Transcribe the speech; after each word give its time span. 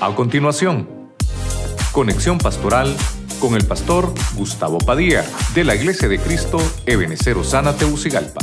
A 0.00 0.14
continuación, 0.14 1.12
conexión 1.90 2.38
pastoral 2.38 2.96
con 3.40 3.56
el 3.56 3.66
pastor 3.66 4.14
Gustavo 4.36 4.78
Padilla 4.78 5.28
de 5.56 5.64
la 5.64 5.74
Iglesia 5.74 6.06
de 6.06 6.20
Cristo 6.20 6.58
Ebenecer 6.86 7.36
Osana 7.36 7.76
Teucigalpa. 7.76 8.38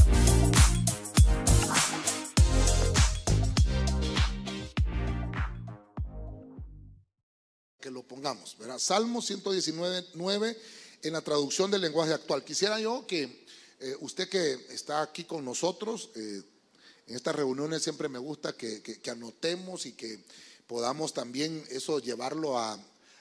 Que 7.80 7.90
lo 7.90 8.04
pongamos, 8.04 8.58
¿verdad? 8.60 8.78
Salmo 8.78 9.22
119, 9.22 10.08
9 10.14 10.58
en 11.04 11.14
la 11.14 11.22
traducción 11.22 11.72
del 11.72 11.80
lenguaje 11.80 12.12
actual. 12.12 12.44
Quisiera 12.44 12.82
yo 12.82 13.08
que 13.08 13.46
eh, 13.80 13.96
usted 14.02 14.28
que 14.28 14.56
está 14.72 15.02
aquí 15.02 15.24
con 15.24 15.46
nosotros, 15.46 16.10
eh, 16.18 16.42
en 17.08 17.16
estas 17.16 17.34
reuniones 17.34 17.82
siempre 17.82 18.10
me 18.10 18.20
gusta 18.20 18.52
que, 18.58 18.82
que 18.82 19.10
anotemos 19.10 19.86
y 19.86 19.94
que 19.94 20.20
podamos 20.68 21.14
también 21.14 21.64
eso 21.70 22.00
llevarlo 22.00 22.58
a, 22.58 22.80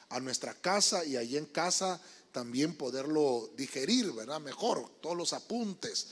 a 0.09 0.21
nuestra 0.21 0.55
casa 0.55 1.05
y 1.05 1.17
allí 1.17 1.37
en 1.37 1.47
casa 1.47 2.01
también 2.33 2.75
poderlo 2.75 3.49
digerir, 3.57 4.13
¿verdad? 4.13 4.41
Mejor, 4.41 4.91
todos 5.01 5.17
los 5.17 5.33
apuntes. 5.33 6.09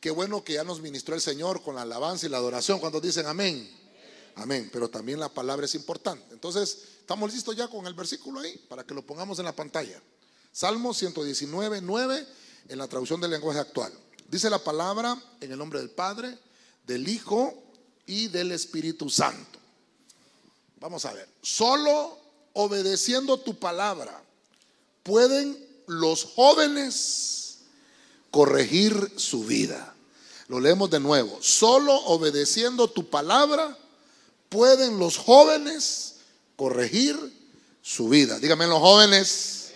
Qué 0.00 0.10
bueno 0.10 0.42
que 0.42 0.54
ya 0.54 0.64
nos 0.64 0.80
ministró 0.80 1.14
el 1.14 1.20
Señor 1.20 1.62
con 1.62 1.76
la 1.76 1.82
alabanza 1.82 2.26
y 2.26 2.28
la 2.28 2.38
adoración 2.38 2.80
cuando 2.80 3.00
dicen 3.00 3.26
amén. 3.26 3.70
Amén, 4.34 4.68
pero 4.72 4.88
también 4.88 5.20
la 5.20 5.28
palabra 5.28 5.66
es 5.66 5.74
importante. 5.76 6.32
Entonces, 6.32 6.78
estamos 7.00 7.32
listos 7.32 7.54
ya 7.54 7.68
con 7.68 7.86
el 7.86 7.94
versículo 7.94 8.40
ahí 8.40 8.56
para 8.68 8.84
que 8.84 8.94
lo 8.94 9.06
pongamos 9.06 9.38
en 9.38 9.44
la 9.44 9.54
pantalla. 9.54 10.02
Salmo 10.52 10.92
119, 10.92 11.80
9 11.82 12.26
en 12.68 12.78
la 12.78 12.88
traducción 12.88 13.20
del 13.20 13.30
lenguaje 13.30 13.60
actual. 13.60 13.92
Dice 14.28 14.50
la 14.50 14.58
palabra 14.58 15.16
en 15.40 15.52
el 15.52 15.58
nombre 15.58 15.78
del 15.78 15.90
Padre, 15.90 16.36
del 16.84 17.08
Hijo 17.08 17.54
y 18.06 18.26
del 18.28 18.50
Espíritu 18.50 19.08
Santo. 19.08 19.59
Vamos 20.80 21.04
a 21.04 21.12
ver. 21.12 21.28
Solo 21.42 22.18
obedeciendo 22.54 23.38
tu 23.38 23.58
palabra, 23.58 24.22
pueden 25.02 25.56
los 25.86 26.24
jóvenes 26.24 27.58
corregir 28.30 29.12
su 29.16 29.44
vida. 29.44 29.94
Lo 30.48 30.58
leemos 30.58 30.90
de 30.90 31.00
nuevo. 31.00 31.38
Solo 31.42 31.94
obedeciendo 32.06 32.88
tu 32.88 33.08
palabra, 33.08 33.76
pueden 34.48 34.98
los 34.98 35.16
jóvenes 35.16 36.16
corregir 36.56 37.16
su 37.82 38.08
vida. 38.08 38.38
Dígame 38.38 38.66
los 38.66 38.80
jóvenes. 38.80 39.72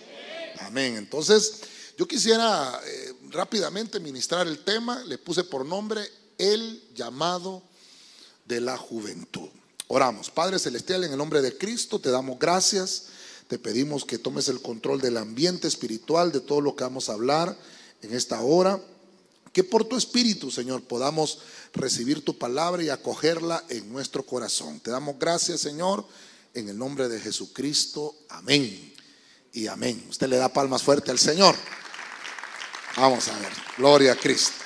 Amén. 0.59 0.97
Entonces, 0.97 1.61
yo 1.97 2.07
quisiera 2.07 2.81
eh, 2.85 3.13
rápidamente 3.29 3.99
ministrar 3.99 4.47
el 4.47 4.63
tema. 4.63 5.03
Le 5.05 5.17
puse 5.17 5.43
por 5.43 5.65
nombre 5.65 6.09
el 6.37 6.83
llamado 6.93 7.61
de 8.45 8.59
la 8.59 8.77
juventud. 8.77 9.49
Oramos, 9.87 10.31
Padre 10.31 10.57
Celestial, 10.57 11.03
en 11.03 11.11
el 11.11 11.17
nombre 11.17 11.41
de 11.41 11.57
Cristo 11.57 11.99
te 11.99 12.09
damos 12.09 12.39
gracias. 12.39 13.05
Te 13.47 13.59
pedimos 13.59 14.05
que 14.05 14.17
tomes 14.17 14.47
el 14.47 14.61
control 14.61 14.99
del 14.99 15.17
ambiente 15.17 15.67
espiritual, 15.67 16.31
de 16.31 16.39
todo 16.39 16.61
lo 16.61 16.75
que 16.75 16.83
vamos 16.83 17.09
a 17.09 17.13
hablar 17.13 17.55
en 18.01 18.15
esta 18.15 18.41
hora. 18.41 18.81
Que 19.53 19.63
por 19.63 19.85
tu 19.85 19.95
espíritu, 19.95 20.49
Señor, 20.49 20.83
podamos 20.83 21.39
recibir 21.73 22.25
tu 22.25 22.37
palabra 22.37 22.83
y 22.83 22.89
acogerla 22.89 23.63
en 23.69 23.91
nuestro 23.93 24.25
corazón. 24.25 24.79
Te 24.79 24.89
damos 24.89 25.19
gracias, 25.19 25.61
Señor, 25.61 26.03
en 26.55 26.67
el 26.67 26.77
nombre 26.77 27.07
de 27.07 27.19
Jesucristo. 27.19 28.15
Amén. 28.29 28.93
Y 29.53 29.67
amén. 29.67 30.03
Usted 30.09 30.27
le 30.27 30.37
da 30.37 30.49
palmas 30.49 30.81
fuerte 30.81 31.11
al 31.11 31.19
Señor. 31.19 31.55
Vamos 32.97 33.27
a 33.27 33.37
ver. 33.39 33.51
Gloria 33.77 34.13
a 34.13 34.15
Cristo. 34.15 34.64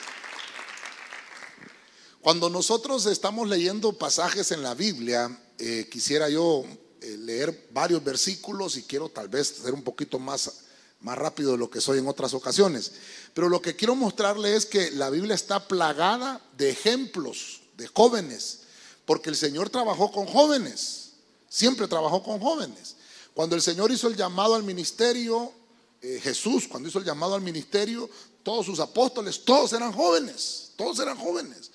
Cuando 2.29 2.47
nosotros 2.47 3.07
estamos 3.07 3.49
leyendo 3.49 3.91
pasajes 3.93 4.51
en 4.51 4.61
la 4.61 4.75
Biblia, 4.75 5.35
eh, 5.57 5.89
quisiera 5.91 6.29
yo 6.29 6.63
eh, 7.01 7.17
leer 7.17 7.69
varios 7.71 8.03
versículos 8.03 8.77
y 8.77 8.83
quiero 8.83 9.09
tal 9.09 9.29
vez 9.29 9.47
ser 9.63 9.73
un 9.73 9.81
poquito 9.81 10.19
más, 10.19 10.65
más 11.01 11.17
rápido 11.17 11.53
de 11.53 11.57
lo 11.57 11.71
que 11.71 11.81
soy 11.81 11.97
en 11.97 12.07
otras 12.07 12.35
ocasiones. 12.35 12.91
Pero 13.33 13.49
lo 13.49 13.63
que 13.63 13.75
quiero 13.75 13.95
mostrarle 13.95 14.55
es 14.55 14.67
que 14.67 14.91
la 14.91 15.09
Biblia 15.09 15.33
está 15.33 15.67
plagada 15.67 16.39
de 16.55 16.69
ejemplos 16.69 17.61
de 17.77 17.87
jóvenes, 17.87 18.59
porque 19.05 19.31
el 19.31 19.35
Señor 19.35 19.71
trabajó 19.71 20.11
con 20.11 20.27
jóvenes, 20.27 21.13
siempre 21.49 21.87
trabajó 21.87 22.21
con 22.21 22.39
jóvenes. 22.39 22.97
Cuando 23.33 23.55
el 23.55 23.63
Señor 23.63 23.91
hizo 23.91 24.07
el 24.07 24.15
llamado 24.15 24.53
al 24.53 24.61
ministerio, 24.61 25.51
eh, 25.99 26.19
Jesús, 26.21 26.67
cuando 26.67 26.89
hizo 26.89 26.99
el 26.99 27.05
llamado 27.05 27.33
al 27.33 27.41
ministerio, 27.41 28.07
todos 28.43 28.67
sus 28.67 28.79
apóstoles, 28.79 29.43
todos 29.43 29.73
eran 29.73 29.91
jóvenes, 29.91 30.73
todos 30.75 30.99
eran 30.99 31.17
jóvenes. 31.17 31.71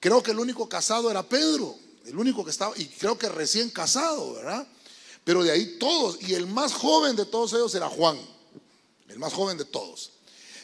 Creo 0.00 0.22
que 0.22 0.30
el 0.30 0.38
único 0.38 0.68
casado 0.68 1.10
era 1.10 1.22
Pedro, 1.22 1.74
el 2.04 2.18
único 2.18 2.44
que 2.44 2.50
estaba, 2.50 2.76
y 2.76 2.86
creo 2.86 3.18
que 3.18 3.28
recién 3.28 3.70
casado, 3.70 4.34
¿verdad? 4.34 4.66
Pero 5.24 5.42
de 5.42 5.50
ahí 5.50 5.78
todos, 5.78 6.18
y 6.22 6.34
el 6.34 6.46
más 6.46 6.72
joven 6.72 7.16
de 7.16 7.26
todos 7.26 7.52
ellos 7.52 7.74
era 7.74 7.88
Juan, 7.88 8.18
el 9.08 9.18
más 9.18 9.32
joven 9.32 9.58
de 9.58 9.64
todos. 9.64 10.12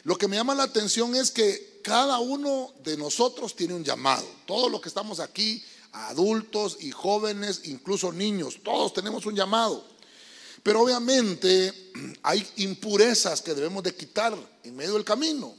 Lo 0.03 0.17
que 0.17 0.27
me 0.27 0.35
llama 0.35 0.55
la 0.55 0.63
atención 0.63 1.15
es 1.15 1.31
que 1.31 1.81
cada 1.83 2.19
uno 2.19 2.73
de 2.83 2.97
nosotros 2.97 3.55
tiene 3.55 3.73
un 3.73 3.83
llamado. 3.83 4.25
Todos 4.45 4.71
los 4.71 4.81
que 4.81 4.89
estamos 4.89 5.19
aquí, 5.19 5.63
adultos 5.91 6.77
y 6.79 6.91
jóvenes, 6.91 7.61
incluso 7.65 8.11
niños, 8.11 8.59
todos 8.63 8.93
tenemos 8.93 9.25
un 9.25 9.35
llamado. 9.35 9.85
Pero 10.61 10.81
obviamente 10.81 11.91
hay 12.23 12.45
impurezas 12.57 13.41
que 13.41 13.53
debemos 13.53 13.83
de 13.83 13.95
quitar 13.95 14.35
en 14.63 14.75
medio 14.75 14.93
del 14.93 15.03
camino. 15.03 15.55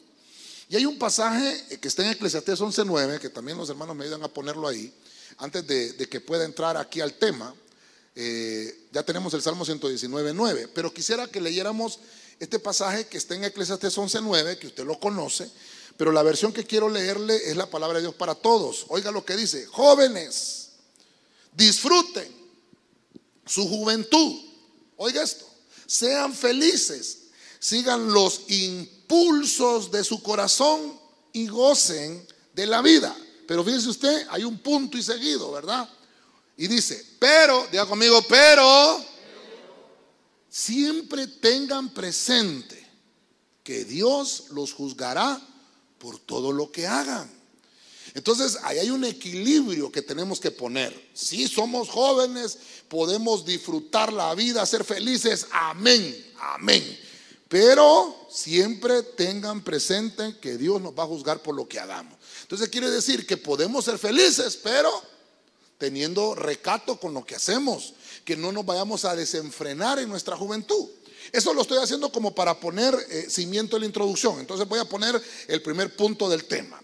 Y 0.68 0.76
hay 0.76 0.86
un 0.86 0.98
pasaje 0.98 1.78
que 1.78 1.88
está 1.88 2.04
en 2.04 2.10
Eclesiastés 2.10 2.60
11.9, 2.60 3.18
que 3.18 3.28
también 3.28 3.58
los 3.58 3.68
hermanos 3.68 3.94
me 3.94 4.04
ayudan 4.04 4.22
a 4.22 4.28
ponerlo 4.28 4.66
ahí, 4.66 4.92
antes 5.38 5.66
de, 5.66 6.08
que 6.08 6.20
pueda 6.20 6.44
entrar 6.44 6.76
aquí 6.76 7.00
al 7.00 7.14
tema. 7.14 7.54
Eh, 8.14 8.86
ya 8.92 9.02
tenemos 9.02 9.34
el 9.34 9.42
Salmo 9.42 9.64
119.9, 9.64 10.70
pero 10.74 10.92
quisiera 10.92 11.26
que 11.26 11.40
leyéramos 11.40 11.98
este 12.38 12.58
pasaje 12.58 13.06
que 13.06 13.18
está 13.18 13.34
en 13.34 13.44
Eclesiastés 13.44 13.96
11.9, 13.96 14.58
que 14.58 14.68
usted 14.68 14.84
lo 14.84 14.98
conoce, 14.98 15.50
pero 15.96 16.12
la 16.12 16.22
versión 16.22 16.52
que 16.52 16.64
quiero 16.64 16.88
leerle 16.88 17.36
es 17.48 17.56
la 17.56 17.66
palabra 17.66 17.98
de 17.98 18.02
Dios 18.02 18.14
para 18.14 18.34
todos. 18.34 18.86
Oiga 18.88 19.10
lo 19.10 19.24
que 19.24 19.36
dice, 19.36 19.66
jóvenes, 19.66 20.70
disfruten 21.52 22.28
su 23.46 23.68
juventud. 23.68 24.40
Oiga 24.96 25.22
esto, 25.22 25.46
sean 25.86 26.34
felices, 26.34 27.23
sigan 27.64 28.12
los 28.12 28.42
impulsos 28.48 29.90
de 29.90 30.04
su 30.04 30.22
corazón 30.22 31.00
y 31.32 31.46
gocen 31.46 32.26
de 32.52 32.66
la 32.66 32.82
vida. 32.82 33.16
Pero 33.48 33.64
fíjese 33.64 33.88
usted, 33.88 34.26
hay 34.28 34.44
un 34.44 34.58
punto 34.58 34.98
y 34.98 35.02
seguido, 35.02 35.50
¿verdad? 35.50 35.88
Y 36.58 36.66
dice, 36.66 37.02
pero, 37.18 37.66
diga 37.72 37.86
conmigo, 37.86 38.22
pero, 38.28 39.02
siempre 40.50 41.26
tengan 41.26 41.88
presente 41.88 42.86
que 43.62 43.86
Dios 43.86 44.48
los 44.50 44.74
juzgará 44.74 45.40
por 45.96 46.18
todo 46.18 46.52
lo 46.52 46.70
que 46.70 46.86
hagan. 46.86 47.30
Entonces, 48.12 48.58
ahí 48.62 48.78
hay 48.78 48.90
un 48.90 49.06
equilibrio 49.06 49.90
que 49.90 50.02
tenemos 50.02 50.38
que 50.38 50.50
poner. 50.50 51.08
Si 51.14 51.48
somos 51.48 51.88
jóvenes, 51.88 52.58
podemos 52.88 53.42
disfrutar 53.46 54.12
la 54.12 54.34
vida, 54.34 54.66
ser 54.66 54.84
felices. 54.84 55.46
Amén, 55.50 56.14
amén. 56.38 57.03
Pero 57.48 58.26
siempre 58.30 59.02
tengan 59.02 59.62
presente 59.62 60.38
que 60.40 60.56
Dios 60.56 60.80
nos 60.80 60.92
va 60.92 61.04
a 61.04 61.06
juzgar 61.06 61.42
por 61.42 61.54
lo 61.54 61.68
que 61.68 61.78
hagamos. 61.78 62.14
Entonces 62.42 62.68
quiere 62.68 62.90
decir 62.90 63.26
que 63.26 63.36
podemos 63.36 63.84
ser 63.84 63.98
felices, 63.98 64.58
pero 64.62 64.90
teniendo 65.78 66.34
recato 66.34 66.98
con 66.98 67.12
lo 67.12 67.24
que 67.24 67.34
hacemos, 67.34 67.94
que 68.24 68.36
no 68.36 68.52
nos 68.52 68.64
vayamos 68.64 69.04
a 69.04 69.14
desenfrenar 69.14 69.98
en 69.98 70.08
nuestra 70.08 70.36
juventud. 70.36 70.88
Eso 71.32 71.52
lo 71.52 71.62
estoy 71.62 71.78
haciendo 71.78 72.10
como 72.10 72.34
para 72.34 72.58
poner 72.58 72.94
eh, 73.10 73.26
cimiento 73.28 73.76
en 73.76 73.80
la 73.80 73.86
introducción. 73.86 74.40
Entonces 74.40 74.66
voy 74.66 74.78
a 74.78 74.84
poner 74.84 75.20
el 75.48 75.62
primer 75.62 75.94
punto 75.94 76.28
del 76.28 76.44
tema. 76.44 76.80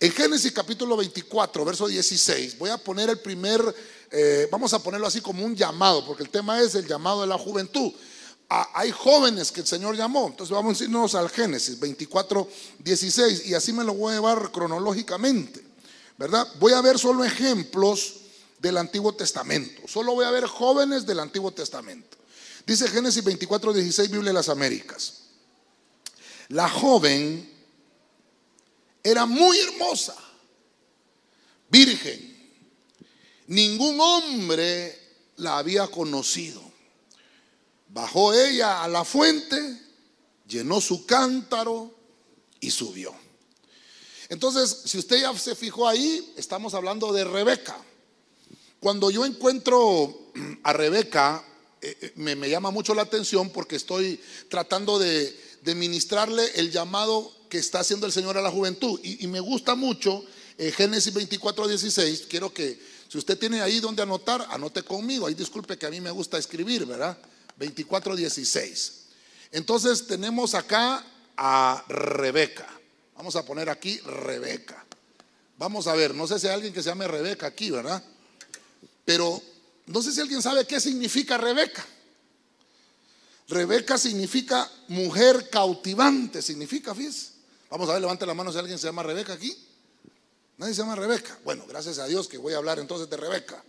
En 0.00 0.10
Génesis 0.12 0.50
capítulo 0.52 0.96
24, 0.96 1.64
verso 1.64 1.86
16, 1.86 2.58
voy 2.58 2.70
a 2.70 2.78
poner 2.78 3.08
el 3.08 3.20
primer, 3.20 3.62
eh, 4.10 4.48
vamos 4.50 4.72
a 4.74 4.82
ponerlo 4.82 5.06
así 5.06 5.20
como 5.20 5.44
un 5.44 5.54
llamado, 5.54 6.04
porque 6.04 6.24
el 6.24 6.30
tema 6.30 6.60
es 6.60 6.74
el 6.74 6.86
llamado 6.86 7.20
de 7.20 7.28
la 7.28 7.38
juventud 7.38 7.92
hay 8.74 8.90
jóvenes 8.90 9.50
que 9.50 9.60
el 9.60 9.66
Señor 9.66 9.96
llamó. 9.96 10.26
Entonces 10.28 10.54
vamos 10.54 10.80
a 10.80 10.84
irnos 10.84 11.14
al 11.14 11.30
Génesis 11.30 11.78
24, 11.78 12.48
16 12.78 13.46
y 13.46 13.54
así 13.54 13.72
me 13.72 13.84
lo 13.84 13.94
voy 13.94 14.12
a 14.12 14.16
llevar 14.16 14.50
cronológicamente. 14.52 15.64
¿Verdad? 16.18 16.46
Voy 16.60 16.72
a 16.72 16.80
ver 16.80 16.98
solo 16.98 17.24
ejemplos 17.24 18.16
del 18.58 18.78
Antiguo 18.78 19.14
Testamento. 19.14 19.88
Solo 19.88 20.14
voy 20.14 20.24
a 20.24 20.30
ver 20.30 20.46
jóvenes 20.46 21.06
del 21.06 21.20
Antiguo 21.20 21.50
Testamento. 21.52 22.16
Dice 22.66 22.88
Génesis 22.88 23.24
24, 23.24 23.72
16, 23.72 24.10
Biblia 24.10 24.30
de 24.30 24.34
las 24.34 24.48
Américas. 24.48 25.22
La 26.48 26.68
joven 26.68 27.50
era 29.02 29.26
muy 29.26 29.58
hermosa, 29.58 30.14
virgen. 31.68 32.30
Ningún 33.48 34.00
hombre 34.00 34.98
la 35.36 35.58
había 35.58 35.88
conocido. 35.88 36.71
Bajó 37.92 38.32
ella 38.32 38.82
a 38.82 38.88
la 38.88 39.04
fuente, 39.04 39.78
llenó 40.48 40.80
su 40.80 41.04
cántaro 41.04 41.94
y 42.58 42.70
subió. 42.70 43.14
Entonces, 44.30 44.84
si 44.86 44.96
usted 44.96 45.20
ya 45.20 45.38
se 45.38 45.54
fijó 45.54 45.86
ahí, 45.86 46.32
estamos 46.38 46.72
hablando 46.72 47.12
de 47.12 47.24
Rebeca. 47.24 47.76
Cuando 48.80 49.10
yo 49.10 49.26
encuentro 49.26 50.32
a 50.62 50.72
Rebeca, 50.72 51.44
eh, 51.82 51.94
eh, 52.00 52.12
me, 52.16 52.48
llama 52.48 52.70
mucho 52.70 52.94
la 52.94 53.02
atención 53.02 53.50
porque 53.50 53.76
estoy 53.76 54.18
tratando 54.48 54.98
de, 54.98 55.38
ministrarle 55.76 56.44
el 56.54 56.72
llamado 56.72 57.30
que 57.50 57.58
está 57.58 57.80
haciendo 57.80 58.06
el 58.06 58.12
Señor 58.12 58.38
a 58.38 58.42
la 58.42 58.50
juventud. 58.50 58.98
Y, 59.02 59.22
y 59.22 59.28
me 59.28 59.40
gusta 59.40 59.74
mucho 59.74 60.24
eh, 60.56 60.72
Génesis 60.72 61.12
24, 61.12 61.68
16. 61.68 62.26
Quiero 62.26 62.54
que, 62.54 62.80
si 63.06 63.18
usted 63.18 63.38
tiene 63.38 63.60
ahí 63.60 63.80
donde 63.80 64.02
anotar, 64.02 64.46
anote 64.48 64.82
conmigo. 64.82 65.26
Ahí 65.26 65.34
disculpe 65.34 65.76
que 65.76 65.84
a 65.84 65.90
mí 65.90 66.00
me 66.00 66.10
gusta 66.10 66.38
escribir, 66.38 66.86
¿verdad? 66.86 67.18
24, 67.56 68.16
16. 68.16 69.02
Entonces 69.52 70.06
tenemos 70.06 70.54
acá 70.54 71.04
a 71.36 71.84
Rebeca. 71.88 72.68
Vamos 73.16 73.36
a 73.36 73.44
poner 73.44 73.68
aquí 73.68 73.98
Rebeca. 74.00 74.84
Vamos 75.58 75.86
a 75.86 75.94
ver, 75.94 76.14
no 76.14 76.26
sé 76.26 76.38
si 76.38 76.48
hay 76.48 76.54
alguien 76.54 76.72
que 76.72 76.82
se 76.82 76.88
llame 76.88 77.06
Rebeca 77.06 77.46
aquí, 77.46 77.70
¿verdad? 77.70 78.02
Pero 79.04 79.40
no 79.86 80.02
sé 80.02 80.12
si 80.12 80.20
alguien 80.20 80.42
sabe 80.42 80.66
qué 80.66 80.80
significa 80.80 81.38
Rebeca. 81.38 81.86
Rebeca 83.48 83.98
significa 83.98 84.70
mujer 84.88 85.50
cautivante, 85.50 86.40
significa, 86.40 86.94
fíjese. 86.94 87.32
Vamos 87.70 87.88
a 87.88 87.92
ver, 87.92 88.02
levante 88.02 88.26
la 88.26 88.34
mano 88.34 88.52
si 88.52 88.58
alguien 88.58 88.78
se 88.78 88.86
llama 88.86 89.02
Rebeca 89.02 89.34
aquí. 89.34 89.54
Nadie 90.58 90.74
se 90.74 90.82
llama 90.82 90.94
Rebeca. 90.94 91.38
Bueno, 91.44 91.64
gracias 91.68 91.98
a 91.98 92.06
Dios 92.06 92.28
que 92.28 92.38
voy 92.38 92.54
a 92.54 92.58
hablar 92.58 92.78
entonces 92.78 93.08
de 93.10 93.16
Rebeca. 93.16 93.62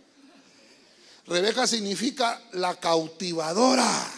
Rebeca 1.26 1.66
significa 1.66 2.40
la 2.52 2.78
cautivadora. 2.78 4.12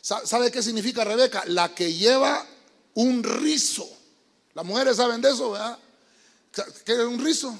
¿Sabe 0.00 0.50
qué 0.50 0.62
significa 0.62 1.02
Rebeca? 1.04 1.44
La 1.46 1.74
que 1.74 1.92
lleva 1.92 2.46
un 2.94 3.22
rizo. 3.22 3.88
Las 4.52 4.64
mujeres 4.64 4.96
saben 4.96 5.20
de 5.20 5.30
eso, 5.30 5.52
¿verdad? 5.52 5.78
¿Qué 6.84 6.92
es 6.92 6.98
un 6.98 7.24
rizo? 7.24 7.58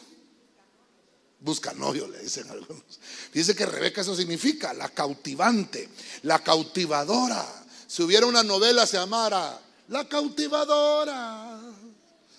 Busca 1.41 1.73
novio, 1.73 2.07
le 2.07 2.21
dicen 2.21 2.49
algunos. 2.51 3.01
Dice 3.33 3.55
que 3.55 3.67
Rebeca 3.67 4.03
eso 4.03 4.15
significa 4.15 4.73
la 4.75 4.89
cautivante, 4.91 5.89
la 6.23 6.39
cautivadora. 6.39 7.45
Si 7.87 8.03
hubiera 8.03 8.27
una 8.27 8.43
novela 8.43 8.87
se 8.87 8.97
llamara 8.97 9.61
La 9.89 10.09
cautivadora. 10.09 11.61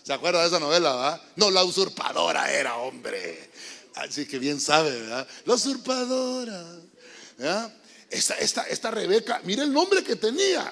¿Se 0.03 0.13
acuerda 0.13 0.41
de 0.41 0.47
esa 0.47 0.59
novela, 0.59 0.93
verdad? 0.93 1.21
No, 1.35 1.49
la 1.49 1.63
usurpadora 1.63 2.51
era, 2.51 2.77
hombre. 2.77 3.51
Así 3.95 4.25
que 4.25 4.39
bien 4.39 4.59
sabe, 4.59 4.91
¿verdad? 4.91 5.27
La 5.45 5.53
usurpadora. 5.55 6.63
Esta, 8.09 8.35
esta, 8.35 8.63
esta 8.63 8.91
Rebeca, 8.91 9.41
mire 9.43 9.63
el 9.63 9.73
nombre 9.73 10.03
que 10.03 10.15
tenía. 10.15 10.71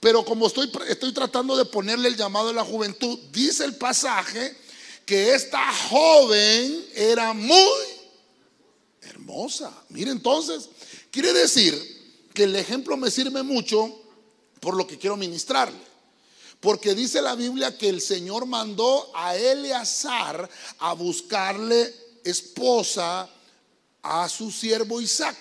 Pero 0.00 0.24
como 0.24 0.46
estoy, 0.46 0.70
estoy 0.88 1.12
tratando 1.12 1.56
de 1.56 1.64
ponerle 1.64 2.08
el 2.08 2.16
llamado 2.16 2.48
de 2.48 2.54
la 2.54 2.64
juventud, 2.64 3.18
dice 3.32 3.64
el 3.64 3.76
pasaje 3.76 4.56
que 5.04 5.34
esta 5.34 5.72
joven 5.90 6.86
era 6.94 7.32
muy 7.32 7.98
hermosa. 9.02 9.72
Mire 9.88 10.10
entonces, 10.10 10.68
quiere 11.10 11.32
decir 11.32 11.74
que 12.32 12.44
el 12.44 12.56
ejemplo 12.56 12.96
me 12.96 13.10
sirve 13.10 13.42
mucho 13.42 14.02
por 14.60 14.76
lo 14.76 14.86
que 14.86 14.98
quiero 14.98 15.16
ministrarle. 15.16 15.88
Porque 16.60 16.94
dice 16.94 17.22
la 17.22 17.34
Biblia 17.34 17.76
que 17.76 17.88
el 17.88 18.00
Señor 18.00 18.46
mandó 18.46 19.10
a 19.14 19.36
Eleazar 19.36 20.48
a 20.78 20.92
buscarle 20.92 22.07
esposa 22.30 23.28
a 24.02 24.28
su 24.28 24.50
siervo 24.50 25.00
Isaac. 25.00 25.36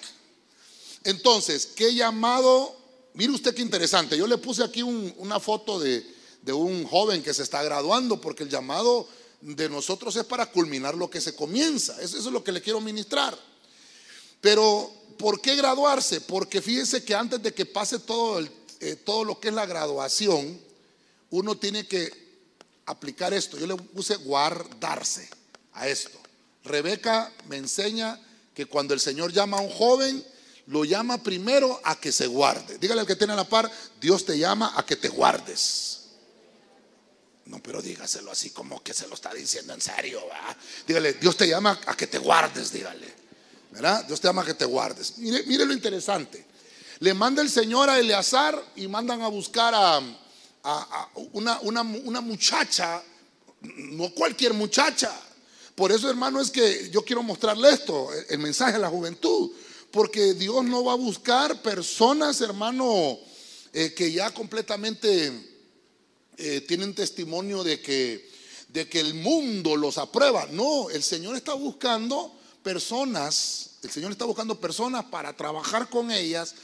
Entonces, 1.03 1.65
¿qué 1.65 1.93
llamado? 1.93 2.75
Mire 3.13 3.31
usted 3.31 3.55
qué 3.55 3.61
interesante. 3.61 4.17
Yo 4.17 4.27
le 4.27 4.37
puse 4.37 4.63
aquí 4.63 4.81
una 4.81 5.39
foto 5.39 5.79
de, 5.79 6.05
de 6.41 6.53
un 6.53 6.85
joven 6.85 7.21
que 7.21 7.33
se 7.33 7.43
está 7.43 7.63
graduando 7.63 8.19
porque 8.21 8.43
el 8.43 8.49
llamado 8.49 9.07
de 9.41 9.69
nosotros 9.69 10.15
es 10.15 10.23
para 10.23 10.51
culminar 10.51 10.95
lo 10.95 11.09
que 11.09 11.21
se 11.21 11.35
comienza. 11.35 12.01
Eso, 12.01 12.17
es 12.17 12.25
lo 12.25 12.43
que 12.43 12.51
le 12.51 12.61
quiero 12.61 12.81
ministrar. 12.81 13.37
Pero, 14.41 14.91
¿por 15.17 15.41
qué 15.41 15.55
graduarse? 15.55 16.21
Porque 16.21 16.61
fíjese 16.61 17.03
que 17.03 17.13
antes 17.13 17.41
de 17.41 17.53
que 17.53 17.65
pase 17.65 17.99
todo, 17.99 18.39
eh, 18.79 18.95
todo 18.95 19.23
lo 19.23 19.39
que 19.39 19.49
es 19.49 19.53
la 19.53 19.65
graduación, 19.65 20.59
uno 21.29 21.57
tiene 21.57 21.87
que 21.87 22.27
aplicar 22.85 23.33
esto. 23.33 23.57
Yo 23.57 23.67
le 23.67 23.75
puse 23.75 24.15
guardarse 24.15 25.29
a 25.73 25.87
esto. 25.87 26.17
Rebeca 26.67 27.31
me 27.47 27.57
enseña 27.57 28.19
que 28.53 28.65
cuando 28.65 28.93
el 28.93 28.99
Señor 28.99 29.31
llama 29.31 29.57
a 29.57 29.61
un 29.61 29.69
joven, 29.69 30.25
lo 30.67 30.83
llama 30.83 31.21
primero 31.23 31.79
a 31.83 31.95
que 31.99 32.11
se 32.11 32.27
guarde. 32.27 32.77
Dígale 32.77 33.01
al 33.01 33.07
que 33.07 33.15
tiene 33.15 33.33
a 33.33 33.35
la 33.35 33.43
par, 33.43 33.71
Dios 34.01 34.25
te 34.25 34.37
llama 34.37 34.73
a 34.75 34.85
que 34.85 34.95
te 34.95 35.09
guardes. 35.09 36.07
No, 37.45 37.61
pero 37.63 37.81
dígaselo 37.81 38.31
así 38.31 38.49
como 38.49 38.83
que 38.83 38.93
se 38.93 39.07
lo 39.07 39.13
está 39.13 39.33
diciendo 39.33 39.73
en 39.73 39.81
serio. 39.81 40.21
Dígale, 40.85 41.13
Dios 41.13 41.37
te 41.37 41.47
llama 41.47 41.79
a 41.85 41.95
que 41.95 42.07
te 42.07 42.17
guardes, 42.17 42.71
dígale. 42.73 43.13
¿Verdad? 43.71 44.03
Dios 44.05 44.19
te 44.19 44.27
llama 44.27 44.41
a 44.41 44.45
que 44.45 44.55
te 44.55 44.65
guardes. 44.65 45.17
Mire, 45.19 45.43
mire 45.43 45.65
lo 45.65 45.71
interesante. 45.71 46.45
Le 46.99 47.13
manda 47.13 47.41
el 47.41 47.49
Señor 47.49 47.89
a 47.89 47.99
Eleazar 47.99 48.61
y 48.75 48.87
mandan 48.87 49.21
a 49.21 49.27
buscar 49.27 49.73
a, 49.73 50.01
una, 51.31 51.59
una 51.61 52.21
muchacha, 52.21 53.01
no 53.61 54.09
cualquier 54.13 54.53
muchacha. 54.53 55.13
Por 55.77 55.91
eso, 55.91 56.09
hermano, 56.09 56.41
es 56.41 56.49
que 56.49 56.89
yo 56.89 57.03
quiero 57.05 57.21
mostrarle 57.21 57.69
esto, 57.69 58.09
el 58.29 58.39
mensaje 58.39 58.77
a 58.77 58.79
la 58.79 58.89
juventud. 58.89 59.51
Porque 59.91 60.33
Dios 60.33 60.65
no 60.65 60.83
va 60.83 60.93
a 60.93 60.95
buscar 60.95 61.61
personas, 61.61 62.41
hermano, 62.41 63.19
eh, 63.73 63.93
que 63.93 64.11
ya 64.11 64.33
completamente 64.33 65.31
eh, 66.35 66.61
tienen 66.61 66.95
testimonio 66.95 67.63
de 67.63 67.79
que, 67.79 68.27
de 68.69 68.89
que 68.89 68.99
el 68.99 69.13
mundo 69.13 69.75
los 69.75 69.99
aprueba. 69.99 70.47
No, 70.49 70.89
el 70.89 71.03
Señor 71.03 71.35
está 71.35 71.53
buscando 71.53 72.35
personas, 72.63 73.77
el 73.83 73.91
Señor 73.91 74.11
está 74.11 74.25
buscando 74.25 74.59
personas 74.59 75.05
para 75.05 75.37
trabajar 75.37 75.91
con 75.91 76.09
ellas, 76.09 76.55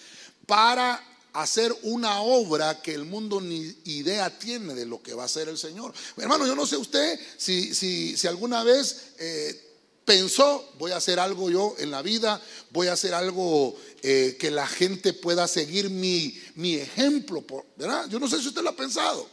para 0.48 1.13
hacer 1.34 1.76
una 1.82 2.22
obra 2.22 2.82
que 2.82 2.94
el 2.94 3.06
mundo 3.06 3.42
ni 3.42 3.76
idea 3.86 4.38
tiene 4.38 4.74
de 4.76 4.86
lo 4.86 5.02
que 5.02 5.14
va 5.14 5.24
a 5.24 5.26
hacer 5.26 5.50
el 5.50 5.58
Señor. 5.58 5.94
Hermano, 6.18 6.46
yo 6.46 6.56
no 6.56 6.66
sé 6.66 6.78
usted 6.78 7.20
si, 7.38 7.74
si, 7.74 8.28
alguna 8.28 8.64
vez 8.64 9.14
eh, 9.18 9.74
pensó, 10.06 10.74
voy 10.78 10.92
a 10.92 10.98
hacer 10.98 11.20
algo 11.20 11.50
yo 11.50 11.76
en 11.80 11.92
la 11.92 12.02
vida, 12.02 12.42
voy 12.70 12.88
a 12.88 12.94
hacer 12.94 13.14
algo 13.14 13.76
eh, 14.04 14.38
que 14.40 14.52
la 14.52 14.68
gente 14.68 15.14
pueda 15.14 15.48
seguir 15.48 15.90
mi, 15.90 16.40
mi 16.56 16.76
ejemplo, 16.76 17.44
¿verdad? 17.76 18.08
Yo 18.10 18.20
no 18.20 18.28
sé 18.28 18.40
si 18.40 18.48
usted 18.48 18.62
lo 18.62 18.70
ha 18.70 18.76
pensado. 18.76 19.28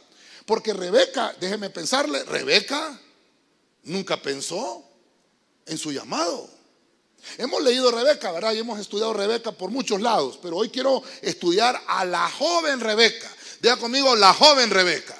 Porque 0.45 0.73
Rebeca, 0.73 1.35
déjeme 1.39 1.69
pensarle, 1.69 2.23
Rebeca 2.23 2.99
nunca 3.83 4.21
pensó 4.21 4.83
en 5.67 5.77
su 5.77 5.91
llamado. 5.91 6.49
Hemos 7.37 7.63
leído 7.63 7.91
Rebeca, 7.91 8.31
¿verdad? 8.31 8.53
Y 8.53 8.59
hemos 8.59 8.79
estudiado 8.79 9.13
Rebeca 9.13 9.51
por 9.51 9.71
muchos 9.71 10.01
lados, 10.01 10.39
pero 10.41 10.57
hoy 10.57 10.69
quiero 10.69 11.03
estudiar 11.21 11.81
a 11.87 12.05
la 12.05 12.29
joven 12.29 12.79
Rebeca. 12.79 13.29
Diga 13.61 13.77
conmigo, 13.77 14.15
la 14.15 14.33
joven 14.33 14.69
Rebeca. 14.69 15.17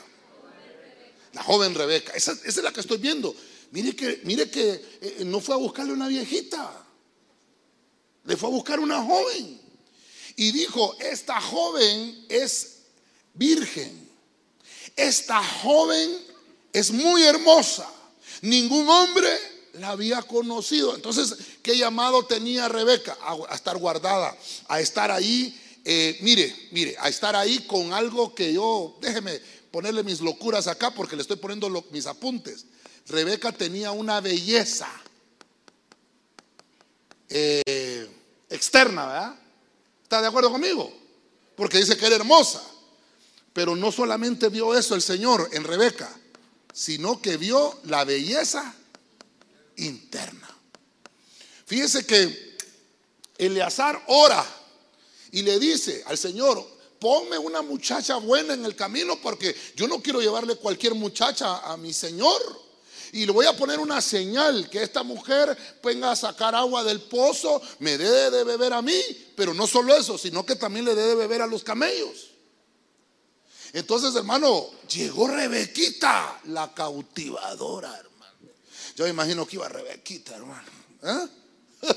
La 1.34 1.43
joven 1.43 1.74
Rebeca, 1.74 2.12
esa, 2.13 2.34
es 2.43 2.58
la 2.58 2.74
que 2.74 2.81
estoy 2.81 2.98
viendo. 2.98 3.34
Mire 3.72 3.96
que, 3.96 4.22
mire 4.24 4.50
que 4.50 5.00
eh, 5.01 5.24
no 5.25 5.39
fue 5.39 5.55
a 5.55 5.58
buscarle 5.58 5.93
una 5.93 6.10
viejita, 6.10 6.86
le 8.25 8.36
fue 8.36 8.50
a 8.50 8.51
buscar 8.51 8.79
una 8.79 9.01
joven. 9.01 9.62
Y 10.36 10.51
dijo, 10.51 10.98
esta 11.00 11.39
joven 11.39 12.25
es 12.27 12.79
virgen. 13.34 14.10
Esta 14.96 15.41
joven 15.43 16.17
es 16.74 16.91
muy 16.91 17.24
hermosa. 17.24 17.89
Ningún 18.41 18.88
hombre 18.89 19.29
la 19.73 19.89
había 19.89 20.21
conocido. 20.21 20.95
Entonces, 20.95 21.35
¿qué 21.61 21.77
llamado 21.77 22.25
tenía 22.25 22.67
Rebeca? 22.67 23.17
A, 23.21 23.55
estar 23.55 23.77
guardada, 23.77 24.35
a 24.67 24.79
estar 24.79 25.11
ahí, 25.11 25.59
eh, 25.85 26.17
mire, 26.21 26.53
mire, 26.71 26.95
a 26.99 27.09
estar 27.09 27.35
ahí 27.35 27.59
con 27.65 27.93
algo 27.93 28.35
que 28.35 28.53
yo, 28.53 28.97
déjeme 29.01 29.39
ponerle 29.71 30.03
mis 30.03 30.19
locuras 30.19 30.67
acá 30.67 30.91
porque 30.91 31.15
le 31.15 31.21
estoy 31.21 31.37
poniendo 31.37 31.69
mis 31.91 32.05
apuntes. 32.05 32.65
Rebeca 33.07 33.51
tenía 33.51 33.91
una 33.91 34.19
belleza 34.21 34.89
eh, 37.29 38.07
externa, 38.49 39.05
¿verdad? 39.05 39.35
¿Está 40.03 40.21
de 40.21 40.27
acuerdo 40.27 40.51
conmigo? 40.51 40.91
Porque 41.55 41.77
dice 41.77 41.97
que 41.97 42.05
era 42.05 42.17
hermosa. 42.17 42.61
Pero 43.53 43.75
no 43.75 43.91
solamente 43.91 44.49
vio 44.49 44.75
eso 44.77 44.95
el 44.95 45.01
Señor 45.01 45.49
en 45.51 45.63
Rebeca, 45.63 46.09
sino 46.73 47.21
que 47.21 47.35
vio 47.37 47.79
la 47.83 48.05
belleza 48.05 48.75
interna. 49.81 50.50
Fíjese 51.65 52.05
que 52.05 52.51
Eleazar 53.38 54.03
ora 54.07 54.45
y 55.31 55.41
le 55.41 55.57
dice 55.59 56.03
al 56.05 56.17
Señor, 56.17 56.63
ponme 57.00 57.38
una 57.38 57.61
muchacha 57.61 58.17
buena 58.17 58.53
en 58.53 58.63
el 58.65 58.75
camino 58.75 59.19
porque 59.21 59.55
yo 59.75 59.88
no 59.88 60.01
quiero 60.01 60.21
llevarle 60.21 60.55
cualquier 60.55 60.93
muchacha 60.93 61.59
a 61.59 61.77
mi 61.77 61.93
Señor. 61.93 62.41
Y 63.13 63.25
le 63.25 63.31
voy 63.31 63.45
a 63.45 63.57
poner 63.57 63.79
una 63.79 64.00
señal 64.00 64.69
que 64.69 64.83
esta 64.83 65.03
mujer 65.03 65.57
venga 65.83 66.11
a 66.11 66.15
sacar 66.15 66.55
agua 66.55 66.83
del 66.83 67.01
pozo, 67.01 67.61
me 67.79 67.97
debe 67.97 68.31
de 68.31 68.43
beber 68.45 68.71
a 68.71 68.81
mí, 68.81 69.01
pero 69.35 69.53
no 69.53 69.67
solo 69.67 69.93
eso, 69.93 70.17
sino 70.17 70.45
que 70.45 70.55
también 70.55 70.85
le 70.85 70.95
debe 70.95 71.09
de 71.09 71.15
beber 71.15 71.41
a 71.41 71.47
los 71.47 71.63
camellos. 71.63 72.29
Entonces, 73.73 74.15
hermano, 74.15 74.69
llegó 74.88 75.27
Rebequita, 75.27 76.41
la 76.45 76.73
cautivadora. 76.73 78.01
Yo 78.95 79.07
imagino 79.07 79.45
que 79.45 79.55
iba 79.55 79.67
Rebequita, 79.69 80.36
hermano. 80.36 80.69
¿eh? 81.03 81.27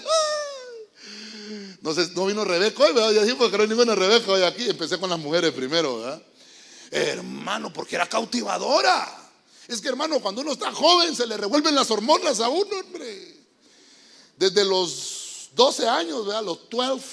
No, 1.83 1.93
sé, 1.93 2.09
no 2.15 2.25
vino 2.25 2.43
Rebeca 2.45 2.83
hoy, 2.83 2.95
¿verdad? 2.95 3.13
Ya 3.13 3.23
dije, 3.23 3.35
porque 3.37 3.59
no 3.59 3.65
hay 3.65 3.69
ninguna 3.69 3.95
Rebeca 3.95 4.33
hoy 4.33 4.43
aquí. 4.43 4.69
Empecé 4.71 4.99
con 4.99 5.11
las 5.11 5.19
mujeres 5.19 5.53
primero, 5.53 5.99
¿verdad? 5.99 6.23
Hermano, 6.91 7.71
porque 7.71 7.97
era 7.97 8.09
cautivadora. 8.09 9.07
Es 9.69 9.83
que, 9.83 9.89
hermano, 9.89 10.21
cuando 10.21 10.41
uno 10.41 10.53
está 10.53 10.73
joven 10.73 11.15
se 11.15 11.27
le 11.27 11.37
revuelven 11.37 11.75
las 11.75 11.91
hormonas 11.91 12.41
a 12.41 12.49
uno, 12.49 12.79
hombre. 12.81 13.37
Desde 14.39 14.65
los 14.65 15.51
12 15.55 15.87
años, 15.87 16.27
¿verdad? 16.27 16.43
Los 16.43 16.71
12. 16.71 17.05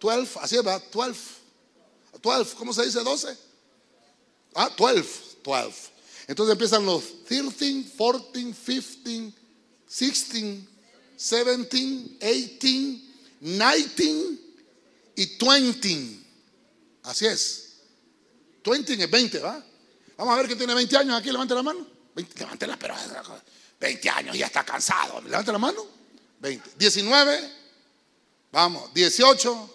12, 0.00 0.38
así 0.40 0.56
es, 0.56 0.64
¿verdad? 0.64 0.82
12. 0.90 1.20
12, 2.22 2.56
¿cómo 2.56 2.72
se 2.72 2.84
dice 2.86 3.00
12? 3.00 3.36
Ah, 4.54 4.70
12, 4.76 5.04
12. 5.44 5.91
Entonces 6.32 6.52
empiezan 6.54 6.86
los 6.86 7.24
13, 7.24 7.84
14, 7.90 8.32
15, 8.32 9.34
16, 9.86 10.64
17, 11.18 11.66
18, 11.68 13.00
19 13.38 14.38
y 15.14 15.36
20. 15.36 16.24
Así 17.02 17.26
es. 17.26 17.74
20 18.64 18.94
es 18.94 19.10
20, 19.10 19.38
¿va? 19.40 19.62
Vamos 20.16 20.32
a 20.32 20.36
ver 20.38 20.46
quién 20.46 20.56
tiene 20.56 20.72
20 20.72 20.96
años 20.96 21.20
aquí, 21.20 21.30
levante 21.30 21.54
la 21.54 21.62
mano. 21.62 21.86
20, 22.14 22.38
levántela, 22.38 22.78
pero 22.78 22.94
20 23.78 24.08
años 24.08 24.38
ya 24.38 24.46
está 24.46 24.64
cansado. 24.64 25.20
Levante 25.20 25.52
la 25.52 25.58
mano. 25.58 25.84
20. 26.40 26.70
19. 26.78 27.50
Vamos. 28.52 28.94
18. 28.94 29.70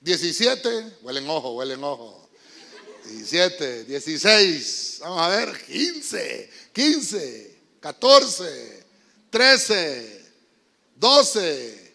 17. 0.00 1.00
Huelen 1.02 1.28
ojo, 1.28 1.52
huelen 1.52 1.84
ojo. 1.84 2.23
17. 3.04 3.84
16. 3.84 4.98
Vamos 5.00 5.20
a 5.20 5.28
ver. 5.28 5.66
15. 5.66 6.50
15. 6.72 7.56
14. 7.80 8.84
13. 9.30 10.24
12. 10.96 11.94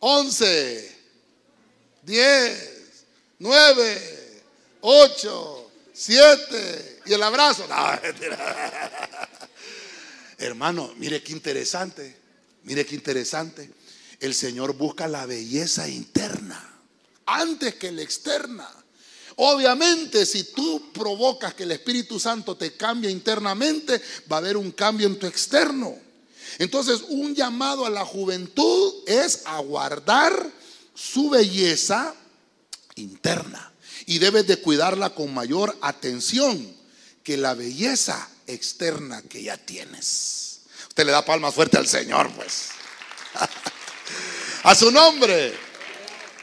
11. 0.00 0.96
10. 2.02 2.82
9. 3.38 4.42
8 4.80 5.66
siete. 5.96 7.00
Y 7.06 7.14
el 7.14 7.22
abrazo. 7.22 7.66
Hermano, 10.38 10.92
mire 10.98 11.22
qué 11.22 11.32
interesante. 11.32 12.14
Mire 12.64 12.84
qué 12.84 12.94
interesante. 12.94 13.70
El 14.20 14.34
Señor 14.34 14.74
busca 14.74 15.08
la 15.08 15.24
belleza 15.26 15.88
interna 15.88 16.62
antes 17.24 17.76
que 17.76 17.90
la 17.90 18.02
externa. 18.02 18.68
Obviamente, 19.36 20.24
si 20.24 20.44
tú 20.44 20.90
provocas 20.92 21.52
que 21.52 21.64
el 21.64 21.72
Espíritu 21.72 22.18
Santo 22.18 22.56
te 22.56 22.74
cambie 22.74 23.10
internamente, 23.10 24.00
va 24.30 24.36
a 24.36 24.38
haber 24.38 24.56
un 24.56 24.70
cambio 24.72 25.06
en 25.06 25.18
tu 25.18 25.26
externo. 25.26 25.94
Entonces, 26.58 27.02
un 27.08 27.34
llamado 27.34 27.84
a 27.84 27.90
la 27.90 28.04
juventud 28.04 28.94
es 29.06 29.42
aguardar 29.44 30.50
su 30.94 31.28
belleza 31.28 32.14
interna 32.94 33.72
y 34.06 34.18
debes 34.18 34.46
de 34.46 34.56
cuidarla 34.56 35.10
con 35.10 35.34
mayor 35.34 35.76
atención 35.82 36.74
que 37.22 37.36
la 37.36 37.52
belleza 37.52 38.30
externa 38.46 39.20
que 39.20 39.42
ya 39.42 39.58
tienes. 39.58 40.60
Usted 40.88 41.04
le 41.04 41.12
da 41.12 41.24
palmas 41.26 41.54
fuerte 41.54 41.76
al 41.76 41.86
Señor, 41.86 42.30
pues. 42.32 42.68
a 44.62 44.74
su 44.74 44.90
nombre. 44.90 45.65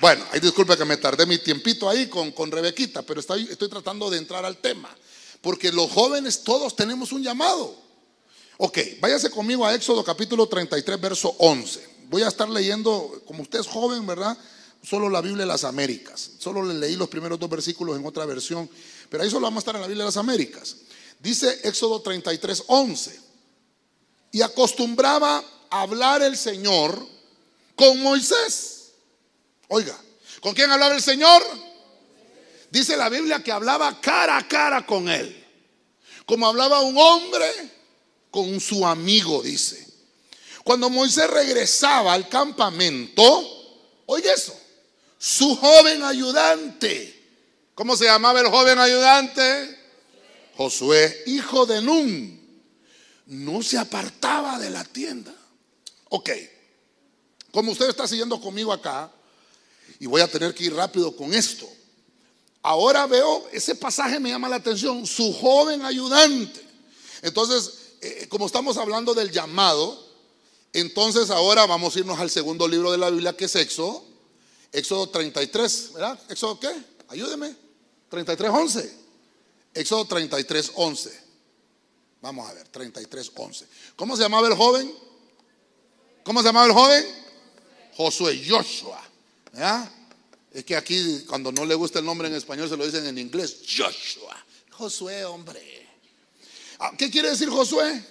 Bueno, 0.03 0.25
ahí 0.33 0.41
disculpe 0.41 0.75
que 0.75 0.83
me 0.83 0.97
tardé 0.97 1.25
mi 1.25 1.37
tiempito 1.37 1.87
ahí 1.87 2.07
con, 2.07 2.33
con 2.33 2.51
Rebequita, 2.51 3.03
pero 3.03 3.21
estoy, 3.21 3.47
estoy 3.49 3.69
tratando 3.69 4.09
de 4.09 4.17
entrar 4.17 4.43
al 4.43 4.57
tema. 4.57 4.93
Porque 5.39 5.71
los 5.71 5.89
jóvenes 5.89 6.43
todos 6.43 6.75
tenemos 6.75 7.13
un 7.13 7.23
llamado. 7.23 7.73
Ok, 8.57 8.79
váyase 8.99 9.29
conmigo 9.29 9.65
a 9.65 9.73
Éxodo 9.73 10.03
capítulo 10.03 10.45
33, 10.45 10.99
verso 10.99 11.33
11. 11.37 11.87
Voy 12.09 12.21
a 12.21 12.27
estar 12.27 12.49
leyendo, 12.49 13.23
como 13.25 13.43
usted 13.43 13.61
es 13.61 13.65
joven, 13.65 14.05
¿verdad? 14.05 14.37
solo 14.83 15.09
la 15.09 15.21
Biblia 15.21 15.43
de 15.43 15.47
las 15.47 15.63
Américas. 15.63 16.31
Solo 16.37 16.63
le 16.63 16.73
leí 16.73 16.97
los 16.97 17.07
primeros 17.07 17.39
dos 17.39 17.49
versículos 17.49 17.97
en 17.97 18.05
otra 18.05 18.25
versión, 18.25 18.69
pero 19.07 19.23
ahí 19.23 19.29
solo 19.29 19.43
vamos 19.43 19.59
a 19.59 19.63
estar 19.63 19.75
en 19.75 19.81
la 19.83 19.87
Biblia 19.87 20.03
de 20.03 20.09
las 20.09 20.17
Américas. 20.17 20.75
Dice 21.17 21.61
Éxodo 21.63 22.01
33, 22.01 22.65
11. 22.67 23.21
Y 24.33 24.41
acostumbraba 24.41 25.41
a 25.69 25.81
hablar 25.81 26.21
el 26.23 26.35
Señor 26.35 27.07
con 27.77 28.01
Moisés. 28.01 28.82
Oiga, 29.75 29.99
¿con 30.39 30.53
quién 30.53 30.69
hablaba 30.69 30.93
el 30.93 31.01
Señor? 31.01 31.41
Dice 32.69 32.95
la 32.95 33.09
Biblia 33.09 33.41
que 33.41 33.51
hablaba 33.51 33.99
cara 33.99 34.37
a 34.37 34.47
cara 34.47 34.85
con 34.85 35.09
él. 35.09 35.43
Como 36.27 36.45
hablaba 36.45 36.81
un 36.81 36.95
hombre 36.95 37.51
con 38.29 38.59
su 38.59 38.85
amigo, 38.85 39.41
dice. 39.41 39.83
Cuando 40.63 40.91
Moisés 40.91 41.27
regresaba 41.27 42.13
al 42.13 42.29
campamento, 42.29 43.23
oye 44.05 44.31
eso, 44.31 44.55
su 45.17 45.55
joven 45.55 46.03
ayudante. 46.03 47.31
¿Cómo 47.73 47.97
se 47.97 48.05
llamaba 48.05 48.41
el 48.41 48.49
joven 48.49 48.77
ayudante? 48.77 49.79
Josué, 50.55 51.23
hijo 51.25 51.65
de 51.65 51.81
Nun. 51.81 52.63
No 53.25 53.63
se 53.63 53.79
apartaba 53.79 54.59
de 54.59 54.69
la 54.69 54.83
tienda. 54.83 55.33
Ok, 56.09 56.29
como 57.51 57.71
usted 57.71 57.89
está 57.89 58.07
siguiendo 58.07 58.39
conmigo 58.39 58.71
acá, 58.71 59.11
y 60.03 60.05
voy 60.05 60.19
a 60.19 60.27
tener 60.29 60.53
que 60.53 60.65
ir 60.65 60.75
rápido 60.75 61.15
con 61.15 61.33
esto. 61.33 61.65
Ahora 62.61 63.07
veo, 63.07 63.47
ese 63.53 63.73
pasaje 63.73 64.19
me 64.19 64.31
llama 64.31 64.49
la 64.49 64.57
atención, 64.57 65.07
su 65.07 65.31
joven 65.31 65.81
ayudante. 65.81 66.59
Entonces, 67.21 67.93
eh, 68.01 68.27
como 68.27 68.47
estamos 68.47 68.75
hablando 68.75 69.13
del 69.13 69.31
llamado, 69.31 70.05
entonces 70.73 71.29
ahora 71.29 71.65
vamos 71.65 71.95
a 71.95 71.99
irnos 71.99 72.19
al 72.19 72.29
segundo 72.29 72.67
libro 72.67 72.91
de 72.91 72.97
la 72.97 73.09
Biblia, 73.09 73.31
que 73.31 73.45
es 73.45 73.55
Éxodo. 73.55 74.03
Éxodo 74.73 75.07
33, 75.07 75.93
¿verdad? 75.93 76.19
¿Éxodo 76.27 76.59
qué? 76.59 76.75
Ayúdeme. 77.07 77.55
33, 78.09 78.51
11. 78.51 78.97
Éxodo 79.73 80.03
33, 80.03 80.71
11. 80.75 81.23
Vamos 82.19 82.49
a 82.49 82.53
ver, 82.55 82.67
33, 82.67 83.31
11. 83.33 83.67
¿Cómo 83.95 84.17
se 84.17 84.23
llamaba 84.23 84.49
el 84.49 84.55
joven? 84.55 84.93
¿Cómo 86.25 86.41
se 86.41 86.47
llamaba 86.47 86.65
el 86.65 86.73
joven? 86.73 87.05
Josué, 87.95 88.45
Joshua. 88.45 89.02
¿Verdad? 89.53 89.89
Es 90.51 90.65
que 90.65 90.75
aquí 90.75 91.23
cuando 91.27 91.51
no 91.51 91.65
le 91.65 91.75
gusta 91.75 91.99
el 91.99 92.05
nombre 92.05 92.27
en 92.27 92.35
español 92.35 92.67
se 92.67 92.77
lo 92.77 92.85
dicen 92.85 93.05
en 93.07 93.17
inglés. 93.17 93.61
Joshua. 93.65 94.35
Josué, 94.71 95.23
hombre. 95.25 95.87
Ah, 96.79 96.91
¿Qué 96.97 97.09
quiere 97.09 97.29
decir 97.29 97.49
Josué? 97.49 98.03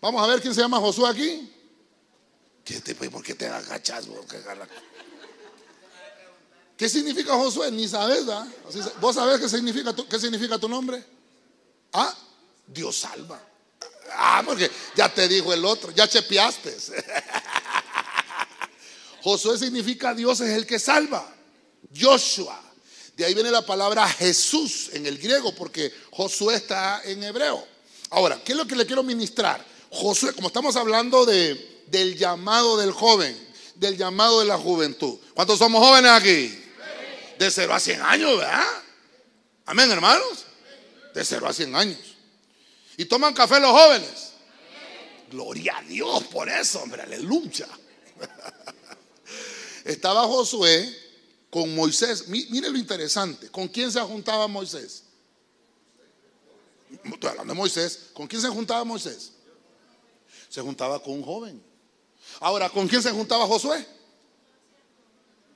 Vamos 0.00 0.22
a 0.22 0.26
ver 0.26 0.40
quién 0.40 0.54
se 0.54 0.60
llama 0.60 0.78
Josué 0.78 1.10
aquí. 1.10 1.52
¿Qué 2.64 2.80
te, 2.80 2.94
¿Por 2.94 3.22
qué 3.22 3.34
te 3.34 3.46
agachas? 3.46 4.06
¿Qué 6.76 6.88
significa 6.88 7.34
Josué? 7.34 7.70
Ni 7.70 7.88
sabes, 7.88 8.24
¿verdad? 8.24 8.46
¿Vos 9.00 9.14
sabés 9.14 9.40
qué 9.40 9.48
significa, 9.48 9.94
tu, 9.94 10.06
qué 10.06 10.18
significa 10.18 10.58
tu 10.58 10.68
nombre? 10.68 11.04
Ah, 11.92 12.14
Dios 12.66 12.96
salva. 12.96 13.40
Ah, 14.12 14.42
porque 14.44 14.70
ya 14.96 15.12
te 15.12 15.28
dijo 15.28 15.52
el 15.52 15.64
otro, 15.64 15.90
ya 15.92 16.08
chepeaste. 16.08 16.76
Josué 19.22 19.58
significa 19.58 20.14
Dios 20.14 20.40
es 20.40 20.50
el 20.50 20.66
que 20.66 20.78
salva. 20.78 21.34
Joshua. 21.98 22.60
De 23.16 23.24
ahí 23.24 23.34
viene 23.34 23.50
la 23.50 23.64
palabra 23.64 24.08
Jesús 24.08 24.90
en 24.92 25.06
el 25.06 25.18
griego, 25.18 25.54
porque 25.54 25.92
Josué 26.10 26.54
está 26.54 27.02
en 27.04 27.22
hebreo. 27.22 27.66
Ahora, 28.10 28.40
¿qué 28.44 28.52
es 28.52 28.58
lo 28.58 28.66
que 28.66 28.76
le 28.76 28.86
quiero 28.86 29.02
ministrar? 29.02 29.64
Josué, 29.90 30.32
como 30.32 30.48
estamos 30.48 30.76
hablando 30.76 31.26
de, 31.26 31.82
del 31.88 32.16
llamado 32.16 32.78
del 32.78 32.92
joven, 32.92 33.36
del 33.74 33.96
llamado 33.96 34.40
de 34.40 34.46
la 34.46 34.56
juventud. 34.56 35.18
¿Cuántos 35.34 35.58
somos 35.58 35.84
jóvenes 35.84 36.10
aquí? 36.10 36.64
De 37.38 37.50
0 37.50 37.74
a 37.74 37.80
100 37.80 38.02
años, 38.02 38.38
¿verdad? 38.38 38.66
Amén, 39.66 39.90
hermanos. 39.90 40.44
De 41.14 41.24
0 41.24 41.46
a 41.46 41.52
100 41.52 41.76
años. 41.76 41.98
¿Y 42.96 43.06
toman 43.06 43.34
café 43.34 43.58
los 43.60 43.70
jóvenes? 43.70 44.32
Gloria 45.30 45.78
a 45.78 45.82
Dios 45.82 46.24
por 46.24 46.48
eso, 46.48 46.82
hombre, 46.82 47.02
aleluya. 47.02 47.68
Estaba 49.84 50.22
Josué 50.24 50.96
con 51.50 51.74
Moisés. 51.74 52.28
Mire 52.28 52.70
lo 52.70 52.78
interesante. 52.78 53.50
¿Con 53.50 53.68
quién 53.68 53.90
se 53.90 54.00
juntaba 54.00 54.46
Moisés? 54.46 55.04
Estoy 57.04 57.30
hablando 57.30 57.54
de 57.54 57.58
Moisés. 57.58 58.10
¿Con 58.12 58.26
quién 58.26 58.42
se 58.42 58.48
juntaba 58.48 58.84
Moisés? 58.84 59.32
Se 60.48 60.60
juntaba 60.60 61.02
con 61.02 61.14
un 61.14 61.22
joven. 61.22 61.62
Ahora, 62.40 62.68
¿con 62.70 62.86
quién 62.88 63.02
se 63.02 63.10
juntaba 63.10 63.46
Josué? 63.46 63.86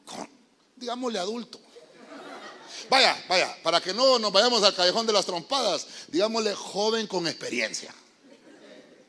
Con, 0.04 0.28
digámosle 0.76 1.18
adulto. 1.18 1.60
Vaya, 2.88 3.24
vaya, 3.28 3.56
para 3.62 3.80
que 3.80 3.94
no 3.94 4.18
nos 4.18 4.32
vayamos 4.32 4.62
al 4.62 4.74
callejón 4.74 5.06
de 5.06 5.12
las 5.12 5.24
trompadas, 5.24 5.86
digámosle 6.08 6.54
joven 6.54 7.06
con 7.06 7.26
experiencia. 7.26 7.94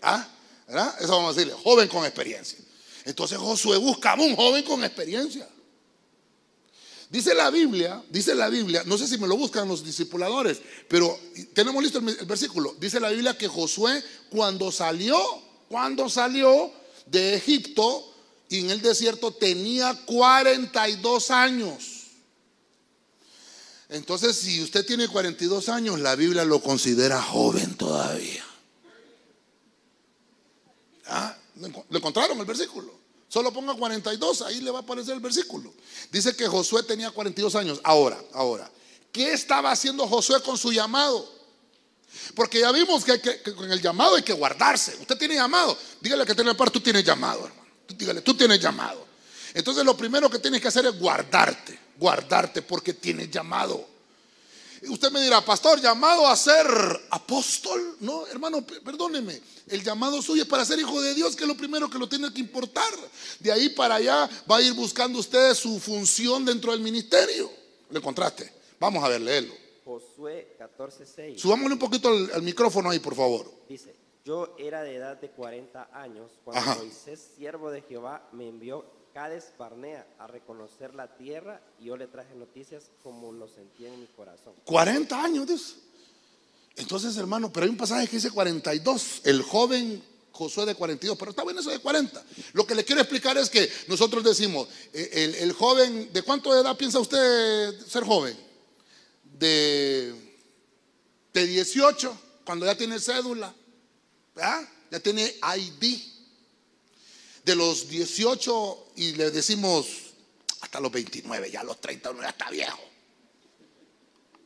¿Ah? 0.01 0.27
¿Verdad? 0.67 0.95
Eso 0.99 1.11
vamos 1.13 1.35
a 1.35 1.39
decirle, 1.39 1.59
joven 1.61 1.87
con 1.87 2.05
experiencia. 2.05 2.59
Entonces 3.05 3.37
Josué 3.37 3.77
buscaba 3.77 4.23
un 4.23 4.35
joven 4.35 4.63
con 4.63 4.83
experiencia. 4.83 5.47
Dice 7.09 7.35
la 7.35 7.51
Biblia, 7.51 8.03
dice 8.09 8.33
la 8.33 8.49
Biblia, 8.49 8.83
no 8.85 8.97
sé 8.97 9.07
si 9.07 9.19
me 9.19 9.27
lo 9.27 9.37
buscan 9.37 9.67
los 9.67 9.85
discipuladores, 9.85 10.59
pero 10.87 11.17
tenemos 11.53 11.81
listo 11.83 11.99
el, 11.99 12.25
versículo. 12.25 12.75
Dice 12.79 12.99
la 12.99 13.09
Biblia 13.09 13.37
que 13.37 13.47
Josué 13.47 14.03
cuando 14.29 14.71
salió, 14.71 15.17
cuando 15.69 16.09
salió 16.09 16.71
de 17.05 17.35
Egipto 17.35 18.11
y 18.49 18.61
en 18.61 18.71
el 18.71 18.81
desierto 18.81 19.31
tenía 19.31 19.93
42 20.05 21.29
años. 21.29 22.01
Entonces, 23.89 24.35
si 24.35 24.63
usted 24.63 24.83
tiene 24.83 25.07
42 25.07 25.69
años, 25.69 25.99
la 25.99 26.15
Biblia 26.15 26.43
lo 26.43 26.59
considera 26.59 27.21
joven 27.21 27.75
todavía. 27.75 28.43
¿Ah? 31.05 31.34
¿Le 31.55 31.97
encontraron 31.97 32.39
el 32.39 32.45
versículo? 32.45 33.05
Solo 33.27 33.51
ponga 33.51 33.73
42, 33.73 34.43
ahí 34.43 34.61
le 34.61 34.71
va 34.71 34.79
a 34.79 34.81
aparecer 34.81 35.13
el 35.13 35.19
versículo. 35.19 35.73
Dice 36.11 36.35
que 36.35 36.47
Josué 36.47 36.83
tenía 36.83 37.11
42 37.11 37.55
años. 37.55 37.81
Ahora, 37.83 38.21
ahora, 38.33 38.69
¿qué 39.11 39.33
estaba 39.33 39.71
haciendo 39.71 40.07
Josué 40.07 40.41
con 40.41 40.57
su 40.57 40.71
llamado? 40.71 41.33
Porque 42.33 42.59
ya 42.59 42.71
vimos 42.71 43.03
que, 43.03 43.41
con 43.53 43.71
el 43.71 43.81
llamado 43.81 44.15
hay 44.15 44.23
que 44.23 44.33
guardarse. 44.33 44.95
Usted 45.01 45.17
tiene 45.17 45.35
llamado. 45.35 45.77
Dígale 45.99 46.25
que 46.25 46.35
tiene 46.35 46.55
par, 46.55 46.69
tú 46.71 46.79
tienes 46.79 47.03
llamado, 47.03 47.45
hermano. 47.45 47.69
Dígale, 47.87 48.21
tú 48.21 48.35
tienes 48.35 48.59
llamado. 48.59 49.05
Entonces 49.53 49.83
lo 49.83 49.95
primero 49.95 50.29
que 50.29 50.39
tienes 50.39 50.61
que 50.61 50.67
hacer 50.67 50.85
es 50.85 50.99
guardarte, 50.99 51.79
guardarte 51.97 52.61
porque 52.61 52.93
tienes 52.93 53.29
llamado. 53.31 53.94
Usted 54.89 55.11
me 55.11 55.21
dirá, 55.21 55.43
pastor, 55.43 55.81
llamado 55.81 56.27
a 56.27 56.35
ser 56.35 56.65
apóstol. 57.09 57.97
No, 57.99 58.27
hermano, 58.27 58.65
perdóneme. 58.65 59.41
El 59.67 59.83
llamado 59.83 60.21
suyo 60.21 60.43
es 60.43 60.47
para 60.47 60.65
ser 60.65 60.79
hijo 60.79 61.01
de 61.01 61.13
Dios, 61.13 61.35
que 61.35 61.43
es 61.43 61.47
lo 61.47 61.57
primero 61.57 61.89
que 61.89 61.97
lo 61.97 62.07
tiene 62.07 62.31
que 62.33 62.39
importar. 62.39 62.93
De 63.39 63.51
ahí 63.51 63.69
para 63.69 63.95
allá 63.95 64.29
va 64.49 64.57
a 64.57 64.61
ir 64.61 64.73
buscando 64.73 65.19
usted 65.19 65.53
su 65.53 65.79
función 65.79 66.45
dentro 66.45 66.71
del 66.71 66.81
ministerio. 66.81 67.51
¿Le 67.89 67.99
encontraste? 67.99 68.51
Vamos 68.79 69.03
a 69.03 69.07
ver, 69.07 69.21
léelo. 69.21 69.53
Josué 69.83 70.55
14:6. 70.59 71.37
Subámosle 71.37 71.73
un 71.73 71.79
poquito 71.79 72.09
al, 72.09 72.41
micrófono 72.41 72.89
ahí, 72.89 72.99
por 72.99 73.15
favor. 73.15 73.51
Dice, 73.69 73.95
yo 74.23 74.55
era 74.57 74.81
de 74.81 74.95
edad 74.95 75.17
de 75.17 75.29
40 75.29 75.89
años 75.93 76.31
cuando 76.43 76.75
Moisés, 76.77 77.29
siervo 77.37 77.69
de 77.69 77.81
Jehová, 77.81 78.27
me 78.31 78.47
envió 78.49 78.83
Cades 79.15 79.53
Barnea 79.57 80.05
a 80.19 80.27
reconocer 80.27 80.93
la 80.93 81.15
tierra 81.15 81.61
y 81.79 81.85
yo 81.85 81.95
le 81.95 82.05
traje 82.05 82.35
noticias 82.35 82.91
como 83.01 83.31
lo 83.31 83.47
sentía 83.47 83.87
en 83.87 84.01
mi 84.01 84.07
corazón. 84.07 84.53
40 84.65 85.23
años, 85.23 85.47
dice. 85.47 85.75
Entonces, 86.75 87.15
hermano, 87.15 87.49
pero 87.53 87.63
hay 87.63 87.69
un 87.69 87.77
pasaje 87.77 88.09
que 88.09 88.17
dice 88.17 88.29
42. 88.29 89.21
El 89.23 89.41
joven 89.41 90.03
Josué 90.33 90.65
de 90.65 90.75
42, 90.75 91.17
pero 91.17 91.31
está 91.31 91.45
bien 91.45 91.57
eso 91.57 91.69
de 91.69 91.79
40. 91.79 92.25
Lo 92.51 92.67
que 92.67 92.75
le 92.75 92.83
quiero 92.83 92.99
explicar 92.99 93.37
es 93.37 93.49
que 93.49 93.71
nosotros 93.87 94.21
decimos, 94.21 94.67
eh, 94.91 95.37
el, 95.39 95.53
joven, 95.53 96.11
¿de 96.11 96.21
cuánto 96.21 96.53
edad 96.53 96.75
piensa 96.75 96.99
usted 96.99 97.79
ser 97.87 98.03
joven? 98.03 98.37
De, 99.23 100.13
de 101.31 101.47
18, 101.47 102.19
cuando 102.43 102.65
ya 102.65 102.75
tiene 102.75 102.99
cédula, 102.99 103.55
ya 104.35 104.99
tiene 104.99 105.35
ID 105.57 106.14
de 107.45 107.55
los 107.55 107.87
18 107.87 108.87
y 108.95 109.13
le 109.13 109.29
decimos 109.29 109.85
hasta 110.61 110.79
los 110.79 110.91
29, 110.91 111.51
ya 111.51 111.63
los 111.63 111.79
30 111.79 112.09
uno 112.11 112.23
ya 112.23 112.29
está 112.29 112.49
viejo. 112.49 112.79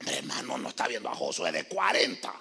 hermano, 0.06 0.58
no 0.58 0.70
está 0.70 0.88
viendo 0.88 1.08
a 1.10 1.16
Josué 1.16 1.52
de 1.52 1.64
40. 1.64 2.34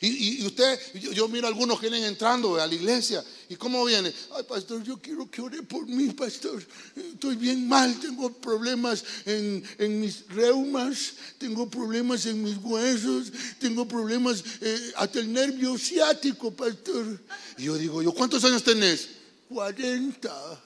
Y, 0.00 0.44
usted, 0.46 0.78
yo, 0.94 1.26
miro 1.28 1.46
a 1.46 1.50
algunos 1.50 1.80
que 1.80 1.88
vienen 1.88 2.08
entrando 2.08 2.60
a 2.60 2.66
la 2.66 2.74
iglesia. 2.74 3.24
¿Y 3.48 3.56
cómo 3.56 3.84
viene? 3.84 4.12
Ay, 4.36 4.44
pastor, 4.44 4.82
yo 4.84 4.98
quiero 4.98 5.28
que 5.28 5.40
ore 5.40 5.62
por 5.62 5.86
mí, 5.86 6.10
pastor. 6.12 6.64
Estoy 6.94 7.34
bien 7.34 7.66
mal, 7.66 7.98
tengo 7.98 8.32
problemas 8.32 9.04
en, 9.24 10.00
mis 10.00 10.28
reumas, 10.28 11.14
tengo 11.38 11.68
problemas 11.68 12.26
en 12.26 12.44
mis 12.44 12.58
huesos, 12.58 13.32
tengo 13.58 13.88
problemas 13.88 14.44
eh, 14.60 14.92
hasta 14.96 15.18
el 15.18 15.32
nervio 15.32 15.76
ciático, 15.76 16.52
pastor. 16.52 17.20
Y 17.56 17.64
yo 17.64 17.76
digo, 17.76 18.00
¿yo 18.00 18.12
cuántos 18.12 18.44
años 18.44 18.62
tenés? 18.62 19.17
40. 19.48 20.62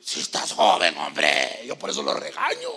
Si 0.00 0.20
estás 0.20 0.52
joven, 0.52 0.96
hombre, 0.96 1.60
yo 1.66 1.78
por 1.78 1.90
eso 1.90 2.02
lo 2.02 2.14
regaño. 2.14 2.68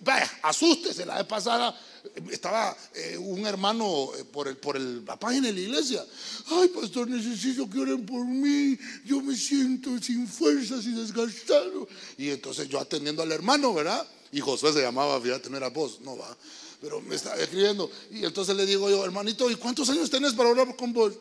Vaya, 0.00 0.28
asústese, 0.42 1.06
la 1.06 1.18
vez 1.18 1.26
pasada 1.26 1.78
eh, 2.02 2.22
estaba 2.32 2.76
eh, 2.92 3.16
un 3.16 3.46
hermano 3.46 4.10
eh, 4.18 4.24
por, 4.24 4.48
el, 4.48 4.56
por 4.56 4.76
el, 4.76 5.04
la 5.04 5.16
página 5.16 5.52
la 5.52 5.60
iglesia. 5.60 6.04
Ay, 6.46 6.68
pastor, 6.68 7.08
necesito 7.08 7.70
que 7.70 7.78
oren 7.78 8.04
por 8.04 8.24
mí. 8.24 8.76
Yo 9.04 9.20
me 9.20 9.36
siento 9.36 9.96
sin 10.02 10.26
fuerzas 10.26 10.84
y 10.86 10.92
desgastado. 10.92 11.86
Y 12.18 12.30
entonces 12.30 12.68
yo 12.68 12.80
atendiendo 12.80 13.22
al 13.22 13.30
hermano, 13.30 13.72
¿verdad? 13.72 14.04
Y 14.32 14.40
Josué 14.40 14.72
se 14.72 14.82
llamaba, 14.82 15.20
fíjate, 15.20 15.48
no 15.48 15.56
era 15.56 15.68
vos, 15.68 16.00
no 16.00 16.16
va 16.16 16.36
pero 16.84 17.00
me 17.00 17.14
estaba 17.14 17.36
escribiendo. 17.36 17.90
Y 18.10 18.26
entonces 18.26 18.54
le 18.54 18.66
digo 18.66 18.90
yo, 18.90 19.02
hermanito, 19.06 19.50
¿y 19.50 19.54
cuántos 19.54 19.88
años 19.88 20.10
tenés 20.10 20.34
para 20.34 20.50
hablar 20.50 20.76
con 20.76 20.92
vos? 20.92 21.14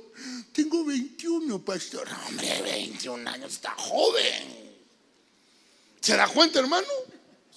Tengo 0.54 0.86
21, 0.86 1.60
pastor. 1.66 2.08
hombre, 2.28 2.62
21 2.62 3.30
años, 3.30 3.54
está 3.54 3.72
joven. 3.76 4.64
¿Se 6.00 6.16
da 6.16 6.28
cuenta, 6.28 6.60
hermano? 6.60 6.88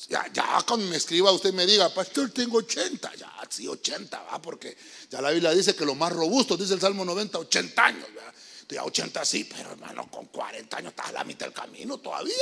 Ya, 0.08 0.26
ya 0.32 0.62
cuando 0.66 0.86
me 0.86 0.96
escriba 0.96 1.32
usted 1.32 1.52
me 1.52 1.66
diga, 1.66 1.92
pastor, 1.92 2.30
tengo 2.30 2.58
80. 2.58 3.14
Ya, 3.16 3.32
sí, 3.50 3.68
80, 3.68 4.22
va, 4.22 4.40
porque 4.40 4.76
ya 5.10 5.20
la 5.20 5.30
Biblia 5.30 5.52
dice 5.52 5.74
que 5.74 5.84
lo 5.84 5.94
más 5.94 6.12
robusto, 6.12 6.56
dice 6.56 6.74
el 6.74 6.80
Salmo 6.80 7.04
90, 7.04 7.38
80 7.38 7.84
años. 7.84 8.06
¿verdad? 8.14 8.32
Ya 8.68 8.84
80 8.84 9.24
sí, 9.24 9.44
pero 9.44 9.72
hermano, 9.72 10.10
con 10.10 10.26
40 10.26 10.76
años 10.76 10.90
estás 10.90 11.08
a 11.08 11.12
la 11.12 11.24
mitad 11.24 11.46
del 11.46 11.54
camino 11.54 11.98
todavía. 11.98 12.34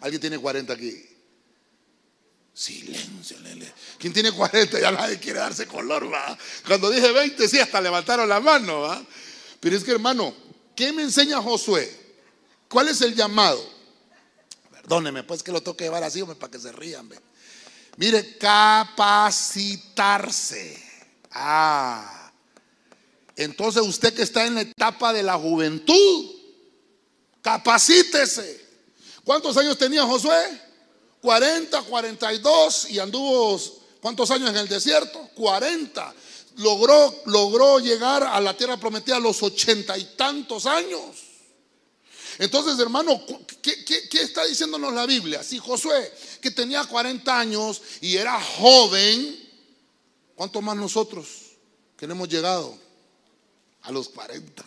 ¿Alguien 0.00 0.20
tiene 0.20 0.38
40 0.38 0.72
aquí? 0.72 1.06
Silencio, 2.52 3.38
Lele. 3.40 3.72
¿Quién 3.98 4.12
tiene 4.12 4.32
40? 4.32 4.80
Ya 4.80 4.90
nadie 4.90 5.18
quiere 5.18 5.40
darse 5.40 5.66
color, 5.66 6.10
va. 6.10 6.36
Cuando 6.66 6.90
dije 6.90 7.12
20, 7.12 7.48
sí, 7.48 7.58
hasta 7.58 7.80
levantaron 7.80 8.28
la 8.28 8.40
mano, 8.40 8.80
va. 8.80 9.04
Pero 9.60 9.76
es 9.76 9.84
que, 9.84 9.92
hermano, 9.92 10.34
¿qué 10.74 10.92
me 10.92 11.02
enseña 11.02 11.40
Josué? 11.40 12.04
¿Cuál 12.68 12.88
es 12.88 13.00
el 13.00 13.14
llamado? 13.14 13.64
Perdóneme, 14.70 15.22
pues 15.22 15.42
que 15.42 15.52
lo 15.52 15.62
toque 15.62 15.84
llevar 15.84 16.04
así, 16.04 16.20
hombre, 16.22 16.36
para 16.36 16.50
que 16.50 16.58
se 16.58 16.72
rían, 16.72 17.08
ve. 17.08 17.18
Mire, 17.96 18.36
capacitarse. 18.38 20.82
Ah. 21.30 22.32
Entonces 23.36 23.82
usted 23.82 24.14
que 24.14 24.22
está 24.22 24.46
en 24.46 24.54
la 24.54 24.62
etapa 24.62 25.12
de 25.12 25.22
la 25.22 25.36
juventud, 25.36 26.34
capacítese. 27.42 28.64
¿Cuántos 29.24 29.56
años 29.56 29.76
tenía 29.76 30.04
Josué? 30.04 30.62
40, 31.20 31.82
42 31.82 32.90
y 32.90 32.98
anduvo 32.98 33.60
¿cuántos 34.00 34.30
años 34.30 34.50
en 34.50 34.56
el 34.56 34.68
desierto? 34.68 35.28
40. 35.34 36.14
Logró, 36.56 37.22
logró 37.26 37.78
llegar 37.78 38.22
a 38.22 38.40
la 38.40 38.56
tierra 38.56 38.76
prometida 38.76 39.16
a 39.16 39.20
los 39.20 39.42
ochenta 39.42 39.96
y 39.96 40.04
tantos 40.16 40.66
años. 40.66 41.02
Entonces, 42.38 42.78
hermano, 42.78 43.22
¿qué, 43.62 43.84
¿qué, 43.84 44.20
está 44.20 44.44
diciéndonos 44.44 44.92
la 44.92 45.06
Biblia? 45.06 45.42
Si 45.42 45.58
Josué, 45.58 46.12
que 46.40 46.50
tenía 46.50 46.84
40 46.84 47.38
años 47.38 47.80
y 48.00 48.16
era 48.16 48.40
joven, 48.40 49.48
¿cuánto 50.34 50.60
más 50.60 50.76
nosotros 50.76 51.26
que 51.96 52.06
no 52.06 52.14
hemos 52.14 52.28
llegado 52.28 52.76
a 53.82 53.92
los 53.92 54.08
40? 54.10 54.64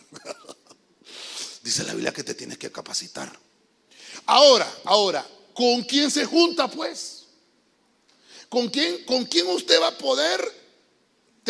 Dice 1.62 1.84
la 1.84 1.92
Biblia 1.92 2.12
que 2.12 2.24
te 2.24 2.34
tienes 2.34 2.58
que 2.58 2.72
capacitar. 2.72 3.38
Ahora, 4.26 4.72
ahora, 4.84 5.26
¿Con 5.60 5.82
quién 5.82 6.10
se 6.10 6.24
junta 6.24 6.70
pues? 6.70 7.26
¿Con 8.48 8.68
quién, 8.68 9.04
¿Con 9.04 9.26
quién 9.26 9.46
usted 9.48 9.78
va 9.78 9.88
a 9.88 9.98
poder 9.98 10.40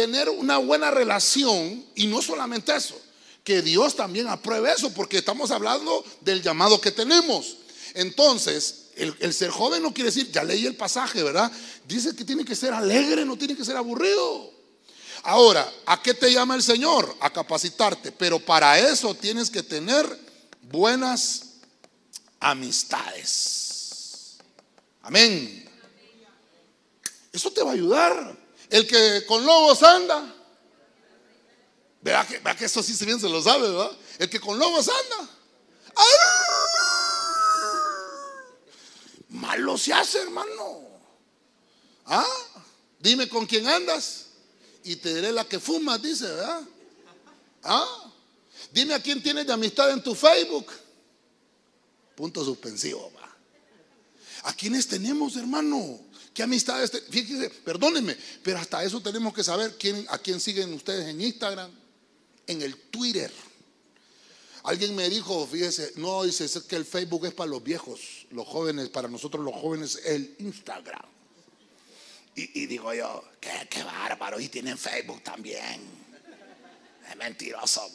tener 0.00 0.30
una 0.30 0.56
buena 0.56 0.90
relación? 0.90 1.84
Y 1.94 2.06
no 2.06 2.22
solamente 2.22 2.74
eso, 2.74 2.98
que 3.44 3.60
Dios 3.60 3.96
también 3.96 4.28
apruebe 4.28 4.72
eso, 4.72 4.92
porque 4.94 5.18
estamos 5.18 5.50
hablando 5.50 6.02
del 6.22 6.42
llamado 6.42 6.80
que 6.80 6.90
tenemos. 6.90 7.58
Entonces, 7.92 8.86
el, 8.96 9.34
ser 9.34 9.50
joven 9.50 9.82
no 9.82 9.92
quiere 9.92 10.10
decir, 10.10 10.32
ya 10.32 10.42
leí 10.42 10.64
el 10.64 10.74
pasaje, 10.74 11.22
¿verdad? 11.22 11.52
Dice 11.86 12.16
que 12.16 12.24
tiene 12.24 12.46
que 12.46 12.56
ser 12.56 12.72
alegre, 12.72 13.26
no 13.26 13.36
tiene 13.36 13.54
que 13.54 13.64
ser 13.64 13.76
aburrido. 13.76 14.50
Ahora, 15.22 15.70
¿a 15.84 16.02
qué 16.02 16.14
te 16.14 16.32
llama 16.32 16.54
el 16.54 16.62
Señor? 16.62 17.14
A 17.20 17.30
capacitarte, 17.30 18.10
pero 18.10 18.40
para 18.40 18.78
eso 18.78 19.14
tienes 19.14 19.50
que 19.50 19.62
tener 19.62 20.06
buenas 20.62 21.56
amistades. 22.38 24.38
Amén. 25.02 25.68
Eso 27.32 27.50
te 27.50 27.62
va 27.62 27.70
a 27.70 27.74
ayudar. 27.74 28.39
El 28.70 28.86
que 28.86 29.24
con 29.26 29.44
lobos 29.44 29.82
anda. 29.82 30.34
Vea 32.00 32.26
que, 32.26 32.40
que 32.56 32.64
eso 32.64 32.82
sí 32.82 32.94
se 32.94 33.04
bien 33.04 33.20
se 33.20 33.28
lo 33.28 33.42
sabe, 33.42 33.68
¿verdad? 33.68 33.90
El 34.18 34.30
que 34.30 34.40
con 34.40 34.58
lobos 34.58 34.88
anda. 34.88 35.30
Malo 39.28 39.76
se 39.76 39.92
hace, 39.92 40.22
hermano. 40.22 40.80
¿Ah? 42.06 42.26
Dime 42.98 43.28
con 43.28 43.46
quién 43.46 43.66
andas 43.66 44.26
y 44.84 44.96
te 44.96 45.14
diré 45.14 45.32
la 45.32 45.44
que 45.44 45.58
fumas, 45.58 46.00
dice, 46.02 46.26
¿verdad? 46.26 46.62
¿Ah? 47.62 48.12
Dime 48.72 48.94
a 48.94 49.02
quién 49.02 49.22
tienes 49.22 49.46
de 49.46 49.52
amistad 49.52 49.90
en 49.90 50.02
tu 50.02 50.14
Facebook. 50.14 50.66
Punto 52.14 52.44
suspensivo. 52.44 53.10
¿A 54.42 54.52
quiénes 54.54 54.86
tenemos, 54.88 55.36
hermano? 55.36 56.00
¿Qué 56.34 56.42
amistades? 56.42 56.90
Fíjense, 57.10 57.50
perdónenme, 57.50 58.16
pero 58.42 58.58
hasta 58.58 58.84
eso 58.84 59.00
tenemos 59.00 59.34
que 59.34 59.42
saber 59.42 59.76
quién, 59.78 60.06
a 60.08 60.18
quién 60.18 60.40
siguen 60.40 60.72
ustedes 60.72 61.08
en 61.08 61.20
Instagram, 61.20 61.70
en 62.46 62.62
el 62.62 62.76
Twitter. 62.76 63.32
Alguien 64.62 64.94
me 64.94 65.08
dijo, 65.08 65.46
fíjese, 65.46 65.92
no, 65.96 66.22
dice, 66.22 66.46
que 66.68 66.76
el 66.76 66.84
Facebook 66.84 67.26
es 67.26 67.34
para 67.34 67.50
los 67.50 67.62
viejos, 67.62 68.26
los 68.30 68.46
jóvenes, 68.46 68.90
para 68.90 69.08
nosotros 69.08 69.44
los 69.44 69.54
jóvenes 69.54 70.00
el 70.04 70.36
Instagram. 70.38 71.08
Y, 72.36 72.66
digo 72.66 72.94
yo, 72.94 73.24
qué, 73.40 73.82
bárbaro, 73.82 74.40
y 74.40 74.48
tienen 74.48 74.78
Facebook 74.78 75.22
también. 75.22 75.82
Es 77.10 77.16
mentiroso, 77.16 77.90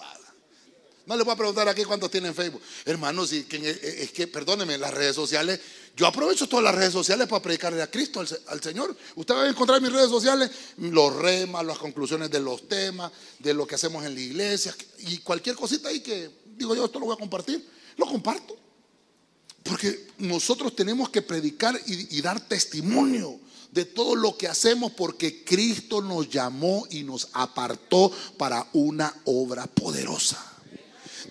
No 1.06 1.16
le 1.16 1.24
voy 1.24 1.34
a 1.34 1.38
preguntar 1.38 1.70
aquí 1.70 1.84
cuántos 1.84 2.10
tienen 2.10 2.34
Facebook. 2.34 2.62
Hermanos, 2.84 3.32
es, 3.32 3.46
es 3.52 4.12
que, 4.12 4.28
perdónenme, 4.28 4.78
las 4.78 4.94
redes 4.94 5.16
sociales, 5.16 5.60
yo 5.96 6.08
aprovecho 6.08 6.50
todas 6.50 6.64
las 6.64 6.76
redes 6.76 6.92
sociales 6.92 7.28
para 7.28 7.42
predicarle 7.42 7.82
a 7.82 7.90
Cristo, 7.90 8.24
al, 8.48 8.62
Señor. 8.62 8.96
Usted 9.16 9.34
va 9.36 9.44
a 9.44 9.48
encontrar 9.50 9.78
en 9.78 9.84
mis 9.84 9.94
redes 9.94 10.10
sociales 10.10 10.52
los 10.78 11.16
remas, 11.16 11.66
las 11.66 11.78
conclusiones 11.78 12.30
de 12.32 12.40
los 12.40 12.68
temas, 12.68 13.12
de 13.40 13.54
lo 13.54 13.66
que 13.66 13.76
hacemos 13.76 14.04
en 14.04 14.16
la 14.16 14.22
iglesia, 14.22 14.76
y 15.00 15.20
cualquier 15.20 15.56
cosita 15.56 15.90
ahí 15.90 16.02
que 16.02 16.30
digo 16.58 16.76
yo, 16.76 16.86
esto 16.86 17.00
lo 17.00 17.06
voy 17.06 17.16
a 17.16 17.20
compartir, 17.20 17.66
lo 17.98 18.06
comparto. 18.06 18.58
Porque 19.64 20.08
nosotros 20.20 20.76
tenemos 20.76 21.10
que 21.10 21.22
predicar 21.22 21.80
y, 21.88 22.22
dar 22.22 22.40
testimonio 22.48 23.40
de 23.72 23.86
todo 23.86 24.16
lo 24.16 24.38
que 24.38 24.48
hacemos 24.48 24.92
porque 24.92 25.44
Cristo 25.44 26.02
nos 26.02 26.30
llamó 26.30 26.86
y 26.92 27.04
nos 27.04 27.30
apartó 27.34 28.12
para 28.38 28.68
una 28.74 29.14
obra 29.26 29.66
poderosa. 29.66 30.55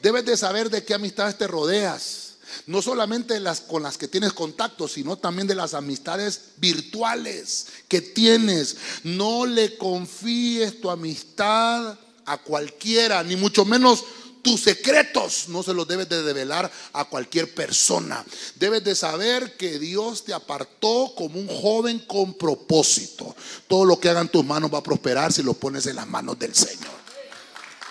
Debes 0.05 0.27
de 0.27 0.37
saber 0.37 0.69
de 0.69 0.85
qué 0.85 0.93
amistades 0.93 1.39
te 1.39 1.47
rodeas. 1.47 2.35
No 2.67 2.83
solamente 2.83 3.41
las 3.41 3.63
con 3.63 3.83
las 3.83 3.97
que 3.97 4.07
tienes 4.07 4.35
contacto, 4.35 4.87
sino 4.87 5.17
también 5.17 5.49
de 5.49 5.55
las 5.55 5.73
amistades 5.73 6.43
virtuales 6.59 7.69
que 7.89 8.03
tienes. 8.03 8.77
No 9.03 9.47
le 9.47 9.79
confíes 9.79 10.79
tu 10.83 10.91
amistad 10.91 11.99
a 12.27 12.37
cualquiera, 12.37 13.25
ni 13.25 13.37
mucho 13.37 13.65
menos 13.65 14.05
tus 14.43 14.61
secretos 14.61 15.49
no 15.49 15.63
se 15.63 15.73
los 15.73 15.89
debes 15.89 16.11
de 16.11 16.23
develar 16.23 16.71
a 16.93 17.07
cualquier 17.07 17.55
persona. 17.55 18.23
Debes 18.57 18.85
de 18.85 18.95
saber 18.95 19.57
que 19.57 19.79
Dios 19.79 20.23
te 20.27 20.35
apartó 20.35 21.15
como 21.17 21.41
un 21.41 21.49
joven 21.49 22.01
con 22.01 22.35
propósito. 22.35 23.35
Todo 23.67 23.87
lo 23.87 23.99
que 23.99 24.11
hagan 24.11 24.29
tus 24.29 24.45
manos 24.45 24.71
va 24.71 24.81
a 24.81 24.83
prosperar 24.83 25.33
si 25.33 25.43
lo 25.43 25.55
pones 25.55 25.87
en 25.87 25.97
las 25.97 26.07
manos 26.07 26.39
del 26.39 26.55
Señor. 26.55 26.93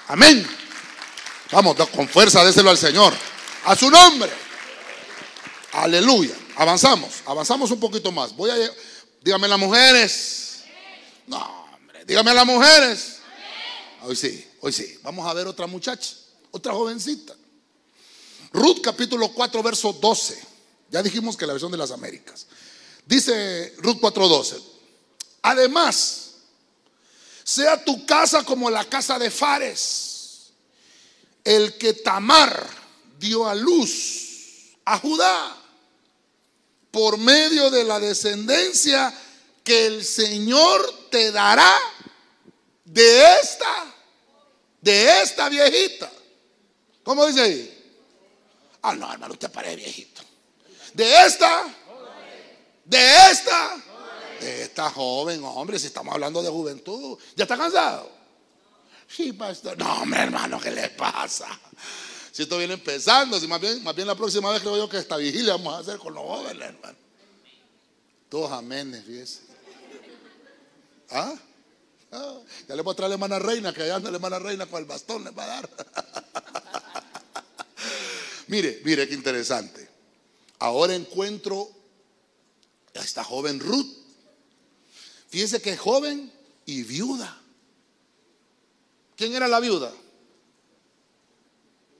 Amén. 0.09 0.62
Vamos, 1.53 1.75
con 1.89 2.07
fuerza, 2.07 2.43
déselo 2.43 2.69
al 2.71 2.77
Señor. 2.77 3.13
A 3.65 3.75
su 3.75 3.89
nombre. 3.89 4.31
Aleluya. 5.73 6.35
Avanzamos, 6.55 7.21
avanzamos 7.25 7.71
un 7.71 7.79
poquito 7.79 8.11
más. 8.11 8.35
Voy 8.35 8.49
a 8.49 8.55
dígame 9.21 9.47
las 9.47 9.59
mujeres. 9.59 10.63
No, 11.27 11.67
hombre, 11.73 12.03
dígame 12.05 12.31
a 12.31 12.33
las 12.33 12.45
mujeres. 12.45 13.19
Hoy 14.01 14.15
sí, 14.15 14.45
hoy 14.61 14.73
sí. 14.73 14.99
Vamos 15.03 15.27
a 15.27 15.33
ver 15.33 15.47
otra 15.47 15.67
muchacha 15.67 16.23
otra 16.53 16.73
jovencita. 16.73 17.35
Ruth 18.51 18.81
capítulo 18.81 19.29
4, 19.29 19.63
verso 19.63 19.93
12. 19.93 20.39
Ya 20.91 21.01
dijimos 21.01 21.35
que 21.35 21.47
la 21.47 21.53
versión 21.53 21.71
de 21.71 21.77
las 21.77 21.91
Américas. 21.91 22.45
Dice 23.05 23.73
Ruth 23.79 23.97
4:12. 23.99 24.61
Además, 25.41 26.35
sea 27.43 27.83
tu 27.83 28.05
casa 28.05 28.43
como 28.43 28.69
la 28.69 28.85
casa 28.85 29.17
de 29.17 29.31
Fares, 29.31 30.12
el 31.43 31.77
que 31.77 31.93
Tamar 31.93 32.67
dio 33.19 33.47
a 33.47 33.55
luz 33.55 34.75
a 34.85 34.97
Judá 34.97 35.57
por 36.91 37.17
medio 37.17 37.71
de 37.71 37.83
la 37.83 37.99
descendencia 37.99 39.13
que 39.63 39.85
el 39.87 40.05
Señor 40.05 41.07
te 41.09 41.31
dará 41.31 41.73
de 42.85 43.39
esta, 43.41 43.93
de 44.81 45.21
esta 45.21 45.49
viejita. 45.49 46.11
¿Cómo 47.03 47.25
dice 47.25 47.41
ahí? 47.41 47.83
Ah, 48.81 48.93
no, 48.93 49.11
hermano, 49.11 49.33
usted 49.33 49.51
parece 49.51 49.77
viejito. 49.77 50.21
De 50.93 51.25
esta, 51.25 51.73
de 52.85 53.31
esta, 53.31 53.83
de 54.39 54.63
esta 54.63 54.91
joven, 54.91 55.41
hombre, 55.43 55.79
si 55.79 55.87
estamos 55.87 56.13
hablando 56.13 56.43
de 56.43 56.49
juventud, 56.49 57.17
¿ya 57.35 57.45
está 57.45 57.57
cansado? 57.57 58.11
No, 59.77 60.01
hombre, 60.01 60.21
hermano, 60.21 60.59
¿qué 60.59 60.71
le 60.71 60.89
pasa? 60.89 61.47
Si 62.31 62.43
esto 62.43 62.57
viene 62.57 62.73
empezando, 62.73 63.39
si 63.39 63.47
más 63.47 63.61
bien, 63.61 63.83
más 63.83 63.95
bien 63.95 64.07
la 64.07 64.15
próxima 64.15 64.51
vez 64.51 64.61
creo 64.61 64.75
yo 64.77 64.89
que 64.89 64.97
esta 64.97 65.17
vigilia 65.17 65.53
vamos 65.53 65.75
a 65.75 65.79
hacer 65.79 65.99
con 65.99 66.13
los 66.13 66.23
jóvenes, 66.23 66.69
hermano. 66.69 66.97
Todos 68.29 68.51
aménes, 68.51 69.05
fíjese. 69.05 69.41
¿Ah? 71.11 71.35
¿Ah? 72.11 72.37
Ya 72.67 72.75
le 72.75 72.81
voy 72.81 72.93
a 72.93 72.95
traer 72.95 73.05
a 73.05 73.09
la 73.09 73.15
hermana 73.15 73.39
reina, 73.39 73.71
que 73.73 73.83
allá 73.83 73.95
anda 73.97 74.09
la 74.09 74.17
hermana 74.17 74.39
reina 74.39 74.65
con 74.65 74.79
el 74.79 74.85
bastón, 74.85 75.23
le 75.23 75.29
va 75.31 75.43
a 75.43 75.47
dar. 75.47 75.69
Mire, 78.47 78.81
mire 78.83 79.07
qué 79.07 79.13
interesante. 79.13 79.89
Ahora 80.59 80.95
encuentro 80.95 81.69
a 82.95 82.99
esta 82.99 83.23
joven 83.23 83.59
Ruth. 83.59 83.97
Fíjese 85.29 85.61
que 85.61 85.71
es 85.71 85.79
joven 85.79 86.31
y 86.65 86.83
viuda. 86.83 87.41
¿Quién 89.15 89.33
era 89.33 89.47
la 89.47 89.59
viuda? 89.59 89.91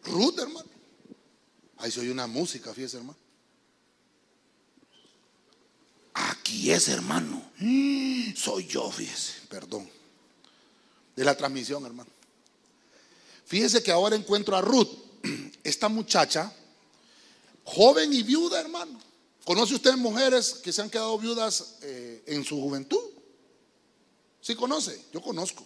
Ruth, 0.04 0.40
hermano. 0.40 0.70
Ahí 1.78 1.92
se 1.92 2.00
oye 2.00 2.12
una 2.12 2.28
música, 2.28 2.74
fíjese, 2.74 2.98
hermano. 2.98 3.18
Aquí 6.14 6.72
es, 6.72 6.88
hermano. 6.88 7.52
Soy 8.36 8.68
yo, 8.68 8.92
fíjese, 8.92 9.34
perdón. 9.50 9.90
De 11.16 11.24
la 11.24 11.36
transmisión, 11.36 11.86
hermano. 11.86 12.10
Fíjese 13.46 13.84
que 13.84 13.92
ahora 13.92 14.16
encuentro 14.16 14.56
a 14.56 14.62
Ruth 14.62 14.90
esta 15.64 15.90
muchacha, 15.90 16.52
joven 17.64 18.14
y 18.14 18.24
viuda, 18.24 18.60
hermano. 18.60 19.00
¿Conoce 19.46 19.76
usted 19.76 19.96
mujeres 19.96 20.54
que 20.64 20.72
se 20.72 20.82
han 20.82 20.90
quedado 20.90 21.18
viudas 21.18 21.76
eh, 21.82 22.24
en 22.28 22.46
su 22.46 22.60
juventud? 22.60 23.02
¿Sí 24.40 24.56
conoce? 24.56 25.06
Yo 25.12 25.22
conozco. 25.22 25.66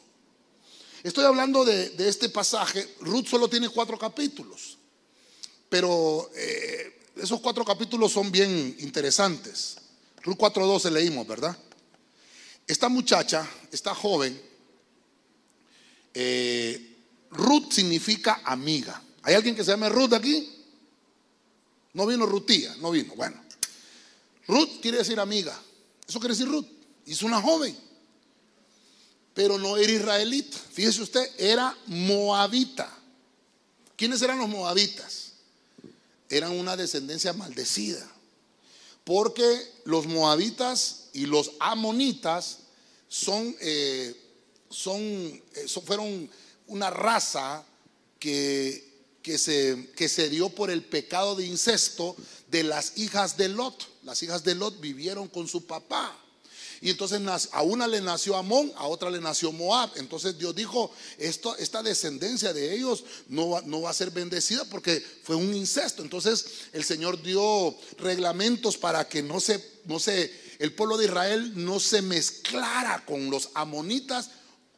Estoy 1.08 1.24
hablando 1.24 1.64
de, 1.64 1.94
este 2.00 2.28
pasaje. 2.28 2.86
Ruth 3.00 3.28
solo 3.28 3.48
tiene 3.48 3.70
cuatro 3.70 3.98
capítulos, 3.98 4.78
pero 5.70 6.30
eh, 6.36 7.00
esos 7.16 7.40
cuatro 7.40 7.64
capítulos 7.64 8.12
son 8.12 8.30
bien 8.30 8.76
interesantes. 8.80 9.78
Ruth 10.24 10.36
4.12 10.36 10.92
leímos, 10.92 11.26
¿verdad? 11.26 11.58
Esta 12.68 12.90
muchacha, 12.90 13.50
esta 13.72 13.96
joven, 13.96 14.38
eh, 16.14 16.98
Ruth 17.32 17.72
significa 17.72 18.42
amiga. 18.44 19.02
¿Hay 19.24 19.34
alguien 19.34 19.56
que 19.56 19.64
se 19.64 19.72
llame 19.72 19.88
Ruth 19.88 20.12
aquí? 20.12 20.54
No 21.94 22.06
vino 22.06 22.26
Rutía, 22.26 22.76
no 22.82 22.92
vino. 22.92 23.16
Bueno, 23.16 23.42
Ruth 24.46 24.82
quiere 24.82 24.98
decir 24.98 25.22
amiga. 25.22 25.58
Eso 26.06 26.20
quiere 26.20 26.36
decir 26.36 26.50
Ruth. 26.50 26.68
Es 27.06 27.22
una 27.22 27.42
joven. 27.42 27.87
Pero 29.38 29.60
no 29.60 29.78
era 29.78 29.92
israelita. 29.92 30.58
Fíjese 30.74 31.04
usted, 31.04 31.30
era 31.38 31.78
moabita. 31.86 32.92
¿Quiénes 33.96 34.20
eran 34.24 34.40
los 34.40 34.50
moabitas? 34.50 35.34
Eran 36.28 36.54
una 36.54 36.76
descendencia 36.76 37.34
maldecida. 37.34 38.04
Porque 39.04 39.46
los 39.86 40.08
moabitas 40.08 41.10
y 41.14 41.28
los 41.28 41.52
amonitas 41.60 42.62
son, 43.08 43.56
eh, 43.60 44.20
son, 44.72 45.00
eh, 45.02 45.68
son, 45.68 45.84
fueron 45.84 46.28
una 46.66 46.90
raza 46.90 47.64
que 48.18 48.88
que 49.22 49.38
se, 49.38 49.92
que 49.94 50.08
se 50.08 50.30
dio 50.30 50.48
por 50.48 50.72
el 50.72 50.86
pecado 50.86 51.36
de 51.36 51.46
incesto 51.46 52.16
de 52.50 52.64
las 52.64 52.98
hijas 52.98 53.36
de 53.36 53.50
Lot. 53.50 53.86
Las 54.04 54.24
hijas 54.24 54.46
de 54.46 54.56
Lot 54.56 54.80
vivieron 54.80 55.28
con 55.28 55.50
su 55.50 55.66
papá. 55.66 56.18
Y 56.82 56.90
entonces 56.90 57.22
a 57.52 57.62
una 57.62 57.88
le 57.88 58.02
nació 58.02 58.36
Amón, 58.38 58.72
a 58.76 58.88
otra 58.88 59.10
le 59.10 59.20
nació 59.20 59.52
Moab. 59.52 59.92
Entonces 59.96 60.38
Dios 60.38 60.56
dijo, 60.56 60.92
esto, 61.18 61.56
esta 61.58 61.82
descendencia 61.82 62.54
de 62.54 62.76
ellos 62.76 63.04
no 63.28 63.50
va, 63.50 63.62
no 63.62 63.82
va 63.82 63.90
a 63.90 63.94
ser 63.94 64.12
bendecida 64.12 64.66
porque 64.66 65.04
fue 65.24 65.36
un 65.36 65.54
incesto. 65.54 66.02
Entonces 66.02 66.46
el 66.74 66.84
Señor 66.84 67.22
dio 67.22 67.76
reglamentos 67.98 68.78
para 68.78 69.08
que 69.08 69.24
no 69.24 69.40
se, 69.40 69.82
no 69.86 70.00
se, 70.00 70.32
el 70.60 70.74
pueblo 70.74 70.98
de 70.98 71.06
Israel 71.06 71.54
no 71.56 71.80
se 71.80 72.02
mezclara 72.02 73.04
con 73.06 73.30
los 73.30 73.50
amonitas 73.54 74.30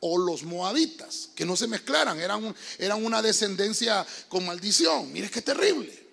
o 0.02 0.18
los 0.18 0.44
moabitas, 0.44 1.30
que 1.36 1.46
no 1.46 1.58
se 1.58 1.68
mezclaran, 1.68 2.20
eran, 2.20 2.56
eran 2.78 3.04
una 3.04 3.22
descendencia 3.22 4.06
con 4.30 4.46
maldición. 4.46 5.12
Mire 5.12 5.30
qué 5.30 5.42
terrible. 5.42 6.08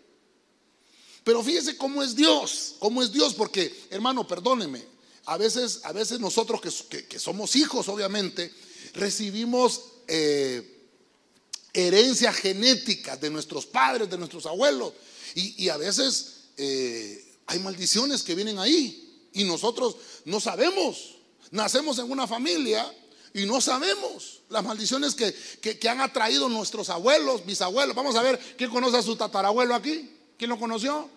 Pero 1.22 1.42
fíjese 1.42 1.77
cómo 1.77 2.03
es 2.03 2.14
Dios, 2.14 2.77
cómo 2.79 3.03
es 3.03 3.12
Dios, 3.12 3.35
porque 3.35 3.87
hermano, 3.90 4.27
perdóneme, 4.27 4.85
a 5.26 5.36
veces, 5.36 5.80
a 5.82 5.92
veces 5.92 6.20
nosotros 6.20 6.60
que, 6.60 7.18
somos 7.18 7.56
hijos, 7.56 7.88
obviamente, 7.88 8.52
recibimos 8.94 9.82
eh, 10.06 10.86
herencias 11.72 12.36
genéticas 12.36 13.20
de 13.20 13.30
nuestros 13.30 13.66
padres, 13.66 14.08
de 14.08 14.18
nuestros 14.18 14.46
abuelos, 14.46 14.92
y, 15.34 15.68
a 15.68 15.76
veces 15.76 16.44
eh, 16.56 17.22
hay 17.46 17.58
maldiciones 17.58 18.22
que 18.22 18.34
vienen 18.34 18.58
ahí 18.58 19.28
y 19.34 19.44
nosotros 19.44 19.96
no 20.24 20.40
sabemos. 20.40 21.16
Nacemos 21.50 21.98
en 21.98 22.10
una 22.10 22.26
familia 22.26 22.90
Y 23.34 23.44
no 23.44 23.60
sabemos 23.60 24.40
las 24.48 24.64
maldiciones 24.64 25.14
que, 25.14 25.34
que, 25.60 25.88
han 25.90 26.00
atraído 26.00 26.48
nuestros 26.48 26.88
abuelos, 26.88 27.44
bisabuelos. 27.44 27.94
Vamos 27.94 28.16
a 28.16 28.22
ver 28.22 28.40
quién 28.56 28.70
conoce 28.70 28.96
a 28.96 29.02
su 29.02 29.14
tatarabuelo 29.14 29.74
aquí. 29.74 30.10
¿Quién 30.38 30.48
lo 30.48 30.58
conoció? 30.58 31.10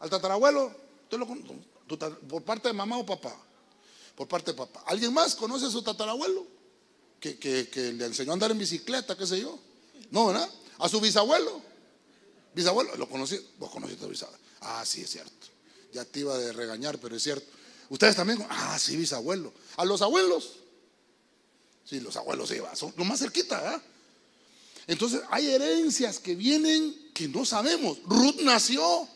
¿Al 0.00 0.08
tatarabuelo? 0.08 0.74
¿Por 2.28 2.42
parte 2.44 2.68
de 2.68 2.72
mamá 2.72 2.96
o 2.96 3.04
papá? 3.04 3.45
Por 4.16 4.26
parte 4.26 4.52
de 4.52 4.56
papá. 4.56 4.82
¿Alguien 4.86 5.12
más 5.12 5.34
conoce 5.34 5.66
a 5.66 5.70
su 5.70 5.82
tatarabuelo? 5.82 6.46
Que, 7.20 7.38
que, 7.38 7.92
le 7.92 8.06
enseñó 8.06 8.30
a 8.30 8.34
andar 8.34 8.50
en 8.50 8.58
bicicleta, 8.58 9.16
qué 9.16 9.26
sé 9.26 9.40
yo. 9.40 9.58
No, 10.10 10.26
¿verdad? 10.26 10.48
A 10.78 10.88
su 10.88 11.00
bisabuelo. 11.00 11.60
Bisabuelo, 12.54 12.96
lo 12.96 13.08
conocí. 13.08 13.38
Vos 13.58 13.70
conociste 13.70 14.02
a 14.02 14.06
tu 14.06 14.10
bisabuelo. 14.10 14.42
Ah, 14.62 14.84
sí, 14.86 15.02
es 15.02 15.10
cierto. 15.10 15.46
Ya 15.92 16.04
te 16.04 16.20
iba 16.20 16.36
de 16.38 16.52
regañar, 16.52 16.98
pero 16.98 17.16
es 17.16 17.22
cierto. 17.22 17.46
Ustedes 17.90 18.16
también. 18.16 18.44
Ah, 18.48 18.78
sí, 18.78 18.96
bisabuelo. 18.96 19.52
A 19.76 19.84
los 19.84 20.00
abuelos. 20.00 20.54
Sí, 21.84 22.00
los 22.00 22.16
abuelos 22.16 22.48
se 22.48 22.62
son 22.74 22.92
lo 22.96 23.04
más 23.04 23.20
cerquita, 23.20 23.80
Entonces 24.86 25.20
hay 25.30 25.50
herencias 25.50 26.18
que 26.18 26.34
vienen 26.34 27.10
que 27.14 27.28
no 27.28 27.44
sabemos. 27.44 27.98
Ruth 28.04 28.40
nació 28.42 29.08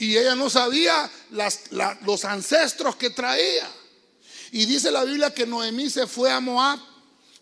y 0.00 0.16
ella 0.16 0.34
no 0.34 0.48
sabía 0.48 1.10
los 2.00 2.24
ancestros 2.24 2.96
que 2.96 3.10
traía. 3.10 3.70
Y 4.50 4.64
dice 4.64 4.90
la 4.90 5.04
Biblia 5.04 5.32
que 5.32 5.46
Noemí 5.46 5.90
se 5.90 6.06
fue 6.06 6.32
a 6.32 6.40
Moab 6.40 6.80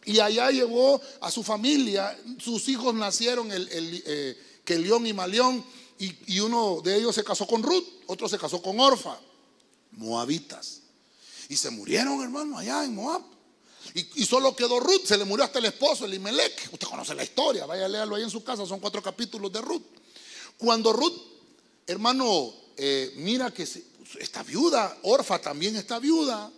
y 0.04 0.18
allá 0.18 0.50
llevó 0.50 1.00
a 1.20 1.30
su 1.30 1.44
familia. 1.44 2.18
Sus 2.38 2.68
hijos 2.68 2.92
nacieron, 2.94 3.52
el, 3.52 3.68
el 3.68 4.02
eh, 4.04 4.36
y 5.04 5.12
Malión, 5.12 5.64
y, 6.00 6.34
y 6.34 6.40
uno 6.40 6.80
de 6.82 6.96
ellos 6.96 7.14
se 7.14 7.22
casó 7.22 7.46
con 7.46 7.62
Ruth, 7.62 7.86
otro 8.06 8.28
se 8.28 8.38
casó 8.38 8.60
con 8.60 8.78
Orfa, 8.80 9.16
moabitas. 9.92 10.80
Y 11.48 11.56
se 11.56 11.70
murieron, 11.70 12.20
hermano, 12.22 12.58
allá 12.58 12.84
en 12.84 12.92
Moab. 12.92 13.22
Y, 13.94 14.24
solo 14.24 14.54
quedó 14.56 14.80
Ruth, 14.80 15.04
se 15.04 15.16
le 15.16 15.24
murió 15.24 15.44
hasta 15.44 15.60
el 15.60 15.66
esposo, 15.66 16.06
el 16.06 16.14
Imelec. 16.14 16.70
Usted 16.72 16.88
conoce 16.88 17.14
la 17.14 17.22
historia, 17.22 17.66
vaya 17.66 17.86
a 17.86 17.88
leerlo 17.88 18.16
ahí 18.16 18.24
en 18.24 18.30
su 18.30 18.42
casa, 18.42 18.66
son 18.66 18.80
cuatro 18.80 19.00
capítulos 19.00 19.52
de 19.52 19.60
Ruth. 19.60 19.84
Cuando 20.58 20.92
Ruth, 20.92 21.37
hermano, 21.88 22.54
eh, 22.76 23.12
mira 23.16 23.52
que 23.52 23.66
está 24.20 24.42
viuda, 24.44 24.96
Orfa 25.02 25.40
también 25.40 25.74
está 25.74 25.98
viuda. 25.98 26.52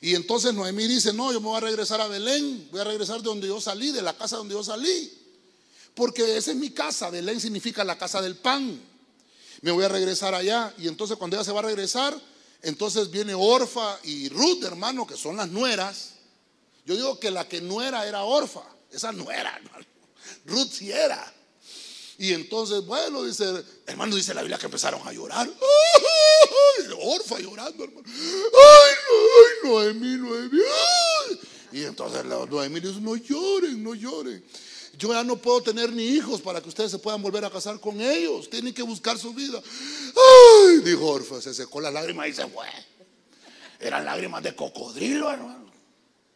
Y 0.00 0.16
entonces 0.16 0.52
Noemí 0.52 0.88
dice, 0.88 1.12
no, 1.12 1.32
yo 1.32 1.40
me 1.40 1.46
voy 1.46 1.56
a 1.56 1.60
regresar 1.60 2.00
a 2.00 2.08
Belén, 2.08 2.68
voy 2.72 2.80
a 2.80 2.84
regresar 2.84 3.18
de 3.18 3.22
donde 3.22 3.46
yo 3.46 3.60
salí, 3.60 3.92
de 3.92 4.02
la 4.02 4.16
casa 4.16 4.36
donde 4.36 4.54
yo 4.54 4.64
salí. 4.64 5.12
Porque 5.94 6.36
esa 6.36 6.50
es 6.50 6.56
mi 6.56 6.70
casa, 6.70 7.08
Belén 7.08 7.40
significa 7.40 7.84
la 7.84 7.96
casa 7.96 8.20
del 8.20 8.36
pan. 8.36 8.80
Me 9.60 9.70
voy 9.70 9.84
a 9.84 9.88
regresar 9.88 10.34
allá. 10.34 10.74
Y 10.76 10.88
entonces 10.88 11.16
cuando 11.16 11.36
ella 11.36 11.44
se 11.44 11.52
va 11.52 11.60
a 11.60 11.64
regresar, 11.64 12.20
entonces 12.62 13.10
viene 13.12 13.34
Orfa 13.34 14.00
y 14.02 14.28
Ruth, 14.28 14.64
hermano, 14.64 15.06
que 15.06 15.16
son 15.16 15.36
las 15.36 15.48
nueras. 15.48 16.14
Yo 16.84 16.96
digo 16.96 17.20
que 17.20 17.30
la 17.30 17.46
que 17.46 17.60
no 17.60 17.80
era 17.80 18.24
Orfa. 18.24 18.64
Esa 18.90 19.12
no 19.12 19.30
era, 19.30 19.56
hermano. 19.56 19.86
Ruth 20.46 20.70
sí 20.72 20.90
era. 20.90 21.32
Y 22.22 22.32
entonces, 22.34 22.86
bueno, 22.86 23.24
dice, 23.24 23.64
hermano, 23.84 24.14
dice 24.14 24.32
la 24.32 24.42
Biblia 24.42 24.56
que 24.56 24.66
empezaron 24.66 25.00
a 25.04 25.12
llorar. 25.12 25.50
Orfa 27.04 27.40
llorando, 27.40 27.82
hermano. 27.82 28.06
Ay, 28.06 28.94
no, 29.64 29.70
Noemí, 29.70 30.18
Noemí. 30.18 30.60
Y 31.72 31.82
entonces 31.82 32.24
Noemí 32.24 32.78
dice, 32.78 33.00
no 33.00 33.16
lloren, 33.16 33.82
no 33.82 33.96
lloren. 33.96 34.44
Yo 34.96 35.12
ya 35.12 35.24
no 35.24 35.34
puedo 35.34 35.64
tener 35.64 35.92
ni 35.92 36.04
hijos 36.04 36.40
para 36.40 36.60
que 36.60 36.68
ustedes 36.68 36.92
se 36.92 37.00
puedan 37.00 37.20
volver 37.20 37.44
a 37.44 37.50
casar 37.50 37.80
con 37.80 38.00
ellos. 38.00 38.48
Tienen 38.48 38.72
que 38.72 38.84
buscar 38.84 39.18
su 39.18 39.34
vida. 39.34 39.60
Ay, 39.60 40.78
dijo 40.78 41.04
Orfa, 41.04 41.40
se 41.40 41.52
secó 41.52 41.80
las 41.80 41.92
lágrimas 41.92 42.28
y 42.28 42.34
se 42.34 42.46
fue. 42.46 42.68
Eran 43.80 44.04
lágrimas 44.04 44.44
de 44.44 44.54
cocodrilo, 44.54 45.28
hermano. 45.28 45.61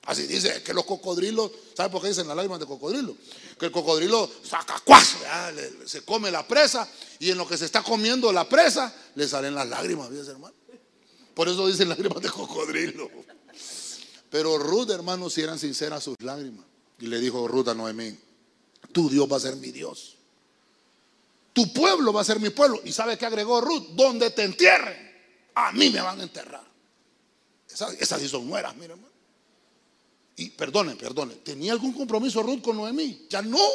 Así 0.06 0.26
dice 0.28 0.62
que 0.62 0.72
los 0.72 0.84
cocodrilos, 0.84 1.50
¿sabe 1.76 1.90
por 1.90 2.00
qué 2.00 2.08
dicen 2.08 2.28
las 2.28 2.36
lágrimas 2.36 2.60
de 2.60 2.66
cocodrilo? 2.66 3.16
Que 3.58 3.66
el 3.66 3.72
cocodrilo 3.72 4.30
saca 4.48 4.80
cuazo, 4.84 5.18
se 5.84 6.02
come 6.02 6.30
la 6.30 6.46
presa 6.46 6.88
y 7.18 7.30
en 7.32 7.38
lo 7.38 7.46
que 7.46 7.58
se 7.58 7.64
está 7.64 7.82
comiendo 7.82 8.32
la 8.32 8.48
presa 8.48 8.94
le 9.16 9.26
salen 9.26 9.54
las 9.54 9.68
lágrimas, 9.68 10.08
¿ves, 10.10 10.28
hermano? 10.28 10.54
Por 11.34 11.48
eso 11.48 11.66
dicen 11.66 11.88
lágrimas 11.90 12.22
de 12.22 12.30
cocodrilo. 12.30 13.10
Pero 14.30 14.58
Ruth, 14.58 14.90
hermano, 14.90 15.28
si 15.28 15.42
eran 15.42 15.58
sinceras 15.58 16.04
sus 16.04 16.14
lágrimas. 16.20 16.64
Y 17.00 17.08
le 17.08 17.18
dijo 17.18 17.46
Ruth 17.48 17.68
a 17.68 17.74
Noemí, 17.74 18.16
tu 18.92 19.10
Dios 19.10 19.30
va 19.30 19.38
a 19.38 19.40
ser 19.40 19.56
mi 19.56 19.72
Dios. 19.72 20.16
Tu 21.52 21.72
pueblo 21.72 22.12
va 22.12 22.20
a 22.20 22.24
ser 22.24 22.38
mi 22.38 22.50
pueblo. 22.50 22.80
¿Y 22.84 22.92
sabe 22.92 23.18
qué 23.18 23.26
agregó 23.26 23.60
Ruth? 23.60 23.88
Donde 23.90 24.30
te 24.30 24.44
entierren, 24.44 24.96
a 25.54 25.72
mí 25.72 25.90
me 25.90 26.00
van 26.00 26.20
a 26.20 26.22
enterrar. 26.22 26.64
Esas, 27.68 27.94
esas 27.94 28.20
sí 28.20 28.28
son 28.28 28.46
mueras, 28.46 28.76
mira, 28.76 28.94
hermano. 28.94 29.15
Y 30.36 30.50
perdone, 30.50 30.96
perdone, 30.96 31.36
¿tenía 31.36 31.72
algún 31.72 31.92
compromiso 31.92 32.42
Ruth 32.42 32.60
con 32.60 32.76
Noemí? 32.76 33.26
Ya 33.30 33.40
no. 33.40 33.66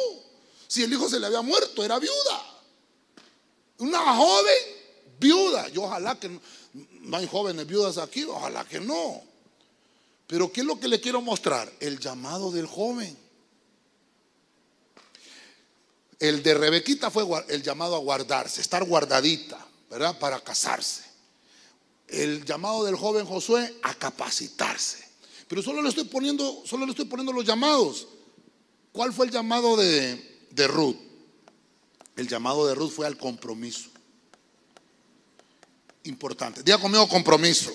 Si 0.68 0.82
el 0.82 0.92
hijo 0.92 1.08
se 1.08 1.18
le 1.18 1.26
había 1.26 1.42
muerto, 1.42 1.84
era 1.84 1.98
viuda. 1.98 2.62
Una 3.78 4.14
joven 4.14 4.56
viuda. 5.18 5.68
Yo 5.68 5.82
ojalá 5.82 6.18
que 6.18 6.28
no, 6.28 7.16
hay 7.16 7.26
jóvenes 7.26 7.66
viudas 7.66 7.98
aquí, 7.98 8.22
ojalá 8.24 8.64
que 8.64 8.80
no. 8.80 9.22
Pero 10.28 10.52
¿qué 10.52 10.60
es 10.60 10.66
lo 10.66 10.78
que 10.78 10.88
le 10.88 11.00
quiero 11.00 11.20
mostrar? 11.20 11.70
El 11.80 11.98
llamado 11.98 12.52
del 12.52 12.66
joven. 12.66 13.18
El 16.18 16.42
de 16.44 16.54
Rebequita 16.54 17.10
fue 17.10 17.26
el 17.48 17.62
llamado 17.62 17.96
a 17.96 17.98
guardarse, 17.98 18.60
estar 18.60 18.84
guardadita, 18.84 19.66
¿verdad? 19.90 20.16
Para 20.18 20.40
casarse. 20.40 21.02
El 22.06 22.44
llamado 22.44 22.84
del 22.84 22.94
joven 22.94 23.26
Josué 23.26 23.74
a 23.82 23.94
capacitarse. 23.94 25.11
Pero 25.52 25.62
solo 25.62 25.82
le 25.82 25.90
estoy 25.90 26.04
poniendo, 26.04 26.62
solo 26.64 26.86
le 26.86 26.92
estoy 26.92 27.04
poniendo 27.04 27.30
los 27.30 27.44
llamados. 27.44 28.08
¿Cuál 28.90 29.12
fue 29.12 29.26
el 29.26 29.32
llamado 29.32 29.76
de, 29.76 30.46
de 30.48 30.66
Ruth? 30.66 30.96
El 32.16 32.26
llamado 32.26 32.66
de 32.66 32.74
Ruth 32.74 32.90
fue 32.90 33.06
al 33.06 33.18
compromiso. 33.18 33.90
Importante. 36.04 36.62
Diga 36.62 36.78
conmigo 36.78 37.06
compromiso. 37.06 37.70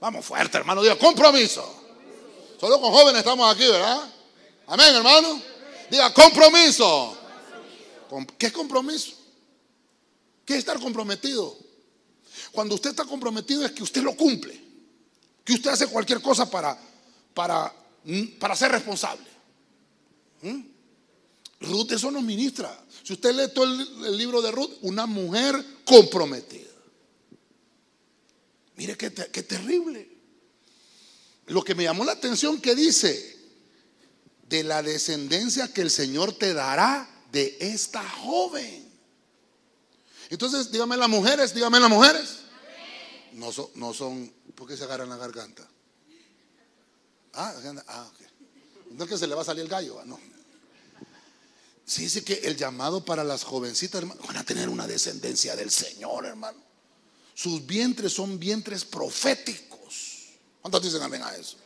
Vamos 0.00 0.24
fuerte, 0.24 0.56
hermano. 0.56 0.80
Diga 0.80 0.96
compromiso. 0.96 1.68
Solo 2.60 2.80
con 2.80 2.92
jóvenes 2.92 3.18
estamos 3.22 3.52
aquí, 3.52 3.66
¿verdad? 3.66 4.14
Amén, 4.68 4.94
hermano. 4.94 5.42
Diga 5.90 6.14
compromiso. 6.14 7.18
¿Qué 8.38 8.46
es 8.46 8.52
compromiso? 8.52 9.14
¿Qué 10.44 10.52
es 10.52 10.60
estar 10.60 10.78
comprometido? 10.78 11.58
Cuando 12.52 12.76
usted 12.76 12.90
está 12.90 13.04
comprometido 13.04 13.66
es 13.66 13.72
que 13.72 13.82
usted 13.82 14.00
lo 14.00 14.14
cumple 14.14 14.67
que 15.48 15.54
usted 15.54 15.70
hace 15.70 15.86
cualquier 15.86 16.20
cosa 16.20 16.50
para, 16.50 16.78
para, 17.32 17.74
mm, 18.04 18.38
para 18.38 18.54
ser 18.54 18.70
responsable. 18.70 19.26
¿Mm? 20.42 20.60
Ruth 21.62 21.92
eso 21.92 22.10
nos 22.10 22.22
ministra. 22.22 22.78
Si 23.02 23.14
usted 23.14 23.34
lee 23.34 23.50
todo 23.54 23.64
el, 23.64 24.18
libro 24.18 24.42
de 24.42 24.50
Ruth, 24.50 24.72
una 24.82 25.06
mujer 25.06 25.64
comprometida. 25.86 26.68
Mire 28.76 28.98
qué, 28.98 29.10
qué 29.10 29.42
terrible. 29.42 30.06
Lo 31.46 31.64
que 31.64 31.74
me 31.74 31.84
llamó 31.84 32.04
la 32.04 32.12
atención 32.12 32.60
que 32.60 32.74
dice, 32.74 33.38
de 34.50 34.64
la 34.64 34.82
descendencia 34.82 35.72
que 35.72 35.80
el 35.80 35.90
Señor 35.90 36.34
te 36.34 36.52
dará 36.52 37.08
de 37.32 37.56
esta 37.58 38.06
joven. 38.06 38.86
Entonces, 40.28 40.70
dígame 40.70 40.98
las 40.98 41.08
mujeres, 41.08 41.54
dígame 41.54 41.80
las 41.80 41.88
mujeres. 41.88 42.47
No 43.38 43.52
son, 43.52 43.68
no 43.76 43.94
son 43.94 44.32
¿Por 44.58 44.66
qué 44.66 44.76
se 44.76 44.82
agarran 44.82 45.08
la 45.08 45.16
garganta? 45.16 45.66
Ah, 47.34 47.54
ah, 47.86 48.10
ok. 48.10 48.20
No 48.90 49.04
es 49.04 49.10
que 49.10 49.16
se 49.16 49.28
le 49.28 49.36
va 49.36 49.42
a 49.42 49.44
salir 49.44 49.62
el 49.62 49.68
gallo, 49.68 50.04
no. 50.04 50.18
Sí, 51.86 52.02
dice 52.02 52.24
que 52.24 52.34
el 52.44 52.56
llamado 52.56 53.04
para 53.04 53.22
las 53.22 53.44
jovencitas, 53.44 54.00
hermano, 54.00 54.20
van 54.26 54.38
a 54.38 54.44
tener 54.44 54.68
una 54.68 54.88
descendencia 54.88 55.54
del 55.54 55.70
Señor, 55.70 56.26
hermano. 56.26 56.58
Sus 57.34 57.64
vientres 57.64 58.12
son 58.12 58.40
vientres 58.40 58.84
proféticos. 58.84 60.30
¿Cuántos 60.60 60.82
dicen 60.82 61.00
amén 61.00 61.22
a 61.22 61.36
eso? 61.36 61.56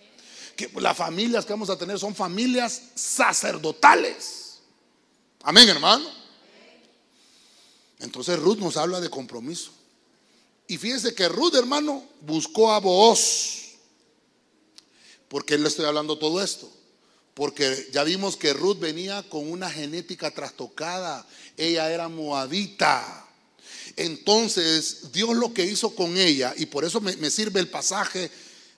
Que 0.55 0.71
las 0.75 0.97
familias 0.97 1.47
que 1.47 1.55
vamos 1.55 1.71
a 1.71 1.79
tener 1.79 1.99
son 1.99 2.15
familias 2.15 2.83
sacerdotales. 2.95 4.59
Amén, 5.45 5.67
hermano. 5.71 6.07
Entonces 8.01 8.39
Ruth 8.39 8.59
nos 8.59 8.77
habla 8.77 9.01
de 9.01 9.09
compromiso. 9.09 9.73
Y 10.67 10.79
fíjese 10.79 11.15
que 11.15 11.29
Ruth, 11.29 11.55
hermano, 11.55 12.05
buscó 12.21 12.73
a 12.73 12.81
Booz. 12.81 13.61
porque 15.29 15.57
le 15.57 15.69
estoy 15.69 15.87
hablando 15.87 16.19
todo 16.19 16.43
esto? 16.43 16.71
Porque 17.35 17.89
ya 17.93 18.05
vimos 18.05 18.37
que 18.37 18.53
Ruth 18.53 18.79
venía 18.79 19.23
con 19.23 19.51
una 19.51 19.71
genética 19.71 20.31
trastocada. 20.31 21.27
Ella 21.57 21.91
era 21.91 22.09
moabita. 22.09 23.27
Entonces, 23.97 25.13
Dios 25.13 25.35
lo 25.37 25.53
que 25.55 25.65
hizo 25.65 25.95
con 25.95 26.17
ella, 26.17 26.55
y 26.57 26.67
por 26.67 26.85
eso 26.85 27.01
me, 27.01 27.31
sirve 27.31 27.61
el 27.61 27.69
pasaje, 27.69 28.31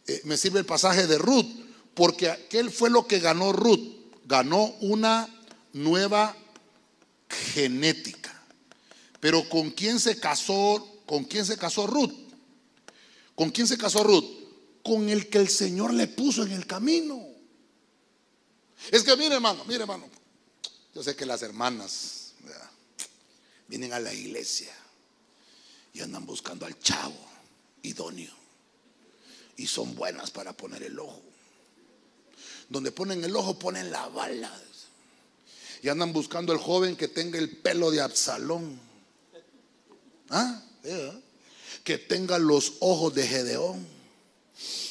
eh, 0.06 0.20
me 0.24 0.36
sirve 0.36 0.60
el 0.60 0.66
pasaje 0.66 1.06
de 1.06 1.18
Ruth, 1.18 1.46
porque 1.94 2.30
aquel 2.30 2.70
fue 2.70 2.90
lo 2.90 3.06
que 3.06 3.20
ganó 3.20 3.52
Ruth. 3.52 3.94
Ganó 4.26 4.74
una 4.80 5.28
nueva 5.72 6.36
genética. 7.28 8.42
Pero 9.20 9.48
con 9.48 9.70
quién 9.70 10.00
se 10.00 10.18
casó 10.18 10.93
¿Con 11.06 11.24
quién 11.24 11.44
se 11.44 11.56
casó 11.56 11.86
Ruth? 11.86 12.12
¿Con 13.34 13.50
quién 13.50 13.66
se 13.66 13.76
casó 13.76 14.02
Ruth? 14.02 14.44
con 14.84 15.08
el 15.08 15.30
que 15.30 15.38
el 15.38 15.48
Señor 15.48 15.94
le 15.94 16.06
puso 16.06 16.44
en 16.44 16.52
el 16.52 16.66
camino. 16.66 17.26
Es 18.92 19.02
que 19.02 19.16
mire 19.16 19.34
hermano, 19.34 19.64
mire 19.64 19.80
hermano, 19.80 20.06
yo 20.94 21.02
sé 21.02 21.16
que 21.16 21.24
las 21.24 21.42
hermanas 21.42 22.34
vienen 23.66 23.94
a 23.94 23.98
la 23.98 24.12
iglesia 24.12 24.72
y 25.94 26.00
andan 26.02 26.26
buscando 26.26 26.66
al 26.66 26.78
chavo 26.78 27.16
idóneo 27.82 28.32
y 29.56 29.66
son 29.66 29.94
buenas 29.94 30.30
para 30.30 30.52
poner 30.52 30.82
el 30.82 30.98
ojo. 30.98 31.22
Donde 32.68 32.92
ponen 32.92 33.24
el 33.24 33.34
ojo 33.34 33.58
ponen 33.58 33.90
la 33.90 34.06
bala. 34.08 34.52
Y 35.82 35.88
andan 35.88 36.12
buscando 36.12 36.52
el 36.52 36.58
joven 36.58 36.96
que 36.96 37.08
tenga 37.08 37.38
el 37.38 37.56
pelo 37.56 37.90
de 37.90 38.02
Absalón. 38.02 38.78
¿Ah? 40.28 40.62
Que 41.82 41.98
tenga 41.98 42.38
los 42.38 42.74
ojos 42.80 43.14
de 43.14 43.26
Gedeón. 43.26 43.86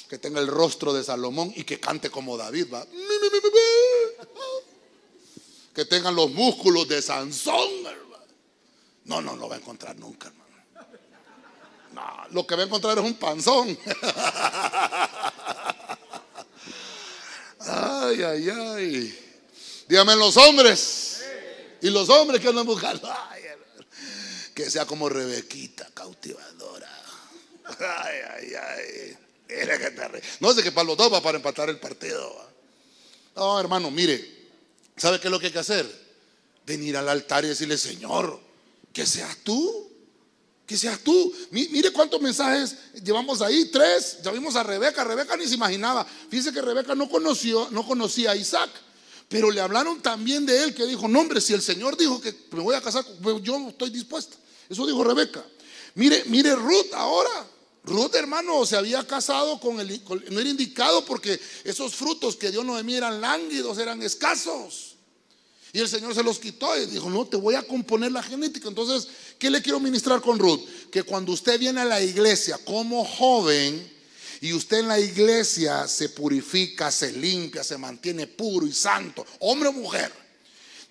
Que 0.09 0.17
tenga 0.17 0.39
el 0.39 0.47
rostro 0.47 0.93
de 0.93 1.03
Salomón 1.03 1.53
y 1.55 1.63
que 1.63 1.79
cante 1.79 2.09
como 2.09 2.37
David. 2.37 2.67
¿va? 2.73 2.85
Que 5.73 5.85
tengan 5.85 6.15
los 6.15 6.31
músculos 6.31 6.87
de 6.87 7.01
Sansón. 7.01 7.69
No, 9.05 9.21
no, 9.21 9.35
no 9.35 9.49
va 9.49 9.55
a 9.55 9.59
encontrar 9.59 9.97
nunca, 9.97 10.27
hermano. 10.27 10.43
No, 11.93 12.01
lo 12.31 12.47
que 12.47 12.55
va 12.55 12.63
a 12.63 12.65
encontrar 12.65 12.97
es 12.97 13.03
un 13.03 13.15
panzón. 13.15 13.77
Ay, 17.65 18.23
ay, 18.23 18.49
ay. 18.49 19.19
Dígame 19.87 20.15
los 20.15 20.35
hombres. 20.37 21.23
Y 21.81 21.89
los 21.89 22.09
hombres 22.09 22.41
que 22.41 22.47
andan 22.47 22.65
buscando. 22.65 23.09
Que 24.53 24.69
sea 24.69 24.85
como 24.85 25.09
Rebequita, 25.09 25.89
cautivadora. 25.93 26.89
Ay, 27.79 28.17
ay, 28.29 28.53
ay. 28.55 29.17
No 30.39 30.53
sé 30.53 30.63
que 30.63 30.71
para 30.71 30.87
los 30.87 30.97
dos 30.97 31.11
va 31.11 31.21
para 31.21 31.37
empatar 31.37 31.69
el 31.69 31.79
partido. 31.79 32.35
No, 33.35 33.59
hermano, 33.59 33.91
mire. 33.91 34.43
¿Sabe 34.95 35.19
qué 35.19 35.27
es 35.27 35.31
lo 35.31 35.39
que 35.39 35.47
hay 35.47 35.51
que 35.51 35.59
hacer? 35.59 35.89
Venir 36.65 36.97
al 36.97 37.09
altar 37.09 37.43
y 37.45 37.49
decirle, 37.49 37.77
Señor, 37.77 38.39
que 38.91 39.05
seas 39.05 39.37
tú. 39.43 39.89
Que 40.65 40.77
seas 40.77 40.99
tú. 40.99 41.33
Mire 41.51 41.91
cuántos 41.91 42.21
mensajes 42.21 42.75
llevamos 43.03 43.41
ahí, 43.41 43.65
tres. 43.65 44.19
Ya 44.23 44.31
vimos 44.31 44.55
a 44.55 44.63
Rebeca. 44.63 45.03
Rebeca 45.03 45.35
ni 45.35 45.47
se 45.47 45.55
imaginaba. 45.55 46.05
Fíjese 46.29 46.53
que 46.53 46.61
Rebeca 46.61 46.95
no 46.95 47.09
conoció, 47.09 47.69
no 47.71 47.85
conocía 47.85 48.31
a 48.31 48.35
Isaac. 48.35 48.69
Pero 49.29 49.49
le 49.49 49.61
hablaron 49.61 50.01
también 50.01 50.45
de 50.45 50.63
él 50.63 50.75
que 50.75 50.85
dijo, 50.85 51.07
no 51.07 51.19
hombre, 51.19 51.41
si 51.41 51.53
el 51.53 51.61
Señor 51.61 51.97
dijo 51.97 52.21
que 52.21 52.35
me 52.51 52.61
voy 52.61 52.75
a 52.75 52.81
casar, 52.81 53.03
pues 53.21 53.41
yo 53.41 53.69
estoy 53.69 53.89
dispuesta. 53.89 54.37
Eso 54.69 54.85
dijo 54.85 55.03
Rebeca. 55.03 55.43
Mire, 55.95 56.23
mire 56.25 56.55
Ruth 56.55 56.93
ahora. 56.93 57.47
Ruth, 57.85 58.15
hermano, 58.15 58.65
se 58.65 58.77
había 58.77 59.05
casado 59.05 59.59
con 59.59 59.79
el, 59.79 60.01
no 60.31 60.39
era 60.39 60.49
indicado 60.49 61.03
porque 61.03 61.37
esos 61.65 61.93
frutos 61.95 62.37
que 62.37 62.49
Dios 62.49 62.63
no 62.63 62.81
mí 62.81 62.95
eran 62.95 63.19
lánguidos, 63.19 63.77
eran 63.77 64.01
escasos. 64.01 64.95
Y 65.73 65.79
el 65.79 65.89
Señor 65.89 66.13
se 66.13 66.23
los 66.23 66.39
quitó 66.39 66.77
y 66.77 66.85
dijo, 66.85 67.09
no, 67.09 67.25
te 67.25 67.35
voy 67.35 67.55
a 67.55 67.63
componer 67.63 68.11
la 68.11 68.23
genética. 68.23 68.69
Entonces, 68.69 69.07
¿qué 69.39 69.49
le 69.49 69.61
quiero 69.61 69.79
ministrar 69.79 70.21
con 70.21 70.39
Ruth? 70.39 70.61
Que 70.91 71.03
cuando 71.03 71.33
usted 71.33 71.59
viene 71.59 71.81
a 71.81 71.85
la 71.85 71.99
iglesia 71.99 72.57
como 72.63 73.03
joven 73.03 73.91
y 74.39 74.53
usted 74.53 74.79
en 74.79 74.87
la 74.87 74.99
iglesia 74.99 75.87
se 75.87 76.09
purifica, 76.09 76.91
se 76.91 77.11
limpia, 77.11 77.63
se 77.63 77.77
mantiene 77.77 78.27
puro 78.27 78.67
y 78.67 78.71
santo, 78.71 79.25
hombre 79.39 79.69
o 79.69 79.73
mujer, 79.73 80.22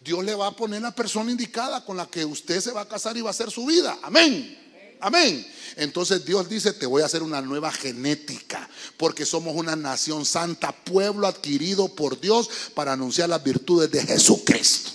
Dios 0.03 0.25
le 0.25 0.35
va 0.35 0.49
a 0.49 0.57
poner 0.57 0.83
la 0.83 0.95
persona 0.95 1.31
indicada 1.31 1.85
con 1.85 1.97
la 1.97 2.07
que 2.07 2.25
usted 2.25 2.61
se 2.61 2.73
va 2.73 2.83
a 2.83 2.89
casar 2.89 3.17
y 3.17 3.21
va 3.21 3.31
a 3.31 3.33
hacer 3.33 3.51
su 3.51 3.67
vida. 3.67 3.99
Amén. 4.03 4.59
Amén. 5.01 5.47
Entonces 5.77 6.25
Dios 6.25 6.49
dice, 6.49 6.73
te 6.73 6.87
voy 6.87 7.03
a 7.03 7.07
hacer 7.07 7.23
una 7.23 7.41
nueva 7.41 7.73
genética, 7.73 8.69
porque 8.97 9.27
somos 9.27 9.55
una 9.57 9.75
nación 9.75 10.25
santa, 10.25 10.73
pueblo 10.73 11.27
adquirido 11.27 11.89
por 11.89 12.21
Dios 12.21 12.49
para 12.75 12.93
anunciar 12.93 13.29
las 13.29 13.43
virtudes 13.43 13.91
de 13.91 14.05
Jesucristo. 14.05 14.91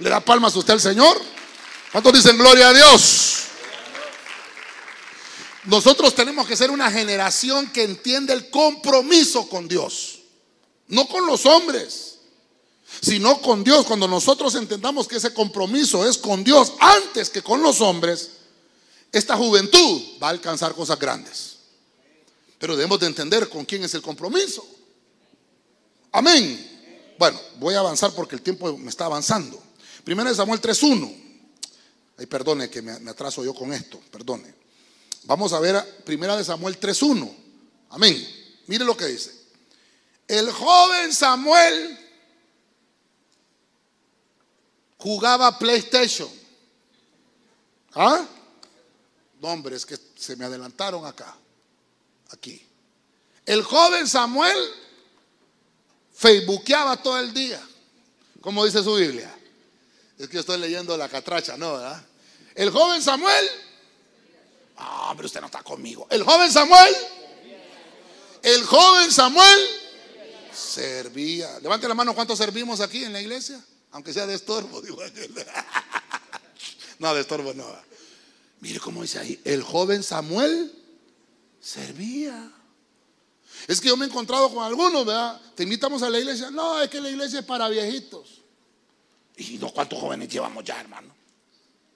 ¿Le 0.00 0.10
da 0.10 0.20
palmas 0.20 0.54
a 0.56 0.58
usted 0.58 0.74
al 0.74 0.80
Señor? 0.80 1.16
¿Cuántos 1.92 2.12
dicen 2.12 2.36
gloria 2.38 2.70
a 2.70 2.74
Dios? 2.74 3.44
Nosotros 5.64 6.12
tenemos 6.14 6.46
que 6.46 6.56
ser 6.56 6.70
una 6.70 6.90
generación 6.90 7.70
que 7.70 7.84
entiende 7.84 8.32
el 8.32 8.50
compromiso 8.50 9.48
con 9.48 9.68
Dios, 9.68 10.20
no 10.88 11.06
con 11.06 11.24
los 11.24 11.46
hombres, 11.46 12.11
sino 13.00 13.40
con 13.40 13.64
Dios. 13.64 13.86
Cuando 13.86 14.06
nosotros 14.06 14.54
entendamos 14.54 15.08
que 15.08 15.16
ese 15.16 15.32
compromiso 15.32 16.08
es 16.08 16.18
con 16.18 16.44
Dios 16.44 16.72
antes 16.78 17.30
que 17.30 17.42
con 17.42 17.62
los 17.62 17.80
hombres, 17.80 18.30
esta 19.10 19.36
juventud 19.36 20.02
va 20.22 20.28
a 20.28 20.30
alcanzar 20.30 20.74
cosas 20.74 20.98
grandes. 20.98 21.56
Pero 22.58 22.76
debemos 22.76 23.00
de 23.00 23.06
entender 23.06 23.48
con 23.48 23.64
quién 23.64 23.84
es 23.84 23.94
el 23.94 24.02
compromiso. 24.02 24.64
Amén. 26.12 27.14
Bueno, 27.18 27.40
voy 27.58 27.74
a 27.74 27.80
avanzar 27.80 28.12
porque 28.12 28.36
el 28.36 28.42
tiempo 28.42 28.76
me 28.78 28.90
está 28.90 29.06
avanzando. 29.06 29.62
Primera 30.04 30.30
de 30.30 30.36
Samuel 30.36 30.60
3.1. 30.60 31.22
Ay, 32.18 32.26
perdone 32.26 32.68
que 32.68 32.82
me, 32.82 32.92
atraso 33.10 33.44
yo 33.44 33.54
con 33.54 33.72
esto, 33.72 34.00
perdone. 34.10 34.54
Vamos 35.24 35.52
a 35.52 35.60
ver 35.60 36.02
Primera 36.04 36.36
de 36.36 36.44
Samuel 36.44 36.78
3.1. 36.78 37.32
Amén. 37.90 38.28
Mire 38.66 38.84
lo 38.84 38.96
que 38.96 39.06
dice. 39.06 39.32
El 40.26 40.50
joven 40.50 41.12
Samuel 41.12 41.98
jugaba 45.02 45.58
PlayStation. 45.58 46.30
¿Ah? 47.94 48.26
nombres 49.42 49.84
que 49.84 49.98
se 50.16 50.36
me 50.36 50.44
adelantaron 50.44 51.04
acá, 51.04 51.36
aquí. 52.30 52.64
El 53.44 53.62
joven 53.64 54.06
Samuel 54.06 54.56
facebookeaba 56.14 57.02
todo 57.02 57.18
el 57.18 57.34
día, 57.34 57.60
como 58.40 58.64
dice 58.64 58.82
su 58.82 58.94
Biblia. 58.94 59.36
Es 60.16 60.28
que 60.28 60.34
yo 60.34 60.40
estoy 60.40 60.58
leyendo 60.58 60.96
la 60.96 61.08
catracha, 61.08 61.56
¿no? 61.56 61.72
¿verdad? 61.72 62.00
El 62.54 62.70
joven 62.70 63.02
Samuel, 63.02 63.48
ah, 64.76 65.12
pero 65.16 65.26
usted 65.26 65.40
no 65.40 65.46
está 65.46 65.64
conmigo. 65.64 66.06
El 66.08 66.22
joven 66.22 66.52
Samuel, 66.52 66.94
el 68.42 68.64
joven 68.64 69.10
Samuel 69.10 69.66
servía. 70.54 71.58
Levante 71.60 71.88
la 71.88 71.94
mano, 71.94 72.14
¿cuántos 72.14 72.38
servimos 72.38 72.80
aquí 72.80 73.04
en 73.04 73.12
la 73.12 73.20
iglesia? 73.20 73.60
Aunque 73.92 74.12
sea 74.12 74.26
de 74.26 74.34
estorbo, 74.34 74.82
No, 76.98 77.14
de 77.14 77.20
estorbo 77.20 77.54
no. 77.54 77.66
Mire 78.60 78.80
cómo 78.80 79.02
dice 79.02 79.18
ahí, 79.18 79.40
el 79.44 79.62
joven 79.62 80.02
Samuel 80.02 80.72
servía. 81.60 82.52
Es 83.66 83.80
que 83.80 83.88
yo 83.88 83.96
me 83.96 84.06
he 84.06 84.08
encontrado 84.08 84.52
con 84.52 84.64
algunos, 84.64 85.04
¿verdad? 85.04 85.40
Te 85.54 85.62
invitamos 85.64 86.02
a 86.02 86.10
la 86.10 86.18
iglesia. 86.18 86.50
No, 86.50 86.80
es 86.80 86.88
que 86.88 87.00
la 87.00 87.10
iglesia 87.10 87.40
es 87.40 87.44
para 87.44 87.68
viejitos. 87.68 88.40
Y 89.36 89.58
no, 89.58 89.72
¿cuántos 89.72 89.98
jóvenes 89.98 90.28
llevamos 90.28 90.64
ya, 90.64 90.80
hermano? 90.80 91.14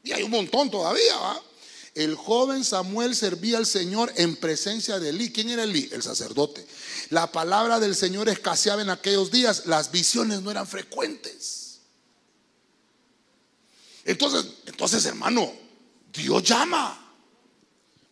Y 0.02 0.12
hay 0.12 0.22
un 0.22 0.30
montón 0.30 0.70
todavía, 0.70 1.16
¿va? 1.16 1.40
El 1.94 2.14
joven 2.14 2.62
Samuel 2.62 3.16
servía 3.16 3.56
al 3.56 3.64
Señor 3.64 4.12
en 4.16 4.36
presencia 4.36 4.98
de 4.98 5.08
Elí. 5.08 5.32
¿Quién 5.32 5.48
era 5.48 5.64
Elí? 5.64 5.88
El 5.92 6.02
sacerdote. 6.02 6.66
La 7.08 7.32
palabra 7.32 7.80
del 7.80 7.96
Señor 7.96 8.28
escaseaba 8.28 8.82
en 8.82 8.90
aquellos 8.90 9.30
días. 9.30 9.64
Las 9.64 9.90
visiones 9.90 10.42
no 10.42 10.50
eran 10.50 10.66
frecuentes. 10.66 11.55
Entonces, 14.06 14.46
entonces, 14.66 15.04
hermano, 15.04 15.52
Dios 16.12 16.42
llama. 16.44 17.02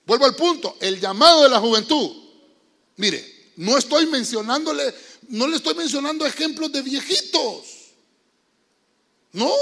Vuelvo 0.05 0.27
al 0.27 0.35
punto, 0.35 0.77
el 0.81 1.01
llamado 1.01 1.45
de 1.45 1.49
la 1.49 1.61
juventud. 1.61 2.11
Mire, 2.97 3.53
no 3.57 3.79
estoy 3.79 4.07
mencionándole, 4.07 4.93
no 5.29 5.47
le 5.47 5.57
estoy 5.57 5.75
mencionando 5.75 6.27
ejemplos 6.27 6.73
de 6.73 6.83
viejitos. 6.83 7.65
No, 9.33 9.53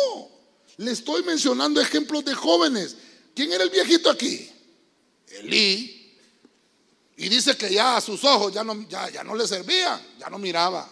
le 0.78 0.90
estoy 0.90 1.22
mencionando 1.22 1.80
ejemplos 1.80 2.24
de 2.24 2.34
jóvenes. 2.34 2.96
¿Quién 3.34 3.52
era 3.52 3.64
el 3.64 3.70
viejito 3.70 4.10
aquí? 4.10 4.50
Elí. 5.28 6.16
Y 7.18 7.28
dice 7.28 7.56
que 7.56 7.72
ya 7.72 7.98
a 7.98 8.00
sus 8.00 8.24
ojos 8.24 8.54
ya 8.54 8.64
no, 8.64 8.88
ya, 8.88 9.10
ya 9.10 9.22
no 9.22 9.34
le 9.34 9.46
servían, 9.46 10.00
ya 10.18 10.30
no 10.30 10.38
miraba. 10.38 10.90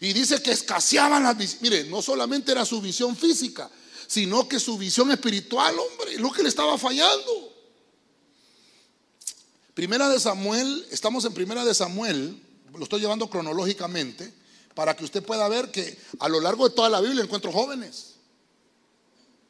Y 0.00 0.14
dice 0.14 0.42
que 0.42 0.52
escaseaban 0.52 1.22
las 1.22 1.60
Mire, 1.60 1.84
no 1.84 2.00
solamente 2.00 2.50
era 2.50 2.64
su 2.64 2.80
visión 2.80 3.14
física, 3.14 3.70
sino 4.10 4.48
que 4.48 4.58
su 4.58 4.76
visión 4.76 5.12
espiritual, 5.12 5.72
hombre, 5.78 6.18
lo 6.18 6.32
que 6.32 6.42
le 6.42 6.48
estaba 6.48 6.76
fallando. 6.76 7.54
Primera 9.72 10.08
de 10.08 10.18
Samuel, 10.18 10.84
estamos 10.90 11.24
en 11.26 11.32
Primera 11.32 11.64
de 11.64 11.72
Samuel, 11.72 12.42
lo 12.74 12.82
estoy 12.82 13.00
llevando 13.00 13.30
cronológicamente, 13.30 14.34
para 14.74 14.96
que 14.96 15.04
usted 15.04 15.22
pueda 15.22 15.48
ver 15.48 15.70
que 15.70 15.96
a 16.18 16.28
lo 16.28 16.40
largo 16.40 16.68
de 16.68 16.74
toda 16.74 16.88
la 16.88 17.00
Biblia 17.00 17.22
encuentro 17.22 17.52
jóvenes. 17.52 18.16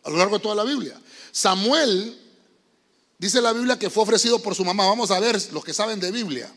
A 0.05 0.11
lo 0.11 0.19
largo 0.19 0.37
de 0.37 0.43
toda 0.43 0.57
la 0.57 0.65
Biblia. 0.65 1.01
Samuel, 1.33 2.21
dice 3.17 3.41
la 3.41 3.55
Biblia 3.55 3.79
que 3.79 3.89
fue 3.89 4.03
ofrecido 4.03 4.41
por 4.41 4.55
su 4.55 4.63
mamá. 4.63 4.85
Vamos 4.85 5.11
a 5.11 5.21
ver 5.21 5.41
los 5.55 5.65
que 5.65 5.73
saben 5.73 6.01
de 6.01 6.11
Biblia. 6.11 6.55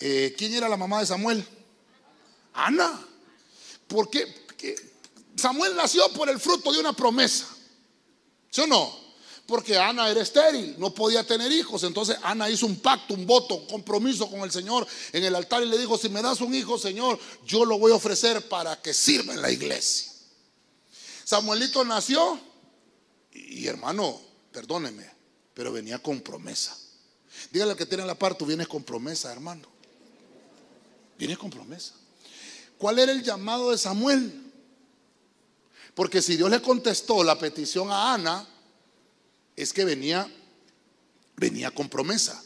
Eh, 0.00 0.34
¿Quién 0.36 0.52
era 0.52 0.68
la 0.68 0.76
mamá 0.76 0.98
de 0.98 1.06
Samuel? 1.06 1.46
Ana. 2.54 3.06
¿Por 3.86 4.10
qué? 4.10 4.26
Samuel 5.36 5.76
nació 5.76 6.08
por 6.12 6.28
el 6.28 6.38
fruto 6.38 6.72
de 6.72 6.80
una 6.80 6.92
promesa. 6.92 7.46
¿Sí 8.50 8.60
o 8.62 8.66
no? 8.66 9.00
porque 9.50 9.76
Ana 9.76 10.08
era 10.08 10.22
estéril, 10.22 10.76
no 10.78 10.94
podía 10.94 11.26
tener 11.26 11.50
hijos. 11.50 11.82
Entonces 11.82 12.16
Ana 12.22 12.48
hizo 12.48 12.66
un 12.66 12.76
pacto, 12.76 13.14
un 13.14 13.26
voto, 13.26 13.56
un 13.56 13.66
compromiso 13.66 14.30
con 14.30 14.40
el 14.42 14.52
Señor 14.52 14.86
en 15.12 15.24
el 15.24 15.34
altar 15.34 15.62
y 15.64 15.66
le 15.66 15.76
dijo, 15.76 15.98
si 15.98 16.08
me 16.08 16.22
das 16.22 16.40
un 16.40 16.54
hijo, 16.54 16.78
Señor, 16.78 17.18
yo 17.44 17.64
lo 17.64 17.76
voy 17.76 17.90
a 17.90 17.96
ofrecer 17.96 18.48
para 18.48 18.80
que 18.80 18.94
sirva 18.94 19.34
en 19.34 19.42
la 19.42 19.50
iglesia. 19.50 20.12
Samuelito 21.24 21.84
nació 21.84 22.40
y 23.32 23.66
hermano, 23.66 24.20
perdóneme, 24.52 25.10
pero 25.52 25.72
venía 25.72 25.98
con 25.98 26.20
promesa. 26.20 26.78
Dígale 27.50 27.72
al 27.72 27.76
que 27.76 27.86
tiene 27.86 28.06
la 28.06 28.14
par, 28.14 28.38
tú 28.38 28.46
vienes 28.46 28.68
con 28.68 28.84
promesa, 28.84 29.32
hermano. 29.32 29.68
Vienes 31.18 31.38
con 31.38 31.50
promesa. 31.50 31.94
¿Cuál 32.78 33.00
era 33.00 33.10
el 33.10 33.24
llamado 33.24 33.72
de 33.72 33.78
Samuel? 33.78 34.49
Porque 36.00 36.22
si 36.22 36.38
Dios 36.38 36.48
le 36.48 36.62
contestó 36.62 37.22
la 37.22 37.38
petición 37.38 37.90
a 37.90 38.14
Ana, 38.14 38.48
es 39.54 39.70
que 39.70 39.84
venía, 39.84 40.26
venía 41.36 41.70
con 41.72 41.90
promesa. 41.90 42.42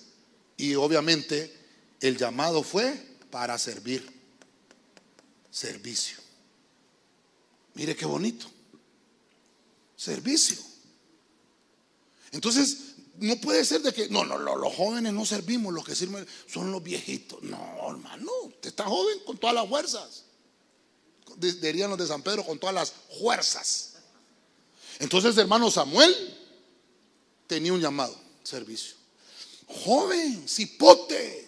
Y 0.56 0.74
obviamente 0.74 1.56
el 2.00 2.16
llamado 2.16 2.64
fue 2.64 3.16
para 3.30 3.56
servir. 3.56 4.12
Servicio. 5.52 6.18
Mire 7.74 7.94
qué 7.94 8.06
bonito. 8.06 8.46
Servicio. 9.94 10.58
Entonces, 12.32 12.96
no 13.20 13.36
puede 13.36 13.64
ser 13.64 13.82
de 13.82 13.94
que, 13.94 14.08
no, 14.08 14.24
no, 14.24 14.36
los 14.36 14.74
jóvenes 14.74 15.12
no 15.12 15.24
servimos, 15.24 15.72
los 15.72 15.84
que 15.84 15.94
sirven 15.94 16.26
son 16.48 16.72
los 16.72 16.82
viejitos. 16.82 17.40
No, 17.44 17.88
hermano, 17.88 18.32
usted 18.46 18.70
está 18.70 18.82
joven 18.82 19.20
con 19.24 19.38
todas 19.38 19.54
las 19.54 19.68
fuerzas. 19.68 20.23
Dirían 21.36 21.90
los 21.90 21.98
de 21.98 22.06
San 22.06 22.22
Pedro, 22.22 22.44
con 22.44 22.58
todas 22.58 22.74
las 22.74 22.92
fuerzas. 23.20 23.94
Entonces, 24.98 25.36
hermano 25.36 25.70
Samuel 25.70 26.14
tenía 27.46 27.72
un 27.72 27.80
llamado, 27.80 28.16
servicio. 28.42 28.94
Joven, 29.66 30.48
cipote. 30.48 31.42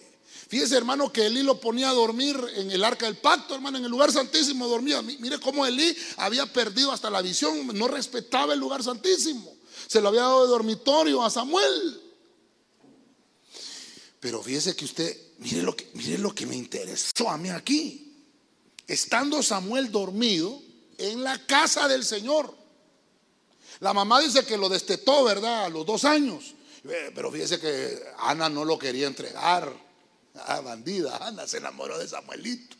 Fíjese, 0.47 0.77
hermano, 0.77 1.11
que 1.11 1.25
Elí 1.25 1.43
lo 1.43 1.59
ponía 1.59 1.89
a 1.89 1.93
dormir 1.93 2.37
en 2.55 2.71
el 2.71 2.83
arca 2.83 3.05
del 3.05 3.17
pacto, 3.17 3.53
hermano, 3.53 3.77
en 3.77 3.85
el 3.85 3.91
lugar 3.91 4.11
santísimo 4.11 4.67
dormía. 4.67 5.01
Mire 5.01 5.39
cómo 5.39 5.65
Elí 5.65 5.95
había 6.17 6.45
perdido 6.45 6.91
hasta 6.91 7.09
la 7.09 7.21
visión, 7.21 7.67
no 7.77 7.87
respetaba 7.87 8.53
el 8.53 8.59
lugar 8.59 8.81
santísimo. 8.81 9.55
Se 9.87 10.01
lo 10.01 10.07
había 10.07 10.21
dado 10.21 10.43
de 10.43 10.49
dormitorio 10.49 11.23
a 11.23 11.29
Samuel. 11.29 12.01
Pero 14.19 14.41
fíjese 14.41 14.75
que 14.75 14.85
usted, 14.85 15.17
mire 15.39 15.61
lo 15.63 15.75
que, 15.75 15.89
mire 15.93 16.17
lo 16.17 16.33
que 16.33 16.45
me 16.45 16.55
interesó 16.55 17.29
a 17.29 17.37
mí 17.37 17.49
aquí. 17.49 18.06
Estando 18.87 19.43
Samuel 19.43 19.91
dormido 19.91 20.61
en 20.97 21.23
la 21.23 21.45
casa 21.45 21.87
del 21.87 22.05
Señor. 22.05 22.55
La 23.79 23.93
mamá 23.93 24.21
dice 24.21 24.45
que 24.45 24.57
lo 24.57 24.69
destetó, 24.69 25.25
¿verdad? 25.25 25.65
A 25.65 25.69
los 25.69 25.85
dos 25.85 26.05
años. 26.05 26.55
Eh, 26.89 27.11
pero 27.13 27.31
fíjese 27.31 27.59
que 27.59 28.01
Ana 28.19 28.49
no 28.49 28.63
lo 28.63 28.79
quería 28.79 29.07
entregar. 29.07 29.71
Ah, 30.35 30.61
bandida, 30.61 31.17
Ana 31.17 31.45
se 31.47 31.57
enamoró 31.57 31.97
de 31.97 32.07
Samuelito. 32.07 32.75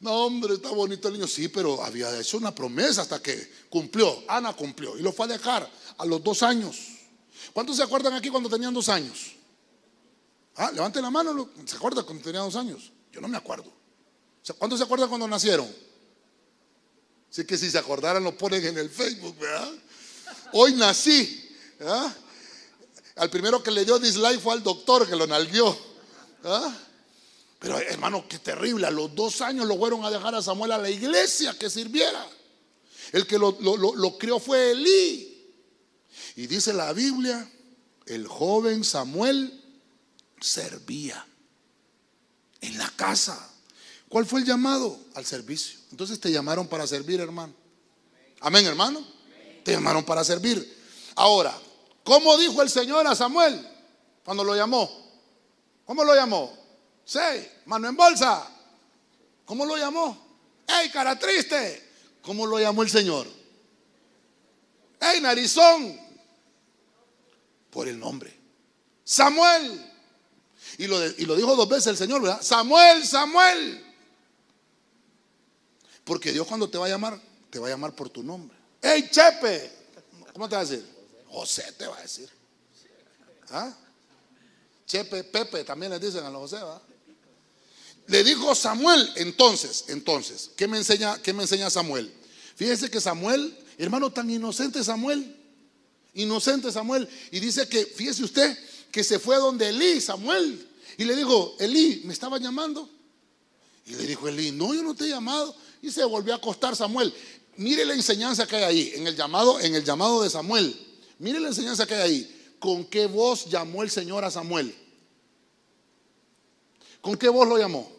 No, 0.00 0.26
hombre, 0.26 0.54
está 0.54 0.70
bonito 0.70 1.08
el 1.08 1.14
niño. 1.14 1.26
Sí, 1.26 1.48
pero 1.48 1.82
había 1.82 2.18
hecho 2.18 2.36
una 2.36 2.54
promesa 2.54 3.02
hasta 3.02 3.20
que 3.20 3.50
cumplió. 3.68 4.22
Ana 4.28 4.52
cumplió 4.52 4.96
y 4.98 5.02
lo 5.02 5.12
fue 5.12 5.26
a 5.26 5.28
dejar 5.28 5.68
a 5.98 6.04
los 6.04 6.22
dos 6.22 6.42
años. 6.42 6.76
¿Cuántos 7.52 7.76
se 7.76 7.82
acuerdan 7.82 8.12
aquí 8.14 8.28
cuando 8.28 8.48
tenían 8.48 8.72
dos 8.72 8.88
años? 8.88 9.32
Ah, 10.56 10.70
levanten 10.72 11.02
la 11.02 11.10
mano. 11.10 11.50
¿Se 11.64 11.76
acuerdan 11.76 12.04
cuando 12.04 12.22
tenían 12.22 12.44
dos 12.44 12.56
años? 12.56 12.92
Yo 13.12 13.20
no 13.20 13.28
me 13.28 13.36
acuerdo. 13.36 13.83
¿Cuántos 14.52 14.78
se 14.78 14.84
acuerdan 14.84 15.08
cuando 15.08 15.26
nacieron? 15.26 15.72
Así 17.30 17.44
que 17.46 17.56
si 17.56 17.70
se 17.70 17.78
acordaran 17.78 18.22
lo 18.22 18.36
ponen 18.36 18.64
en 18.64 18.78
el 18.78 18.90
Facebook, 18.90 19.38
¿verdad? 19.38 19.72
Hoy 20.52 20.74
nací. 20.74 21.50
Al 23.16 23.30
primero 23.30 23.62
que 23.62 23.70
le 23.70 23.84
dio 23.84 23.98
dislike 23.98 24.40
fue 24.40 24.52
al 24.52 24.62
doctor 24.62 25.08
que 25.08 25.16
lo 25.16 25.26
nalguió. 25.26 25.76
Pero 27.58 27.78
hermano, 27.78 28.26
qué 28.28 28.38
terrible. 28.38 28.86
A 28.86 28.90
los 28.90 29.14
dos 29.14 29.40
años 29.40 29.66
lo 29.66 29.78
fueron 29.78 30.04
a 30.04 30.10
dejar 30.10 30.34
a 30.34 30.42
Samuel 30.42 30.72
a 30.72 30.78
la 30.78 30.90
iglesia 30.90 31.58
que 31.58 31.70
sirviera. 31.70 32.28
El 33.12 33.26
que 33.26 33.38
lo, 33.38 33.56
lo 33.60 34.18
crió 34.18 34.38
fue 34.38 34.72
Elí. 34.72 35.52
Y 36.36 36.46
dice 36.46 36.72
la 36.72 36.92
Biblia, 36.92 37.50
el 38.06 38.26
joven 38.26 38.84
Samuel 38.84 39.62
servía 40.40 41.26
en 42.60 42.76
la 42.76 42.90
casa. 42.90 43.53
¿Cuál 44.14 44.26
fue 44.26 44.38
el 44.38 44.46
llamado? 44.46 44.96
Al 45.16 45.26
servicio. 45.26 45.80
Entonces 45.90 46.20
te 46.20 46.30
llamaron 46.30 46.68
para 46.68 46.86
servir, 46.86 47.18
hermano. 47.18 47.52
Amén, 48.38 48.64
hermano. 48.64 49.04
Te 49.64 49.72
llamaron 49.72 50.04
para 50.04 50.22
servir. 50.22 50.72
Ahora, 51.16 51.52
¿cómo 52.04 52.38
dijo 52.38 52.62
el 52.62 52.70
Señor 52.70 53.08
a 53.08 53.16
Samuel 53.16 53.68
cuando 54.24 54.44
lo 54.44 54.54
llamó? 54.54 54.88
¿Cómo 55.84 56.04
lo 56.04 56.14
llamó? 56.14 56.56
Sí, 57.04 57.18
mano 57.66 57.88
en 57.88 57.96
bolsa. 57.96 58.48
¿Cómo 59.44 59.66
lo 59.66 59.76
llamó? 59.76 60.16
¡Ey, 60.68 60.90
cara 60.90 61.18
triste! 61.18 61.90
¿Cómo 62.22 62.46
lo 62.46 62.60
llamó 62.60 62.84
el 62.84 62.90
Señor? 62.90 63.26
¡Ey, 65.00 65.22
narizón! 65.22 65.98
Por 67.68 67.88
el 67.88 67.98
nombre. 67.98 68.32
Samuel. 69.02 69.92
Y 70.78 70.86
lo, 70.86 71.04
y 71.04 71.26
lo 71.26 71.34
dijo 71.34 71.56
dos 71.56 71.68
veces 71.68 71.88
el 71.88 71.96
Señor, 71.96 72.22
¿verdad? 72.22 72.40
Samuel, 72.42 73.04
Samuel. 73.04 73.93
Porque 76.04 76.32
Dios 76.32 76.46
cuando 76.46 76.68
te 76.68 76.78
va 76.78 76.86
a 76.86 76.90
llamar, 76.90 77.20
te 77.50 77.58
va 77.58 77.68
a 77.68 77.70
llamar 77.70 77.94
por 77.94 78.10
tu 78.10 78.22
nombre. 78.22 78.56
¡Ey, 78.80 79.08
Chepe! 79.10 79.70
¿Cómo 80.32 80.48
te 80.48 80.56
va 80.56 80.62
a 80.62 80.64
decir? 80.64 80.84
José 81.28 81.72
te 81.78 81.86
va 81.86 81.98
a 81.98 82.02
decir. 82.02 82.28
¿Ah? 83.50 83.74
Chepe, 84.86 85.24
Pepe, 85.24 85.64
también 85.64 85.90
le 85.92 85.98
dicen 85.98 86.24
a 86.24 86.30
los 86.30 86.50
José, 86.50 86.62
¿va? 86.62 86.80
Le 88.06 88.22
dijo 88.22 88.54
Samuel, 88.54 89.10
entonces, 89.16 89.86
entonces, 89.88 90.50
¿qué 90.56 90.68
me 90.68 90.76
enseña, 90.76 91.20
qué 91.22 91.32
me 91.32 91.42
enseña 91.42 91.70
Samuel? 91.70 92.12
Fíjese 92.54 92.90
que 92.90 93.00
Samuel, 93.00 93.56
hermano, 93.78 94.12
tan 94.12 94.28
inocente 94.28 94.84
Samuel, 94.84 95.34
inocente 96.12 96.70
Samuel, 96.70 97.08
y 97.30 97.40
dice 97.40 97.66
que, 97.66 97.86
fíjese 97.86 98.24
usted, 98.24 98.58
que 98.90 99.02
se 99.02 99.18
fue 99.18 99.36
donde 99.36 99.70
Elí, 99.70 100.02
Samuel, 100.02 100.68
y 100.98 101.04
le 101.04 101.16
dijo, 101.16 101.56
Elí, 101.58 102.02
¿me 102.04 102.12
estaba 102.12 102.38
llamando? 102.38 102.90
Y 103.86 103.94
le 103.94 104.06
dijo 104.06 104.28
Elí, 104.28 104.52
no, 104.52 104.74
yo 104.74 104.82
no 104.82 104.94
te 104.94 105.06
he 105.06 105.08
llamado 105.08 105.56
y 105.84 105.90
se 105.90 106.02
volvió 106.04 106.32
a 106.32 106.36
acostar 106.36 106.74
Samuel. 106.74 107.12
Mire 107.56 107.84
la 107.84 107.92
enseñanza 107.92 108.46
que 108.46 108.56
hay 108.56 108.64
ahí, 108.64 108.92
en 108.94 109.06
el 109.06 109.14
llamado, 109.14 109.60
en 109.60 109.74
el 109.74 109.84
llamado 109.84 110.22
de 110.22 110.30
Samuel. 110.30 110.74
Mire 111.18 111.38
la 111.38 111.48
enseñanza 111.48 111.86
que 111.86 111.94
hay 111.94 112.00
ahí. 112.00 112.56
¿Con 112.58 112.86
qué 112.86 113.06
voz 113.06 113.44
llamó 113.50 113.82
el 113.82 113.90
Señor 113.90 114.24
a 114.24 114.30
Samuel? 114.30 114.74
¿Con 117.02 117.18
qué 117.18 117.28
voz 117.28 117.46
lo 117.46 117.58
llamó? 117.58 117.92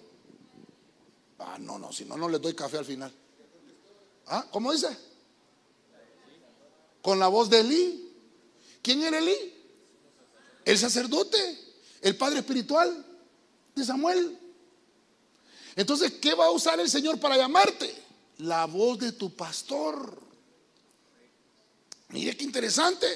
Ah, 1.37 1.57
no, 1.59 1.77
no, 1.77 1.93
si 1.93 2.05
no, 2.05 2.17
no 2.17 2.27
le 2.27 2.39
doy 2.39 2.55
café 2.55 2.79
al 2.79 2.85
final. 2.85 3.13
¿Ah? 4.25 4.47
¿Cómo 4.49 4.73
dice? 4.73 4.89
Con 7.03 7.19
la 7.19 7.27
voz 7.27 7.51
de 7.51 7.59
Elí. 7.59 8.13
¿Quién 8.81 9.03
era 9.03 9.19
Elí? 9.19 9.35
El 10.65 10.79
sacerdote, 10.79 11.37
el 12.01 12.17
padre 12.17 12.39
espiritual 12.39 13.05
de 13.75 13.85
Samuel. 13.85 14.39
Entonces, 15.75 16.13
¿qué 16.21 16.33
va 16.33 16.45
a 16.45 16.51
usar 16.51 16.79
el 16.79 16.89
Señor 16.89 17.19
para 17.19 17.37
llamarte? 17.37 17.93
La 18.39 18.65
voz 18.65 18.99
de 18.99 19.11
tu 19.11 19.35
pastor. 19.35 20.21
Mire 22.09 22.37
qué 22.37 22.43
interesante. 22.43 23.07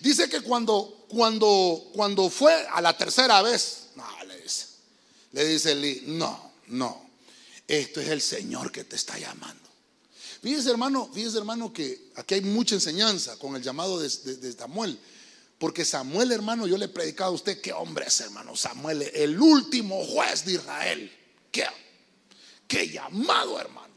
Dice 0.00 0.28
que 0.28 0.40
cuando, 0.40 1.06
cuando, 1.08 1.90
cuando 1.92 2.30
fue 2.30 2.54
a 2.68 2.80
la 2.80 2.96
tercera 2.96 3.42
vez, 3.42 3.88
le 4.26 4.42
dice, 4.42 4.66
le 5.32 5.44
dice 5.46 6.02
no, 6.06 6.52
no, 6.68 7.10
esto 7.66 8.00
es 8.00 8.08
el 8.08 8.22
Señor 8.22 8.72
que 8.72 8.84
te 8.84 8.96
está 8.96 9.18
llamando. 9.18 9.66
Fíjese 10.42 10.70
hermano, 10.70 11.10
fíjese 11.12 11.38
hermano 11.38 11.72
que 11.72 12.10
aquí 12.14 12.34
hay 12.34 12.40
mucha 12.42 12.76
enseñanza 12.76 13.36
con 13.38 13.56
el 13.56 13.62
llamado 13.62 13.98
de, 13.98 14.08
de 14.08 14.52
Samuel. 14.52 14.98
Porque 15.58 15.84
Samuel, 15.84 16.32
hermano, 16.32 16.66
yo 16.66 16.76
le 16.76 16.84
he 16.84 16.88
predicado 16.88 17.30
a 17.30 17.34
usted, 17.34 17.60
qué 17.60 17.72
hombre 17.72 18.06
es, 18.06 18.20
hermano. 18.20 18.54
Samuel, 18.54 19.02
el 19.14 19.40
último 19.40 20.04
juez 20.04 20.44
de 20.44 20.52
Israel. 20.52 21.12
¿Qué? 21.50 21.64
Qué 22.66 22.88
llamado, 22.88 23.60
hermano. 23.60 23.94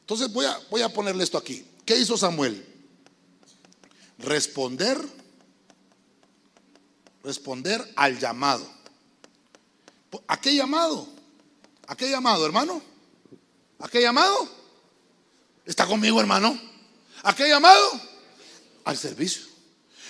Entonces 0.00 0.32
voy 0.32 0.46
a, 0.46 0.58
voy 0.70 0.82
a 0.82 0.88
ponerle 0.88 1.24
esto 1.24 1.38
aquí. 1.38 1.66
¿Qué 1.84 1.98
hizo 1.98 2.16
Samuel? 2.16 2.64
Responder, 4.18 4.98
responder 7.22 7.92
al 7.96 8.18
llamado. 8.18 8.66
¿A 10.26 10.40
qué 10.40 10.54
llamado? 10.54 11.08
¿A 11.86 11.96
qué 11.96 12.08
llamado, 12.08 12.46
hermano? 12.46 12.82
¿A 13.78 13.88
qué 13.88 14.00
llamado? 14.00 14.48
¿Está 15.64 15.86
conmigo, 15.86 16.20
hermano? 16.20 16.58
¿A 17.22 17.34
qué 17.34 17.48
llamado? 17.48 18.00
Al 18.84 18.96
servicio. 18.96 19.44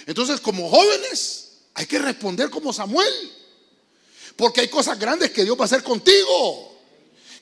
Entonces, 0.07 0.41
como 0.41 0.69
jóvenes, 0.69 1.63
hay 1.75 1.87
que 1.87 1.99
responder 1.99 2.51
como 2.51 2.73
Samuel. 2.73 3.33
Porque 4.37 4.61
hay 4.63 4.69
cosas 4.69 4.99
grandes 4.99 5.31
que 5.31 5.45
Dios 5.45 5.57
va 5.57 5.63
a 5.63 5.67
hacer 5.67 5.83
contigo. 5.83 6.74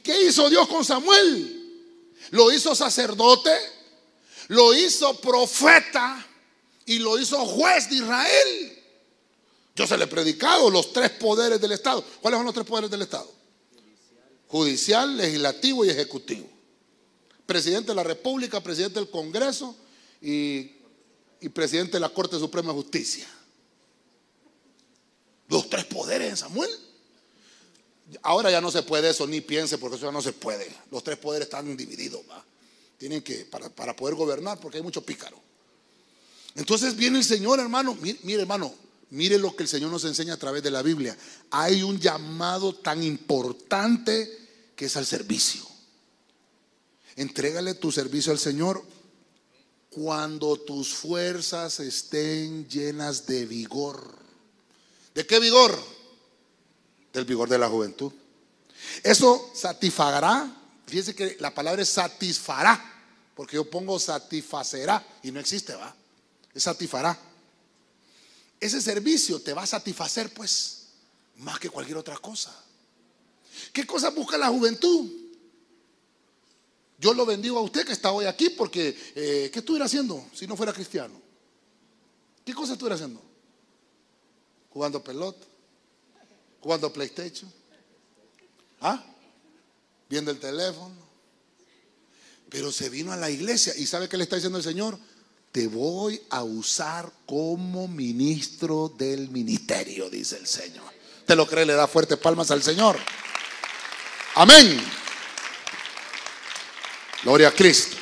¿Qué 0.02 0.22
hizo 0.24 0.50
Dios 0.50 0.68
con 0.68 0.84
Samuel? 0.84 1.58
Lo 2.30 2.52
hizo 2.52 2.74
sacerdote, 2.74 3.54
lo 4.48 4.74
hizo 4.74 5.20
profeta 5.20 6.26
y 6.86 6.98
lo 6.98 7.18
hizo 7.18 7.38
juez 7.46 7.88
de 7.90 7.96
Israel. 7.96 8.78
Yo 9.74 9.86
se 9.86 9.96
le 9.96 10.04
he 10.04 10.08
predicado 10.08 10.70
los 10.70 10.92
tres 10.92 11.10
poderes 11.10 11.60
del 11.60 11.72
Estado. 11.72 12.04
¿Cuáles 12.20 12.38
son 12.38 12.46
los 12.46 12.54
tres 12.54 12.66
poderes 12.66 12.90
del 12.90 13.02
Estado? 13.02 13.30
Judicial, 14.48 15.16
legislativo 15.16 15.84
y 15.84 15.90
ejecutivo. 15.90 16.48
Presidente 17.46 17.88
de 17.88 17.94
la 17.94 18.02
República, 18.02 18.60
presidente 18.60 18.98
del 18.98 19.10
Congreso 19.10 19.76
y, 20.20 20.72
y 21.40 21.48
presidente 21.48 21.92
de 21.92 22.00
la 22.00 22.10
Corte 22.10 22.38
Suprema 22.38 22.68
de 22.68 22.74
Justicia. 22.74 23.26
Los 25.48 25.68
tres 25.68 25.84
poderes 25.84 26.30
en 26.30 26.36
Samuel. 26.36 26.70
Ahora 28.22 28.50
ya 28.50 28.60
no 28.60 28.70
se 28.70 28.82
puede 28.82 29.10
eso, 29.10 29.26
ni 29.26 29.40
piense, 29.40 29.78
porque 29.78 29.96
eso 29.96 30.06
ya 30.06 30.12
no 30.12 30.22
se 30.22 30.32
puede. 30.32 30.70
Los 30.90 31.02
tres 31.02 31.18
poderes 31.18 31.46
están 31.46 31.76
divididos, 31.76 32.20
¿va? 32.30 32.44
Tienen 32.98 33.22
que, 33.22 33.44
para, 33.46 33.68
para 33.68 33.96
poder 33.96 34.14
gobernar, 34.14 34.60
porque 34.60 34.78
hay 34.78 34.82
mucho 34.82 35.02
pícaro. 35.02 35.36
Entonces 36.54 36.96
viene 36.96 37.18
el 37.18 37.24
Señor, 37.24 37.58
hermano. 37.60 37.96
Mire, 38.00 38.18
mire, 38.22 38.42
hermano, 38.42 38.74
mire 39.10 39.38
lo 39.38 39.56
que 39.56 39.62
el 39.62 39.68
Señor 39.68 39.90
nos 39.90 40.04
enseña 40.04 40.34
a 40.34 40.38
través 40.38 40.62
de 40.62 40.70
la 40.70 40.82
Biblia. 40.82 41.16
Hay 41.50 41.82
un 41.82 41.98
llamado 41.98 42.74
tan 42.74 43.02
importante 43.02 44.38
que 44.76 44.86
es 44.86 44.96
al 44.96 45.06
servicio. 45.06 45.66
Entrégale 47.16 47.74
tu 47.74 47.92
servicio 47.92 48.32
al 48.32 48.38
Señor 48.38 48.82
cuando 49.90 50.56
tus 50.56 50.94
fuerzas 50.94 51.80
estén 51.80 52.68
llenas 52.68 53.26
de 53.26 53.44
vigor. 53.46 54.02
¿De 55.14 55.26
qué 55.26 55.38
vigor? 55.38 55.78
Del 57.12 57.24
vigor 57.24 57.48
de 57.48 57.58
la 57.58 57.68
juventud. 57.68 58.12
Eso 59.02 59.50
satisfagará. 59.54 60.50
Fíjense 60.86 61.14
que 61.14 61.36
la 61.40 61.54
palabra 61.54 61.82
es 61.82 61.88
satisfará, 61.88 62.82
porque 63.34 63.56
yo 63.56 63.68
pongo 63.68 63.98
satisfacerá 63.98 65.04
y 65.22 65.30
no 65.30 65.40
existe, 65.40 65.74
¿va? 65.74 65.94
Es 66.54 66.62
satisfará. 66.64 67.18
Ese 68.60 68.80
servicio 68.80 69.40
te 69.40 69.52
va 69.52 69.62
a 69.62 69.66
satisfacer, 69.66 70.32
pues, 70.32 70.88
más 71.38 71.58
que 71.58 71.70
cualquier 71.70 71.96
otra 71.96 72.16
cosa. 72.18 72.54
¿Qué 73.72 73.86
cosa 73.86 74.10
busca 74.10 74.38
la 74.38 74.48
juventud? 74.48 75.10
Yo 76.98 77.14
lo 77.14 77.26
bendigo 77.26 77.58
a 77.58 77.62
usted 77.62 77.84
que 77.84 77.92
está 77.92 78.12
hoy 78.12 78.26
aquí 78.26 78.50
porque, 78.50 78.96
eh, 79.16 79.50
¿qué 79.52 79.58
estuviera 79.58 79.86
haciendo 79.86 80.24
si 80.32 80.46
no 80.46 80.56
fuera 80.56 80.72
cristiano? 80.72 81.20
¿Qué 82.44 82.54
cosa 82.54 82.74
estuviera 82.74 82.94
haciendo? 82.94 83.20
Jugando 84.70 85.02
pelota, 85.02 85.44
jugando 86.62 86.92
PlayStation, 86.92 87.52
¿ah? 88.80 89.04
Viendo 90.08 90.30
el 90.30 90.38
teléfono. 90.38 90.94
Pero 92.48 92.70
se 92.70 92.88
vino 92.88 93.12
a 93.12 93.16
la 93.16 93.30
iglesia 93.30 93.74
y 93.76 93.86
¿sabe 93.86 94.08
qué 94.08 94.16
le 94.16 94.24
está 94.24 94.36
diciendo 94.36 94.58
el 94.58 94.64
Señor? 94.64 94.98
Te 95.50 95.66
voy 95.66 96.22
a 96.30 96.44
usar 96.44 97.10
como 97.26 97.88
ministro 97.88 98.92
del 98.96 99.28
ministerio, 99.30 100.08
dice 100.08 100.36
el 100.36 100.46
Señor. 100.46 100.90
¿Te 101.26 101.34
lo 101.34 101.46
cree? 101.46 101.66
Le 101.66 101.74
da 101.74 101.86
fuertes 101.86 102.18
palmas 102.18 102.50
al 102.50 102.62
Señor. 102.62 102.98
Amén. 104.34 104.80
Gloria 107.22 107.48
a 107.48 107.52
Cristo. 107.52 107.96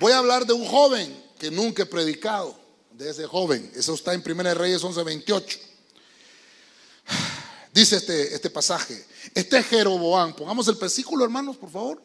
Voy 0.00 0.12
a 0.12 0.18
hablar 0.18 0.46
de 0.46 0.52
un 0.52 0.66
joven 0.66 1.24
que 1.38 1.50
nunca 1.50 1.84
he 1.84 1.86
predicado, 1.86 2.58
de 2.92 3.10
ese 3.10 3.26
joven. 3.26 3.70
Eso 3.74 3.94
está 3.94 4.14
en 4.14 4.22
1 4.24 4.54
Reyes 4.54 4.82
11:28. 4.82 5.58
Dice 7.74 7.96
este, 7.96 8.32
este 8.32 8.50
pasaje, 8.50 9.04
este 9.34 9.60
Jeroboán, 9.60 10.36
pongamos 10.36 10.68
el 10.68 10.76
versículo 10.76 11.24
hermanos, 11.24 11.56
por 11.56 11.72
favor. 11.72 12.00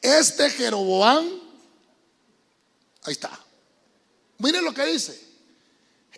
Este 0.00 0.48
Jeroboán, 0.48 1.28
ahí 3.02 3.12
está. 3.12 3.38
Miren 4.38 4.64
lo 4.64 4.72
que 4.72 4.86
dice. 4.86 5.20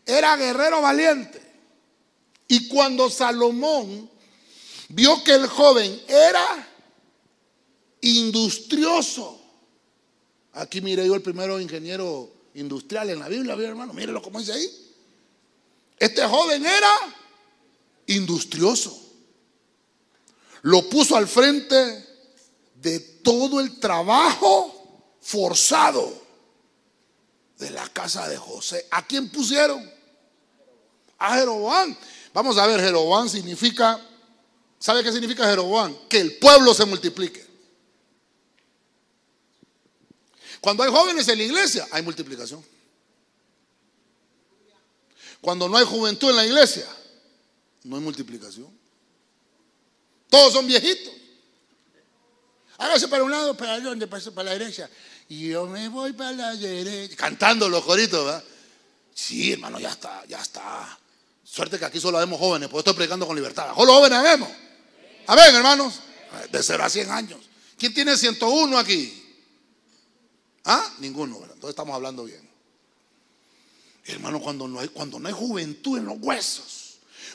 Era 0.07 0.37
guerrero 0.37 0.81
valiente. 0.81 1.43
Y 2.47 2.69
cuando 2.69 3.11
Salomón 3.11 4.09
vio 4.91 5.25
que 5.25 5.33
el 5.33 5.49
joven 5.49 6.01
era 6.07 6.69
industrioso. 8.01 9.43
Aquí 10.53 10.81
mire 10.81 11.05
yo 11.05 11.17
el 11.17 11.23
primero 11.23 11.61
ingeniero 11.61 12.33
industrial 12.55 13.11
en 13.11 13.19
la 13.19 13.27
Biblia, 13.27 13.55
hermano, 13.55 13.93
mírelo 13.93 14.23
como 14.23 14.39
dice 14.39 14.53
ahí. 14.53 14.95
Este 15.99 16.25
joven 16.29 16.65
era 16.65 17.24
industrioso. 18.07 19.01
Lo 20.63 20.89
puso 20.89 21.17
al 21.17 21.29
frente 21.29 22.07
de 22.77 23.01
todo 23.01 23.61
el 23.61 23.79
trabajo 23.79 25.15
forzado 25.21 26.23
de 27.59 27.71
la 27.71 27.89
casa 27.89 28.29
de 28.29 28.37
José. 28.37 28.87
¿A 28.91 29.07
quién 29.07 29.31
pusieron? 29.31 29.91
A 31.19 31.37
Jeroboam. 31.37 31.97
Vamos 32.33 32.59
a 32.59 32.67
ver, 32.67 32.81
Jeroboam 32.81 33.29
significa, 33.29 34.01
¿sabe 34.79 35.03
qué 35.03 35.13
significa 35.13 35.49
Jeroboam? 35.49 35.97
Que 36.09 36.19
el 36.19 36.39
pueblo 36.39 36.75
se 36.75 36.85
multiplique. 36.85 37.45
Cuando 40.61 40.83
hay 40.83 40.91
jóvenes 40.91 41.29
en 41.29 41.39
la 41.39 41.45
iglesia, 41.45 41.87
hay 41.91 42.03
multiplicación. 42.03 42.65
Cuando 45.41 45.69
no 45.69 45.77
hay 45.77 45.85
juventud 45.85 46.31
en 46.31 46.37
la 46.37 46.47
iglesia, 46.47 46.87
no 47.85 47.97
hay 47.97 48.03
multiplicación. 48.03 48.69
Todos 50.29 50.53
son 50.53 50.67
viejitos. 50.67 51.13
Hágase 52.79 53.07
para 53.09 53.23
un 53.23 53.31
lado, 53.31 53.57
para 53.57 53.79
donde, 53.79 54.07
para 54.07 54.43
la 54.43 54.59
derecha. 54.59 54.91
Y 55.29 55.49
yo 55.51 55.67
me 55.67 55.89
voy 55.89 56.13
para 56.13 56.33
la 56.33 56.55
derecha. 56.57 57.17
Cantando 57.17 57.69
los 57.69 57.85
coritos, 57.85 58.25
¿verdad? 58.25 58.43
Sí, 59.15 59.53
hermano, 59.53 59.79
ya 59.79 59.91
está, 59.91 60.25
ya 60.27 60.41
está. 60.41 60.99
Suerte 61.45 61.79
que 61.79 61.85
aquí 61.85 62.01
solo 62.01 62.19
vemos 62.19 62.39
jóvenes, 62.39 62.69
porque 62.69 62.81
estoy 62.81 62.95
predicando 62.95 63.27
con 63.27 63.37
libertad. 63.37 63.73
Solo 63.77 63.95
jóvenes 63.95 64.23
vemos. 64.23 64.49
ver, 65.29 65.55
hermanos. 65.55 66.01
De 66.51 66.63
0 66.63 66.83
a 66.83 66.91
100 66.91 67.11
años. 67.11 67.41
¿Quién 67.79 67.95
tiene 67.95 68.17
101 68.17 68.77
aquí? 68.77 69.23
¿Ah? 70.65 70.95
Ninguno, 70.99 71.37
Entonces 71.43 71.71
estamos 71.71 71.95
hablando 71.95 72.25
bien. 72.25 72.49
Hermano, 74.07 74.41
cuando 74.41 74.67
no, 74.67 74.81
hay, 74.81 74.89
cuando 74.89 75.19
no 75.21 75.29
hay 75.29 75.35
juventud 75.35 75.99
en 75.99 76.07
los 76.07 76.17
huesos, 76.19 76.84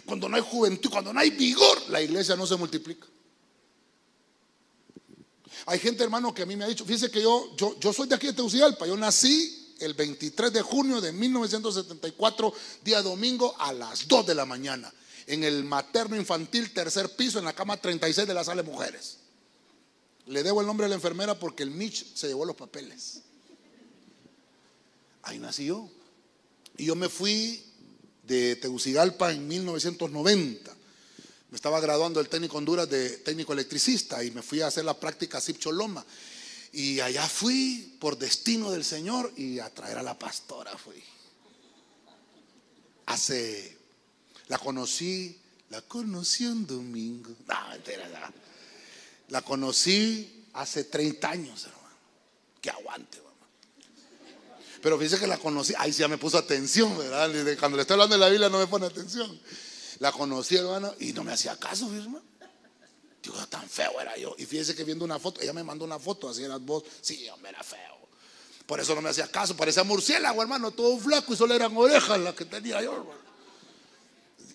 cuando 0.09 0.27
no 0.27 0.37
hay 0.37 0.41
juventud, 0.41 0.89
cuando 0.89 1.13
no 1.13 1.19
hay 1.19 1.29
vigor, 1.29 1.87
la 1.89 2.01
iglesia 2.01 2.35
no 2.35 2.47
se 2.47 2.55
multiplica. 2.55 3.05
Hay 5.67 5.77
gente, 5.77 6.03
hermano, 6.03 6.33
que 6.33 6.41
a 6.41 6.45
mí 6.47 6.55
me 6.55 6.63
ha 6.63 6.67
dicho, 6.67 6.83
fíjese 6.83 7.11
que 7.11 7.21
yo, 7.21 7.55
yo, 7.55 7.79
yo 7.79 7.93
soy 7.93 8.07
de 8.07 8.15
aquí 8.15 8.25
de 8.25 8.33
Tegucigalpa, 8.33 8.87
yo 8.87 8.97
nací 8.97 9.75
el 9.79 9.93
23 9.93 10.51
de 10.51 10.63
junio 10.63 10.99
de 10.99 11.11
1974, 11.11 12.53
día 12.83 13.03
domingo, 13.03 13.55
a 13.59 13.71
las 13.71 14.07
2 14.07 14.25
de 14.25 14.33
la 14.33 14.45
mañana, 14.45 14.91
en 15.27 15.43
el 15.43 15.63
materno 15.63 16.15
infantil, 16.15 16.73
tercer 16.73 17.15
piso, 17.15 17.37
en 17.37 17.45
la 17.45 17.53
cama 17.53 17.77
36 17.77 18.27
de 18.27 18.33
la 18.33 18.43
sala 18.43 18.63
de 18.63 18.71
mujeres. 18.71 19.19
Le 20.25 20.41
debo 20.41 20.61
el 20.61 20.67
nombre 20.67 20.87
a 20.87 20.89
la 20.89 20.95
enfermera 20.95 21.37
porque 21.37 21.61
el 21.61 21.69
Mitch 21.69 22.15
se 22.15 22.27
llevó 22.27 22.45
los 22.45 22.55
papeles. 22.55 23.21
Ahí 25.21 25.37
nací 25.37 25.65
yo. 25.65 25.87
Y 26.77 26.85
yo 26.85 26.95
me 26.95 27.09
fui 27.09 27.68
de 28.29 28.55
Tegucigalpa 28.55 29.33
en 29.33 29.47
1990. 29.47 30.75
Me 31.49 31.55
estaba 31.55 31.79
graduando 31.81 32.19
el 32.19 32.29
técnico 32.29 32.57
Honduras 32.57 32.87
de 32.87 33.09
técnico 33.17 33.53
electricista 33.53 34.23
y 34.23 34.29
me 34.29 34.43
fui 34.43 34.61
a 34.61 34.67
hacer 34.67 34.85
la 34.85 34.97
práctica 34.97 35.41
SIP 35.41 35.57
Choloma. 35.57 36.05
Y 36.71 36.99
allá 36.99 37.27
fui 37.27 37.97
por 37.99 38.19
destino 38.19 38.69
del 38.69 38.85
Señor 38.85 39.33
y 39.35 39.57
a 39.57 39.73
traer 39.73 39.97
a 39.97 40.03
la 40.03 40.17
pastora 40.17 40.77
fui. 40.77 41.03
Hace, 43.07 43.75
la 44.47 44.59
conocí, 44.59 45.35
la 45.71 45.81
conocí 45.81 46.45
un 46.45 46.67
domingo. 46.67 47.31
No, 47.47 47.69
mentira, 47.69 48.07
no. 48.09 48.33
La 49.29 49.41
conocí 49.41 50.45
hace 50.53 50.83
30 50.83 51.29
años, 51.29 51.63
hermano. 51.63 51.97
Que 52.61 52.69
aguante. 52.69 53.28
Pero 54.81 54.97
fíjese 54.97 55.19
que 55.19 55.27
la 55.27 55.37
conocí, 55.37 55.73
ahí 55.77 55.91
sí 55.91 55.99
ya 55.99 56.07
me 56.07 56.17
puso 56.17 56.37
atención, 56.37 56.97
¿verdad? 56.97 57.29
Cuando 57.59 57.75
le 57.75 57.81
estoy 57.81 57.95
hablando 57.95 58.15
de 58.15 58.19
la 58.19 58.29
Biblia 58.29 58.49
no 58.49 58.59
me 58.59 58.67
pone 58.67 58.85
atención. 58.85 59.39
La 59.99 60.11
conocí, 60.11 60.55
hermano, 60.55 60.93
y 60.99 61.11
no 61.13 61.23
me 61.23 61.33
hacía 61.33 61.57
caso, 61.57 61.93
hermano. 61.93 62.21
Digo, 63.21 63.35
tan 63.47 63.67
feo 63.69 63.99
era 63.99 64.15
yo. 64.17 64.33
Y 64.37 64.45
fíjese 64.45 64.75
que 64.75 64.83
viendo 64.85 65.03
una 65.03 65.19
foto, 65.19 65.41
ella 65.41 65.51
me 65.51 65.63
mandó 65.63 65.83
una 65.83 65.99
foto, 65.99 66.29
así 66.29 66.43
eras 66.43 66.61
vos. 66.61 66.83
Sí, 67.01 67.27
hombre, 67.29 67.49
era 67.49 67.63
feo. 67.63 67.99
Por 68.65 68.79
eso 68.79 68.95
no 68.95 69.01
me 69.01 69.09
hacía 69.09 69.27
caso, 69.27 69.57
parecía 69.57 69.83
murciélago, 69.83 70.41
hermano, 70.41 70.71
todo 70.71 70.97
flaco 70.99 71.33
y 71.33 71.35
solo 71.35 71.53
eran 71.53 71.75
orejas 71.75 72.19
las 72.19 72.35
que 72.35 72.45
tenía 72.45 72.81
yo, 72.81 72.93
hermano. 72.93 73.29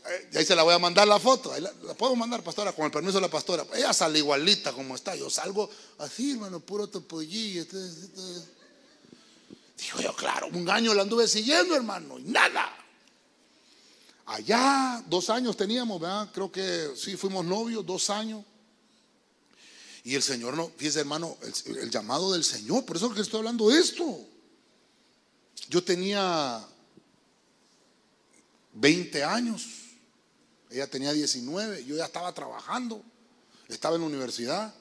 Eh, 0.06 0.28
y 0.32 0.36
ahí 0.38 0.44
se 0.44 0.54
la 0.54 0.62
voy 0.62 0.74
a 0.74 0.78
mandar 0.78 1.08
la 1.08 1.18
foto. 1.18 1.52
la, 1.58 1.70
puedo 1.94 2.14
mandar, 2.14 2.42
pastora, 2.42 2.72
con 2.72 2.84
el 2.84 2.90
permiso 2.90 3.18
de 3.18 3.22
la 3.22 3.30
pastora. 3.30 3.66
Ella 3.74 3.92
sale 3.92 4.18
igualita 4.18 4.72
como 4.72 4.94
está. 4.94 5.14
Yo 5.16 5.30
salgo 5.30 5.68
así, 5.98 6.32
hermano, 6.32 6.60
puro 6.60 6.86
topollillo. 6.88 7.62
Este, 7.62 7.84
este, 7.86 8.20
Dijo 9.76 10.00
yo, 10.00 10.14
claro, 10.14 10.48
un 10.52 10.68
año 10.70 10.94
la 10.94 11.02
anduve 11.02 11.26
siguiendo, 11.28 11.74
hermano, 11.74 12.18
y 12.18 12.22
nada. 12.24 12.74
Allá 14.26 15.02
dos 15.06 15.28
años 15.28 15.56
teníamos, 15.56 16.00
¿verdad? 16.00 16.30
Creo 16.32 16.50
que 16.50 16.92
sí, 16.96 17.16
fuimos 17.16 17.44
novios, 17.44 17.84
dos 17.84 18.08
años. 18.08 18.44
Y 20.02 20.14
el 20.14 20.22
Señor, 20.22 20.54
no, 20.54 20.70
fíjese 20.76 21.00
hermano, 21.00 21.36
el, 21.66 21.90
llamado 21.90 22.32
del 22.32 22.44
Señor, 22.44 22.84
por 22.84 22.96
eso 22.96 23.08
es 23.08 23.14
que 23.14 23.20
estoy 23.22 23.38
hablando 23.38 23.68
de 23.68 23.80
esto. 23.80 24.20
Yo 25.68 25.82
tenía 25.82 26.62
20 28.74 29.24
años. 29.24 29.66
Ella 30.70 30.88
tenía 30.88 31.12
19, 31.12 31.84
yo 31.84 31.96
ya 31.96 32.06
estaba 32.06 32.32
trabajando, 32.32 33.02
estaba 33.68 33.94
en 33.94 34.02
la 34.02 34.08
universidad. 34.08 34.74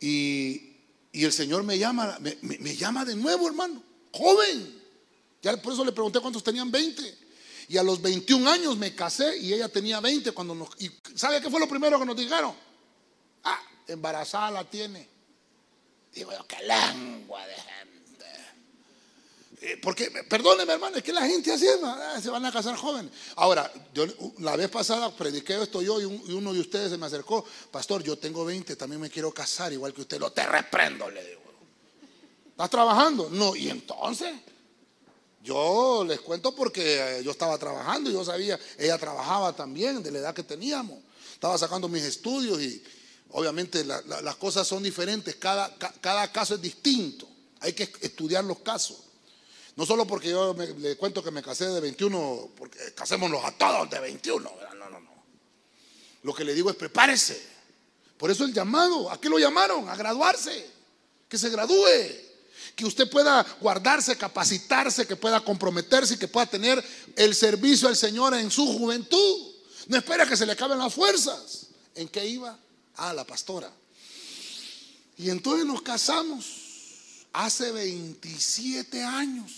Y, 0.00 0.68
el 1.12 1.32
Señor 1.32 1.64
me 1.64 1.76
llama, 1.76 2.18
me, 2.20 2.76
llama 2.76 3.04
de 3.04 3.16
nuevo, 3.16 3.48
hermano, 3.48 3.82
joven. 4.12 4.82
Ya 5.42 5.56
por 5.56 5.72
eso 5.72 5.84
le 5.84 5.92
pregunté 5.92 6.20
cuántos 6.20 6.42
tenían 6.42 6.70
20. 6.70 7.18
Y 7.68 7.76
a 7.76 7.82
los 7.82 8.02
21 8.02 8.50
años 8.50 8.76
me 8.76 8.94
casé 8.94 9.38
y 9.38 9.52
ella 9.54 9.68
tenía 9.68 10.00
20 10.00 10.32
cuando 10.32 10.54
nos... 10.54 10.68
Y 10.78 10.90
¿Sabe 11.14 11.40
qué 11.40 11.48
fue 11.48 11.60
lo 11.60 11.68
primero 11.68 11.98
que 11.98 12.04
nos 12.04 12.16
dijeron? 12.16 12.54
Ah, 13.44 13.60
embarazada 13.86 14.50
la 14.50 14.64
tiene. 14.68 15.08
Digo 16.12 16.32
yo, 16.32 16.44
qué 16.46 16.56
lengua 16.64 17.46
de 17.46 17.54
eh, 19.62 19.78
porque, 19.82 20.10
perdóneme 20.26 20.72
hermano, 20.72 20.96
es 20.96 21.02
que 21.02 21.12
la 21.12 21.26
gente 21.26 21.52
así 21.52 21.66
ah, 21.84 22.18
se 22.22 22.30
van 22.30 22.44
a 22.46 22.52
casar 22.52 22.76
jóvenes. 22.76 23.12
Ahora, 23.36 23.70
yo, 23.92 24.06
la 24.38 24.56
vez 24.56 24.70
pasada 24.70 25.14
prediqué 25.14 25.60
esto 25.60 25.82
yo 25.82 26.00
y, 26.00 26.04
uno 26.04 26.54
de 26.54 26.60
ustedes 26.60 26.90
se 26.90 26.96
me 26.96 27.04
acercó, 27.04 27.44
pastor, 27.70 28.02
yo 28.02 28.16
tengo 28.16 28.42
20, 28.46 28.74
también 28.76 29.02
me 29.02 29.10
quiero 29.10 29.32
casar 29.32 29.70
igual 29.72 29.92
que 29.92 30.00
usted, 30.00 30.18
lo 30.18 30.32
te 30.32 30.46
reprendo, 30.46 31.10
le 31.10 31.22
digo. 31.22 31.39
¿Estás 32.60 32.72
trabajando? 32.72 33.30
No, 33.30 33.56
y 33.56 33.70
entonces, 33.70 34.34
yo 35.42 36.04
les 36.06 36.20
cuento 36.20 36.54
porque 36.54 37.20
eh, 37.20 37.24
yo 37.24 37.30
estaba 37.30 37.56
trabajando, 37.56 38.10
yo 38.10 38.22
sabía, 38.22 38.60
ella 38.76 38.98
trabajaba 38.98 39.54
también 39.54 40.02
de 40.02 40.10
la 40.10 40.18
edad 40.18 40.34
que 40.34 40.42
teníamos, 40.42 40.98
estaba 41.32 41.56
sacando 41.56 41.88
mis 41.88 42.02
estudios 42.02 42.60
y 42.60 42.84
obviamente 43.30 43.82
las 43.82 44.36
cosas 44.36 44.68
son 44.68 44.82
diferentes, 44.82 45.36
cada, 45.36 45.74
cada 46.02 46.30
caso 46.30 46.56
es 46.56 46.60
distinto, 46.60 47.26
hay 47.60 47.72
que 47.72 47.90
estudiar 48.02 48.44
los 48.44 48.58
casos. 48.58 49.04
No 49.76 49.86
solo 49.86 50.06
porque 50.06 50.28
yo 50.28 50.54
le 50.54 50.98
cuento 50.98 51.24
que 51.24 51.30
me 51.30 51.42
casé 51.42 51.66
de 51.66 51.80
21, 51.80 52.50
porque 52.58 52.92
casémonos 52.94 53.42
a 53.42 53.52
todos 53.52 53.88
de 53.88 54.00
21. 54.00 54.38
No, 54.78 54.90
no, 54.90 55.00
no. 55.00 55.24
Lo 56.24 56.34
que 56.34 56.44
le 56.44 56.52
digo 56.52 56.68
es 56.68 56.76
prepárese. 56.76 57.40
Por 58.18 58.30
eso 58.30 58.44
el 58.44 58.52
llamado, 58.52 59.10
¿a 59.10 59.18
qué 59.18 59.30
lo 59.30 59.38
llamaron? 59.38 59.88
A 59.88 59.96
graduarse. 59.96 60.68
Que 61.26 61.38
se 61.38 61.48
gradúe. 61.48 62.29
Que 62.80 62.86
usted 62.86 63.10
pueda 63.10 63.44
guardarse, 63.60 64.16
capacitarse, 64.16 65.06
que 65.06 65.14
pueda 65.14 65.38
comprometerse 65.44 66.14
y 66.14 66.16
que 66.16 66.28
pueda 66.28 66.46
tener 66.46 66.82
el 67.14 67.34
servicio 67.34 67.88
al 67.88 67.94
Señor 67.94 68.32
en 68.32 68.50
su 68.50 68.64
juventud. 68.78 69.52
No 69.86 69.98
espera 69.98 70.26
que 70.26 70.34
se 70.34 70.46
le 70.46 70.52
acaben 70.52 70.78
las 70.78 70.94
fuerzas. 70.94 71.66
¿En 71.94 72.08
qué 72.08 72.26
iba? 72.26 72.58
Ah, 72.96 73.12
la 73.12 73.26
pastora. 73.26 73.70
Y 75.18 75.28
entonces 75.28 75.66
nos 75.66 75.82
casamos 75.82 76.46
hace 77.34 77.70
27 77.70 79.02
años 79.02 79.52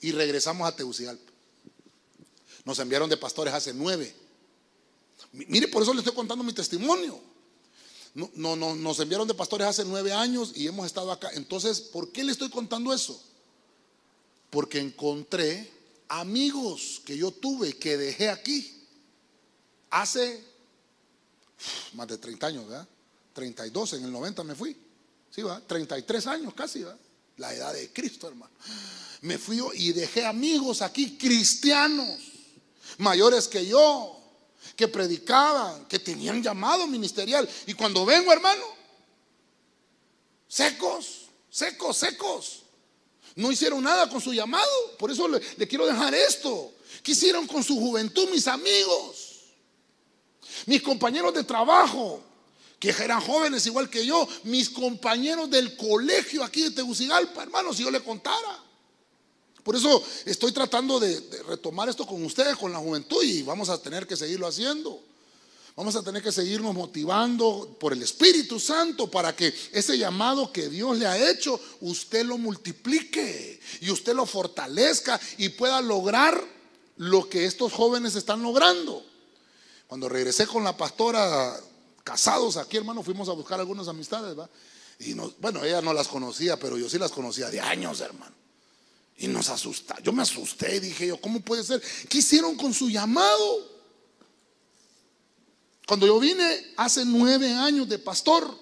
y 0.00 0.12
regresamos 0.12 0.68
a 0.68 0.76
Tegucigalpa. 0.76 1.32
Nos 2.64 2.78
enviaron 2.78 3.10
de 3.10 3.16
pastores 3.16 3.52
hace 3.52 3.74
nueve. 3.74 4.14
Mire, 5.32 5.66
por 5.66 5.82
eso 5.82 5.92
le 5.92 6.02
estoy 6.02 6.14
contando 6.14 6.44
mi 6.44 6.52
testimonio. 6.52 7.20
No, 8.34 8.56
no, 8.56 8.74
nos 8.74 8.98
enviaron 9.00 9.28
de 9.28 9.34
pastores 9.34 9.68
hace 9.68 9.84
nueve 9.84 10.12
años 10.12 10.52
y 10.56 10.66
hemos 10.66 10.86
estado 10.86 11.12
acá. 11.12 11.30
Entonces, 11.34 11.80
¿por 11.80 12.10
qué 12.10 12.24
le 12.24 12.32
estoy 12.32 12.50
contando 12.50 12.92
eso? 12.92 13.22
Porque 14.50 14.80
encontré 14.80 15.70
amigos 16.08 17.00
que 17.04 17.16
yo 17.16 17.30
tuve 17.30 17.74
que 17.74 17.96
dejé 17.96 18.28
aquí 18.28 18.84
hace 19.90 20.42
más 21.92 22.08
de 22.08 22.18
30 22.18 22.46
años, 22.46 22.68
¿verdad? 22.68 22.88
32, 23.34 23.92
en 23.94 24.04
el 24.04 24.12
90 24.12 24.44
me 24.44 24.54
fui. 24.54 24.76
Sí, 25.30 25.42
va, 25.42 25.60
33 25.60 26.26
años 26.26 26.54
casi, 26.54 26.80
¿verdad? 26.80 26.98
La 27.36 27.54
edad 27.54 27.72
de 27.72 27.92
Cristo, 27.92 28.26
hermano 28.26 28.52
me 29.22 29.38
fui 29.38 29.60
y 29.74 29.92
dejé 29.92 30.24
amigos 30.24 30.82
aquí, 30.82 31.16
cristianos, 31.16 32.18
mayores 32.98 33.48
que 33.48 33.66
yo, 33.66 34.17
que 34.78 34.86
predicaban, 34.86 35.86
que 35.86 35.98
tenían 35.98 36.40
llamado 36.40 36.86
ministerial. 36.86 37.48
Y 37.66 37.74
cuando 37.74 38.06
vengo, 38.06 38.32
hermano, 38.32 38.62
secos, 40.46 41.22
secos, 41.50 41.96
secos. 41.96 42.62
No 43.34 43.50
hicieron 43.50 43.82
nada 43.82 44.08
con 44.08 44.20
su 44.20 44.32
llamado. 44.32 44.70
Por 44.96 45.10
eso 45.10 45.26
le, 45.26 45.40
quiero 45.66 45.84
dejar 45.84 46.14
esto. 46.14 46.72
¿Qué 47.02 47.10
hicieron 47.10 47.48
con 47.48 47.64
su 47.64 47.74
juventud 47.74 48.30
mis 48.30 48.46
amigos? 48.46 49.40
Mis 50.66 50.80
compañeros 50.80 51.34
de 51.34 51.42
trabajo, 51.42 52.22
que 52.78 52.90
eran 52.90 53.20
jóvenes 53.20 53.66
igual 53.66 53.90
que 53.90 54.06
yo, 54.06 54.28
mis 54.44 54.70
compañeros 54.70 55.50
del 55.50 55.76
colegio 55.76 56.44
aquí 56.44 56.62
de 56.62 56.70
Tegucigalpa, 56.70 57.42
hermano, 57.42 57.74
si 57.74 57.82
yo 57.82 57.90
le 57.90 58.00
contara. 58.00 58.62
Por 59.62 59.76
eso 59.76 60.02
estoy 60.24 60.52
tratando 60.52 60.98
de, 61.00 61.20
retomar 61.46 61.88
esto 61.88 62.06
con 62.06 62.24
ustedes, 62.24 62.56
con 62.56 62.72
la 62.72 62.78
juventud, 62.78 63.22
y 63.22 63.42
vamos 63.42 63.68
a 63.68 63.80
tener 63.80 64.06
que 64.06 64.16
seguirlo 64.16 64.46
haciendo. 64.46 65.02
Vamos 65.76 65.94
a 65.94 66.02
tener 66.02 66.22
que 66.22 66.32
seguirnos 66.32 66.74
motivando 66.74 67.76
por 67.78 67.92
el 67.92 68.02
Espíritu 68.02 68.58
Santo 68.58 69.08
para 69.08 69.36
que 69.36 69.54
ese 69.72 69.96
llamado 69.96 70.52
que 70.52 70.68
Dios 70.68 70.98
le 70.98 71.06
ha 71.06 71.30
hecho, 71.30 71.60
usted 71.82 72.26
lo 72.26 72.36
multiplique 72.36 73.60
y 73.80 73.90
usted 73.90 74.12
lo 74.14 74.26
fortalezca 74.26 75.20
y 75.36 75.50
pueda 75.50 75.80
lograr 75.80 76.42
lo 76.96 77.28
que 77.28 77.44
estos 77.44 77.72
jóvenes 77.72 78.16
están 78.16 78.42
logrando. 78.42 79.04
Cuando 79.86 80.08
regresé 80.08 80.48
con 80.48 80.64
la 80.64 80.76
pastora, 80.76 81.56
casados 82.02 82.56
aquí, 82.56 82.76
hermano, 82.76 83.04
fuimos 83.04 83.28
a 83.28 83.32
buscar 83.32 83.60
algunas 83.60 83.86
amistades, 83.86 84.36
¿va? 84.36 84.50
Y 84.98 85.14
bueno, 85.14 85.64
ella 85.64 85.80
no 85.80 85.92
las 85.92 86.08
conocía, 86.08 86.58
pero 86.58 86.76
yo 86.76 86.90
sí 86.90 86.98
las 86.98 87.12
conocía 87.12 87.50
de 87.50 87.60
años, 87.60 88.00
hermano. 88.00 88.34
Y 89.18 89.26
nos 89.26 89.48
asusta. 89.48 89.96
Yo 90.02 90.12
me 90.12 90.22
asusté 90.22 90.78
dije 90.80 91.08
yo, 91.08 91.20
¿cómo 91.20 91.40
puede 91.40 91.64
ser? 91.64 91.82
¿Qué 92.08 92.18
hicieron 92.18 92.56
con 92.56 92.72
su 92.72 92.88
llamado? 92.88 93.78
Cuando 95.86 96.06
yo 96.06 96.20
vine 96.20 96.72
hace 96.76 97.04
nueve 97.04 97.52
años 97.52 97.88
de 97.88 97.98
pastor. 97.98 98.56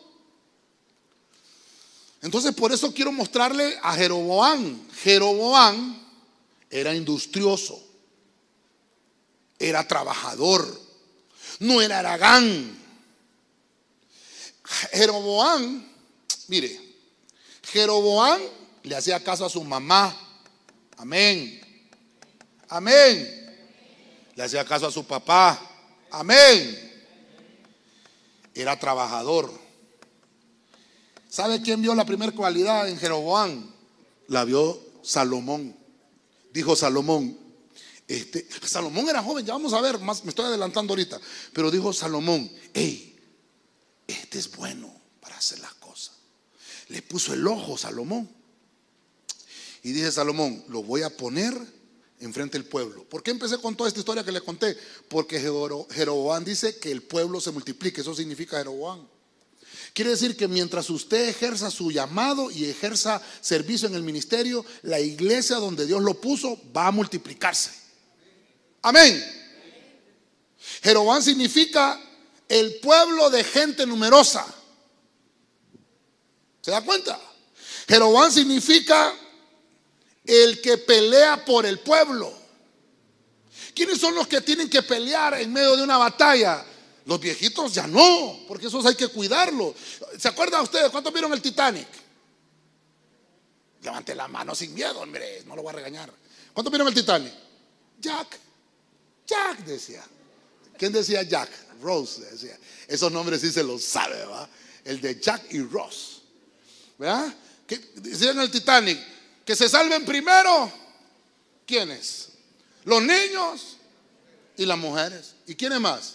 Entonces 2.23 2.55
por 2.55 2.73
eso 2.73 2.93
quiero 2.95 3.13
mostrarle 3.13 3.79
a 3.83 3.95
Jeroboán. 3.95 4.89
Jeroboán 5.03 6.07
era 6.71 6.95
industrioso, 6.95 7.81
era 9.59 9.87
trabajador, 9.87 10.81
no 11.61 11.83
era 11.83 11.99
aragán. 11.99 12.77
Jeroboán, 14.93 15.87
mire, 16.49 16.81
Jeroboán 17.63 18.41
le 18.83 18.97
hacía 18.97 19.23
caso 19.23 19.45
a 19.45 19.51
su 19.51 19.63
mamá, 19.63 20.26
Amén. 20.97 21.61
Amén. 22.69 23.47
Le 24.35 24.43
hacía 24.43 24.65
caso 24.65 24.87
a 24.87 24.93
su 24.93 25.07
papá. 25.07 25.61
Amén. 26.11 27.05
Era 28.55 28.79
trabajador. 28.79 29.53
¿Sabe 31.29 31.61
quién 31.61 31.83
vio 31.83 31.95
la 31.95 32.07
primera 32.07 32.33
cualidad 32.33 32.89
en 32.89 32.99
Jeroboam? 32.99 33.71
La 34.29 34.45
vio 34.45 34.81
Salomón. 35.03 35.77
Dijo 36.53 36.75
Salomón. 36.75 37.39
Este, 38.09 38.47
Salomón 38.65 39.09
era 39.09 39.23
joven, 39.23 39.45
ya 39.45 39.53
vamos 39.53 39.73
a 39.73 39.81
ver, 39.81 39.99
más 39.99 40.25
me 40.25 40.31
estoy 40.31 40.47
adelantando 40.47 40.93
ahorita. 40.93 41.21
Pero 41.53 41.71
dijo 41.71 41.93
Salomón, 41.93 42.51
hey, 42.73 43.19
este 44.07 44.39
es 44.39 44.51
bueno 44.57 44.95
para 45.21 45.37
hacer 45.37 45.59
las 45.59 45.75
cosas. 45.75 46.15
Le 46.89 47.03
puso 47.03 47.35
el 47.35 47.47
ojo 47.47 47.77
Salomón. 47.77 48.36
Y 49.87 49.93
dice 49.93 50.11
Salomón, 50.11 50.64
lo 50.66 50.82
voy 50.82 51.03
a 51.03 51.16
poner 51.16 51.57
enfrente 52.18 52.59
del 52.59 52.66
pueblo. 52.66 53.05
¿Por 53.05 53.22
qué 53.22 53.30
empecé 53.30 53.57
con 53.59 53.76
toda 53.76 53.87
esta 53.87 54.01
historia 54.01 54.24
que 54.24 54.32
le 54.32 54.41
conté? 54.41 54.76
Porque 55.07 55.39
Jeroboam 55.39 56.45
dice 56.45 56.76
que 56.78 56.91
el 56.91 57.05
pueblo 57.05 57.41
se 57.41 57.53
multiplique. 57.53 58.01
Eso 58.01 58.12
significa 58.12 58.59
Jeroboam. 58.59 59.07
Quiere 59.93 60.11
decir 60.11 60.37
que 60.37 60.49
mientras 60.49 60.91
usted 60.91 61.28
ejerza 61.28 61.70
su 61.70 61.93
llamado 61.93 62.51
y 62.51 62.64
ejerza 62.64 63.22
servicio 63.41 63.87
en 63.87 63.95
el 63.95 64.03
ministerio, 64.03 64.66
la 64.82 64.99
iglesia 64.99 65.59
donde 65.59 65.87
Dios 65.87 66.03
lo 66.03 66.20
puso 66.20 66.61
va 66.76 66.89
a 66.89 66.91
multiplicarse. 66.91 67.70
Amén. 68.82 69.24
Jeroboam 70.82 71.22
significa 71.22 72.01
el 72.49 72.80
pueblo 72.80 73.30
de 73.30 73.45
gente 73.45 73.87
numerosa. 73.87 74.53
¿Se 76.61 76.72
da 76.72 76.84
cuenta? 76.84 77.20
Jeroboam 77.87 78.32
significa 78.32 79.14
el 80.27 80.61
que 80.61 80.79
pelea 80.79 81.45
por 81.45 81.66
el 81.66 81.79
pueblo. 81.81 82.33
¿Quiénes 83.74 83.99
son 83.99 84.14
los 84.14 84.27
que 84.27 84.41
tienen 84.41 84.70
que 84.70 84.83
pelear 84.83 85.41
en 85.41 85.53
medio 85.53 85.77
de 85.77 85.83
una 85.83 85.99
batalla? 85.99 86.64
Los 87.05 87.20
viejitos 87.20 87.74
ya 87.74 87.87
no, 87.87 88.41
porque 88.49 88.66
esos 88.66 88.85
hay 88.87 88.95
que 88.95 89.09
cuidarlos. 89.09 89.74
¿Se 90.18 90.29
acuerdan 90.29 90.62
ustedes 90.62 90.91
cuántos 90.91 91.12
vieron 91.12 91.33
el 91.33 91.41
Titanic? 91.41 91.87
Levante 93.83 94.14
la 94.14 94.27
mano 94.27 94.55
sin 94.55 94.74
miedo, 94.74 95.01
hombre, 95.01 95.43
no 95.47 95.55
lo 95.55 95.62
voy 95.62 95.70
a 95.70 95.74
regañar. 95.74 96.12
¿Cuántos 96.53 96.72
vieron 96.72 96.89
el 96.89 96.95
Titanic? 96.95 97.33
Jack. 98.01 98.39
Jack 99.27 99.59
decía. 99.59 100.03
¿Quién 100.79 100.93
decía 100.93 101.22
Jack? 101.22 101.51
Rose 101.81 102.22
decía. 102.22 102.59
Esos 102.89 103.12
nombres 103.12 103.41
sí 103.41 103.53
se 103.53 103.62
los 103.62 103.85
sabe, 103.85 104.24
¿va? 104.24 104.49
El 104.85 105.01
de 105.01 105.20
Jack 105.20 105.53
y 105.53 105.61
Ross. 105.61 106.22
¿Verdad? 106.99 107.35
¿Qué 107.66 107.79
decían 107.97 108.41
el 108.41 108.51
Titanic? 108.51 108.99
Que 109.47 109.57
se 109.57 109.71
salven 109.71 110.05
primero. 110.05 110.71
¿Quiénes? 111.65 112.37
los 112.87 113.03
niños 113.03 113.77
y 114.57 114.65
las 114.65 114.79
mujeres. 114.79 115.35
¿Y 115.47 115.55
quiénes 115.55 115.81
más? 115.81 116.15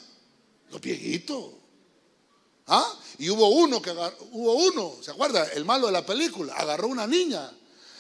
Los 0.71 0.81
viejitos. 0.81 1.51
¿Ah? 2.65 2.97
Y 3.19 3.29
hubo 3.29 3.49
uno 3.49 3.81
que 3.81 3.91
hubo 3.91 4.53
uno, 4.53 4.95
¿se 5.01 5.11
acuerda? 5.11 5.45
El 5.49 5.65
malo 5.65 5.87
de 5.87 5.93
la 5.93 6.05
película, 6.05 6.53
agarró 6.55 6.87
una 6.87 7.05
niña. 7.05 7.51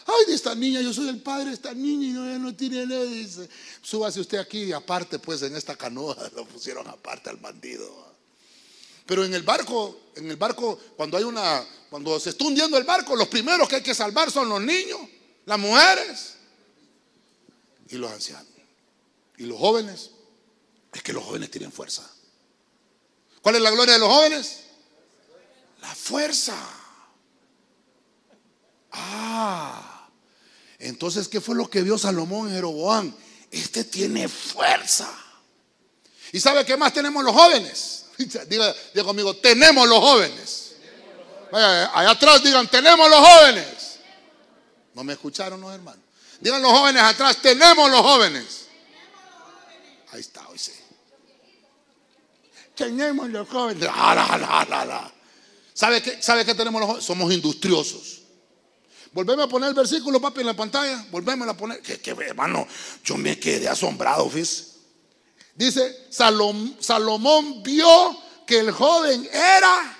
Ay, 0.07 0.25
de 0.25 0.33
esta 0.33 0.55
niña, 0.55 0.81
yo 0.81 0.93
soy 0.93 1.09
el 1.09 1.21
padre 1.21 1.49
de 1.49 1.53
esta 1.53 1.73
niña 1.73 2.07
y 2.07 2.11
no, 2.11 2.39
no 2.39 2.55
tiene 2.55 2.85
nada. 2.85 3.03
Dice, 3.03 3.47
súbase 3.81 4.21
usted 4.21 4.37
aquí 4.37 4.71
aparte, 4.71 5.19
pues 5.19 5.41
en 5.41 5.55
esta 5.55 5.75
canoa, 5.75 6.15
lo 6.35 6.45
pusieron 6.45 6.87
aparte 6.87 7.29
al 7.29 7.37
bandido. 7.37 8.11
Pero 9.05 9.25
en 9.25 9.33
el 9.33 9.43
barco, 9.43 9.99
en 10.15 10.31
el 10.31 10.37
barco, 10.37 10.79
cuando 10.95 11.17
hay 11.17 11.25
una, 11.25 11.65
cuando 11.89 12.17
se 12.21 12.29
está 12.29 12.45
hundiendo 12.45 12.77
el 12.77 12.85
barco, 12.85 13.17
los 13.17 13.27
primeros 13.27 13.67
que 13.67 13.75
hay 13.75 13.83
que 13.83 13.93
salvar 13.93 14.31
son 14.31 14.47
los 14.47 14.61
niños, 14.61 15.01
las 15.45 15.59
mujeres 15.59 16.35
y 17.89 17.97
los 17.97 18.11
ancianos. 18.11 18.47
Y 19.37 19.45
los 19.45 19.57
jóvenes, 19.57 20.11
es 20.93 21.01
que 21.01 21.13
los 21.13 21.23
jóvenes 21.23 21.49
tienen 21.49 21.71
fuerza. 21.71 22.07
¿Cuál 23.41 23.55
es 23.55 23.61
la 23.61 23.71
gloria 23.71 23.93
de 23.93 23.99
los 23.99 24.09
jóvenes? 24.09 24.59
La 25.81 25.95
fuerza. 25.95 26.55
Ah, 28.91 30.07
entonces, 30.77 31.27
¿qué 31.27 31.41
fue 31.41 31.55
lo 31.55 31.69
que 31.69 31.81
vio 31.81 31.97
Salomón 31.97 32.49
en 32.49 32.55
Jeroboam? 32.55 33.15
Este 33.49 33.83
tiene 33.83 34.27
fuerza. 34.27 35.11
¿Y 36.31 36.39
sabe 36.39 36.65
qué 36.65 36.77
más 36.77 36.93
tenemos 36.93 37.23
los 37.23 37.33
jóvenes? 37.33 38.05
Diga, 38.47 38.75
diga 38.93 39.03
conmigo, 39.03 39.35
tenemos 39.37 39.87
los 39.87 39.99
jóvenes. 39.99 40.73
allá 41.51 42.11
atrás 42.11 42.43
digan, 42.43 42.69
tenemos 42.69 43.09
los 43.09 43.19
jóvenes. 43.19 43.80
¿No 44.93 45.03
me 45.03 45.13
escucharon 45.13 45.61
los 45.61 45.73
hermanos? 45.73 46.01
Digan 46.39 46.61
los 46.61 46.71
jóvenes 46.71 47.01
atrás, 47.01 47.37
tenemos 47.41 47.89
los 47.89 48.01
jóvenes. 48.01 48.67
Ahí 50.11 50.19
está, 50.19 50.47
hoy 50.49 50.57
sí. 50.57 50.73
Tenemos 52.75 53.29
los 53.29 53.47
jóvenes. 53.47 53.87
¿Sabe 55.73 56.01
qué, 56.01 56.21
¿Sabe 56.21 56.45
qué 56.45 56.55
tenemos 56.55 56.79
los 56.81 56.87
jóvenes? 56.87 57.05
Somos 57.05 57.31
industriosos. 57.31 58.21
Volvemos 59.13 59.45
a 59.45 59.49
poner 59.49 59.69
el 59.69 59.75
versículo, 59.75 60.21
papi, 60.21 60.41
en 60.41 60.47
la 60.47 60.55
pantalla. 60.55 61.05
Volvemos 61.11 61.47
a 61.47 61.55
poner. 61.55 61.81
Hermano, 62.05 62.67
yo 63.03 63.17
me 63.17 63.39
quedé 63.39 63.67
asombrado, 63.67 64.29
fíjese. 64.29 64.71
Dice, 65.53 66.07
Salomón 66.09 67.61
vio 67.61 68.17
que 68.47 68.59
el 68.59 68.71
joven 68.71 69.29
era 69.31 69.97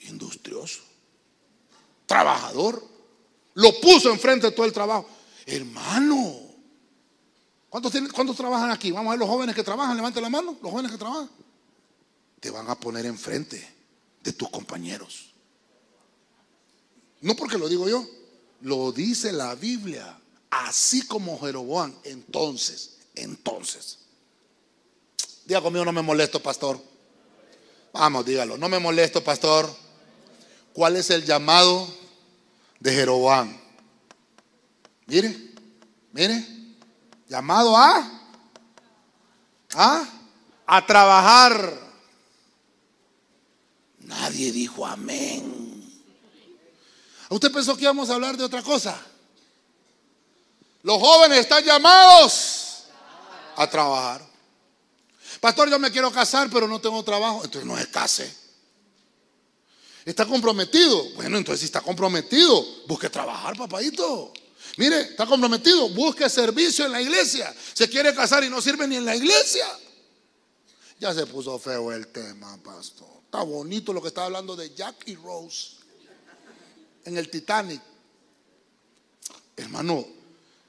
industrioso, 0.00 0.80
trabajador. 2.06 2.89
Lo 3.54 3.80
puso 3.80 4.10
enfrente 4.10 4.46
de 4.46 4.52
todo 4.52 4.66
el 4.66 4.72
trabajo. 4.72 5.08
Hermano, 5.46 6.38
¿cuántos, 7.68 7.92
¿cuántos 8.12 8.36
trabajan 8.36 8.70
aquí? 8.70 8.90
Vamos 8.92 9.08
a 9.08 9.10
ver 9.12 9.20
los 9.20 9.28
jóvenes 9.28 9.54
que 9.54 9.62
trabajan. 9.62 9.96
Levante 9.96 10.20
la 10.20 10.28
mano, 10.28 10.56
los 10.62 10.70
jóvenes 10.70 10.92
que 10.92 10.98
trabajan. 10.98 11.30
Te 12.38 12.50
van 12.50 12.68
a 12.70 12.74
poner 12.74 13.06
enfrente 13.06 13.66
de 14.22 14.32
tus 14.32 14.48
compañeros. 14.50 15.32
No 17.20 17.34
porque 17.34 17.58
lo 17.58 17.68
digo 17.68 17.88
yo, 17.88 18.06
lo 18.62 18.92
dice 18.92 19.32
la 19.32 19.54
Biblia. 19.54 20.16
Así 20.50 21.06
como 21.06 21.38
Jeroboam, 21.38 21.94
entonces 22.04 23.00
entonces. 23.14 23.98
Diga 25.44 25.60
conmigo, 25.60 25.84
no 25.84 25.92
me 25.92 26.02
molesto, 26.02 26.40
pastor. 26.40 26.80
Vamos, 27.92 28.24
dígalo, 28.24 28.56
no 28.56 28.68
me 28.68 28.78
molesto, 28.78 29.22
pastor. 29.22 29.68
¿Cuál 30.72 30.96
es 30.96 31.10
el 31.10 31.24
llamado 31.24 31.88
de 32.80 32.92
Jeroboam? 32.92 33.56
Mire, 35.06 35.54
mire, 36.12 36.44
llamado 37.28 37.76
a, 37.76 38.10
a, 39.74 40.04
a 40.66 40.86
trabajar. 40.86 41.78
Nadie 44.00 44.50
dijo 44.50 44.86
amén. 44.86 45.70
¿Usted 47.28 47.52
pensó 47.52 47.76
que 47.76 47.82
íbamos 47.82 48.10
a 48.10 48.14
hablar 48.14 48.36
de 48.36 48.44
otra 48.44 48.62
cosa? 48.62 49.00
Los 50.82 50.98
jóvenes 50.98 51.38
están 51.38 51.62
llamados 51.62 52.84
a 53.56 53.68
trabajar. 53.68 54.26
Pastor, 55.40 55.70
yo 55.70 55.78
me 55.78 55.90
quiero 55.90 56.10
casar, 56.10 56.48
pero 56.50 56.66
no 56.66 56.80
tengo 56.80 57.02
trabajo. 57.02 57.44
Entonces 57.44 57.64
no 57.64 57.78
es 57.78 57.86
case. 57.88 58.34
¿Está 60.10 60.26
comprometido? 60.26 61.08
Bueno, 61.10 61.38
entonces 61.38 61.60
si 61.60 61.66
está 61.66 61.80
comprometido, 61.80 62.66
busque 62.88 63.08
trabajar, 63.08 63.56
papadito. 63.56 64.32
Mire, 64.76 65.02
está 65.02 65.24
comprometido, 65.24 65.88
busque 65.90 66.28
servicio 66.28 66.84
en 66.84 66.90
la 66.90 67.00
iglesia. 67.00 67.54
Se 67.72 67.88
quiere 67.88 68.12
casar 68.12 68.42
y 68.42 68.50
no 68.50 68.60
sirve 68.60 68.88
ni 68.88 68.96
en 68.96 69.04
la 69.04 69.14
iglesia. 69.14 69.66
Ya 70.98 71.14
se 71.14 71.26
puso 71.26 71.56
feo 71.60 71.92
el 71.92 72.08
tema, 72.08 72.60
pastor. 72.60 73.06
Está 73.24 73.42
bonito 73.42 73.92
lo 73.92 74.02
que 74.02 74.08
está 74.08 74.24
hablando 74.24 74.56
de 74.56 74.74
Jack 74.74 74.96
y 75.06 75.14
Rose 75.14 75.76
en 77.04 77.16
el 77.16 77.30
Titanic. 77.30 77.80
Hermano, 79.56 80.04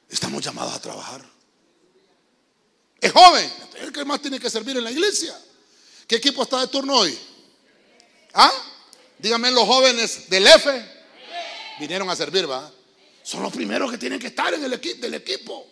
estamos 0.08 0.46
llamados 0.46 0.76
a 0.76 0.82
trabajar. 0.82 1.26
Es 3.00 3.12
joven. 3.12 3.52
El 3.78 3.92
que 3.92 4.06
más 4.06 4.22
tiene 4.22 4.39
que 4.39 4.52
servir 4.52 4.78
en 4.78 4.84
la 4.84 4.92
iglesia. 4.92 5.36
¿Qué 6.06 6.18
equipo 6.18 6.44
está 6.44 6.60
de 6.62 6.68
turno 6.68 6.96
hoy? 6.96 7.18
¿Ah? 8.36 8.68
Díganme 9.22 9.51
los 9.51 9.65
jóvenes 9.65 10.30
del 10.30 10.47
F. 10.47 10.86
Vinieron 11.80 12.09
a 12.09 12.15
servir, 12.15 12.49
¿va? 12.49 12.72
Son 13.24 13.43
los 13.43 13.53
primeros 13.53 13.91
que 13.91 13.97
tienen 13.97 14.19
que 14.19 14.28
estar 14.28 14.53
en 14.53 14.63
el 14.63 14.74
equipo 14.74 15.01
del 15.01 15.13
equipo. 15.13 15.67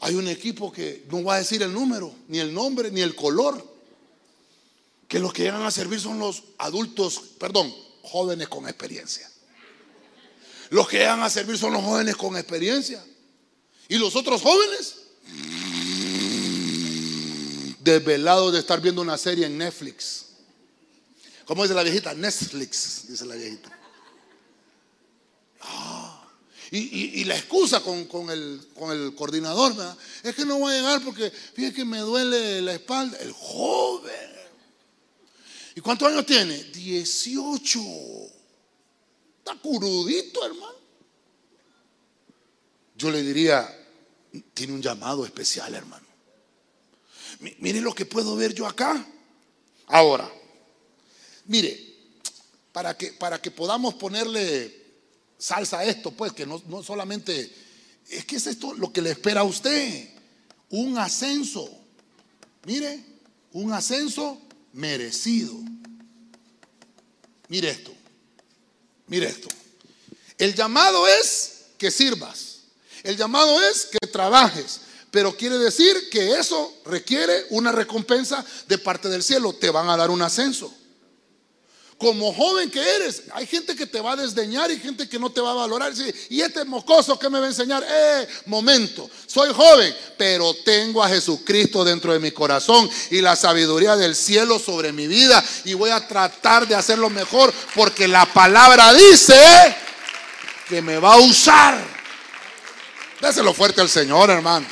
Hay 0.00 0.14
un 0.14 0.28
equipo 0.28 0.70
que 0.70 1.04
no 1.10 1.22
voy 1.22 1.34
a 1.34 1.38
decir 1.38 1.62
el 1.62 1.72
número, 1.72 2.14
ni 2.28 2.38
el 2.38 2.52
nombre, 2.52 2.90
ni 2.90 3.00
el 3.00 3.14
color. 3.14 3.76
Que 5.08 5.18
los 5.18 5.32
que 5.32 5.44
llegan 5.44 5.62
a 5.62 5.70
servir 5.70 6.00
son 6.00 6.18
los 6.18 6.42
adultos, 6.58 7.20
perdón, 7.38 7.74
jóvenes 8.02 8.48
con 8.48 8.68
experiencia. 8.68 9.30
Los 10.70 10.88
que 10.88 10.98
llegan 10.98 11.22
a 11.22 11.30
servir 11.30 11.56
son 11.56 11.72
los 11.72 11.82
jóvenes 11.82 12.16
con 12.16 12.36
experiencia. 12.36 13.02
Y 13.88 13.98
los 13.98 14.16
otros 14.16 14.42
jóvenes 14.42 14.96
Desvelado 17.86 18.50
de 18.50 18.58
estar 18.58 18.80
viendo 18.80 19.00
una 19.00 19.16
serie 19.16 19.46
en 19.46 19.56
Netflix. 19.56 20.25
¿Cómo 21.46 21.62
dice 21.62 21.74
la 21.74 21.84
viejita? 21.84 22.12
Netflix, 22.12 23.06
dice 23.08 23.24
la 23.24 23.36
viejita. 23.36 23.70
Ah, 25.60 26.28
y, 26.72 27.24
la 27.24 27.36
excusa 27.36 27.80
con, 27.80 28.30
el, 28.30 28.68
con 28.74 28.90
el 28.90 29.14
coordinador 29.14 29.72
es 30.24 30.34
que 30.34 30.44
no 30.44 30.58
voy 30.58 30.74
a 30.74 30.76
llegar 30.76 31.04
porque 31.04 31.30
fíjate 31.30 31.76
que 31.76 31.84
me 31.84 31.98
duele 31.98 32.60
la 32.60 32.74
espalda. 32.74 33.16
El 33.18 33.32
joven. 33.32 34.12
¿Y 35.76 35.80
cuántos 35.80 36.08
años 36.08 36.26
tiene? 36.26 36.64
18. 36.64 37.80
Está 39.38 39.54
curudito, 39.62 40.44
hermano. 40.44 40.74
Yo 42.96 43.10
le 43.10 43.22
diría, 43.22 43.68
tiene 44.52 44.72
un 44.72 44.82
llamado 44.82 45.24
especial, 45.24 45.72
hermano. 45.74 46.06
Mire 47.60 47.80
lo 47.80 47.94
que 47.94 48.06
puedo 48.06 48.34
ver 48.34 48.52
yo 48.52 48.66
acá. 48.66 49.06
Ahora, 49.86 50.28
mire, 51.46 51.94
para 52.72 52.96
que, 52.96 53.12
para 53.12 53.40
que 53.40 53.50
podamos 53.50 53.94
ponerle 53.94 54.84
salsa 55.38 55.80
a 55.80 55.84
esto, 55.84 56.10
pues 56.10 56.32
que 56.32 56.46
no, 56.46 56.62
no 56.66 56.82
solamente, 56.82 57.50
es 58.08 58.24
que 58.24 58.36
es 58.36 58.46
esto 58.46 58.74
lo 58.74 58.92
que 58.92 59.02
le 59.02 59.10
espera 59.10 59.40
a 59.40 59.44
usted, 59.44 60.10
un 60.70 60.98
ascenso. 60.98 61.68
Mire, 62.64 63.02
un 63.52 63.72
ascenso 63.72 64.40
merecido. 64.72 65.54
Mire 67.48 67.70
esto, 67.70 67.92
mire 69.06 69.26
esto. 69.28 69.48
El 70.36 70.54
llamado 70.54 71.06
es 71.06 71.66
que 71.78 71.90
sirvas. 71.90 72.56
El 73.02 73.16
llamado 73.16 73.62
es 73.62 73.86
que 73.86 74.06
trabajes, 74.08 74.80
pero 75.10 75.36
quiere 75.36 75.58
decir 75.58 76.10
que 76.10 76.38
eso 76.38 76.74
requiere 76.84 77.46
una 77.50 77.70
recompensa 77.70 78.44
de 78.66 78.78
parte 78.78 79.08
del 79.08 79.22
cielo. 79.22 79.52
Te 79.52 79.70
van 79.70 79.88
a 79.88 79.96
dar 79.96 80.10
un 80.10 80.22
ascenso. 80.22 80.74
Como 81.98 82.30
joven 82.34 82.70
que 82.70 82.78
eres, 82.78 83.22
hay 83.32 83.46
gente 83.46 83.74
que 83.74 83.86
te 83.86 84.02
va 84.02 84.12
a 84.12 84.16
desdeñar 84.16 84.70
y 84.70 84.78
gente 84.78 85.08
que 85.08 85.18
no 85.18 85.30
te 85.30 85.40
va 85.40 85.52
a 85.52 85.54
valorar. 85.54 85.94
Y 86.28 86.42
este 86.42 86.62
mocoso 86.66 87.18
que 87.18 87.30
me 87.30 87.38
va 87.38 87.46
a 87.46 87.48
enseñar, 87.48 87.82
eh, 87.88 88.28
momento, 88.44 89.08
soy 89.26 89.50
joven, 89.54 89.96
pero 90.18 90.52
tengo 90.62 91.02
a 91.02 91.08
Jesucristo 91.08 91.84
dentro 91.84 92.12
de 92.12 92.18
mi 92.18 92.32
corazón 92.32 92.90
y 93.10 93.22
la 93.22 93.34
sabiduría 93.34 93.96
del 93.96 94.14
cielo 94.14 94.58
sobre 94.58 94.92
mi 94.92 95.06
vida 95.06 95.42
y 95.64 95.72
voy 95.72 95.88
a 95.88 96.06
tratar 96.06 96.68
de 96.68 96.74
hacerlo 96.74 97.08
mejor 97.08 97.52
porque 97.74 98.06
la 98.06 98.26
palabra 98.26 98.92
dice 98.92 99.34
que 100.68 100.82
me 100.82 100.98
va 100.98 101.14
a 101.14 101.18
usar. 101.18 101.82
Déselo 103.22 103.54
fuerte 103.54 103.80
al 103.80 103.88
Señor, 103.88 104.28
hermano. 104.28 104.66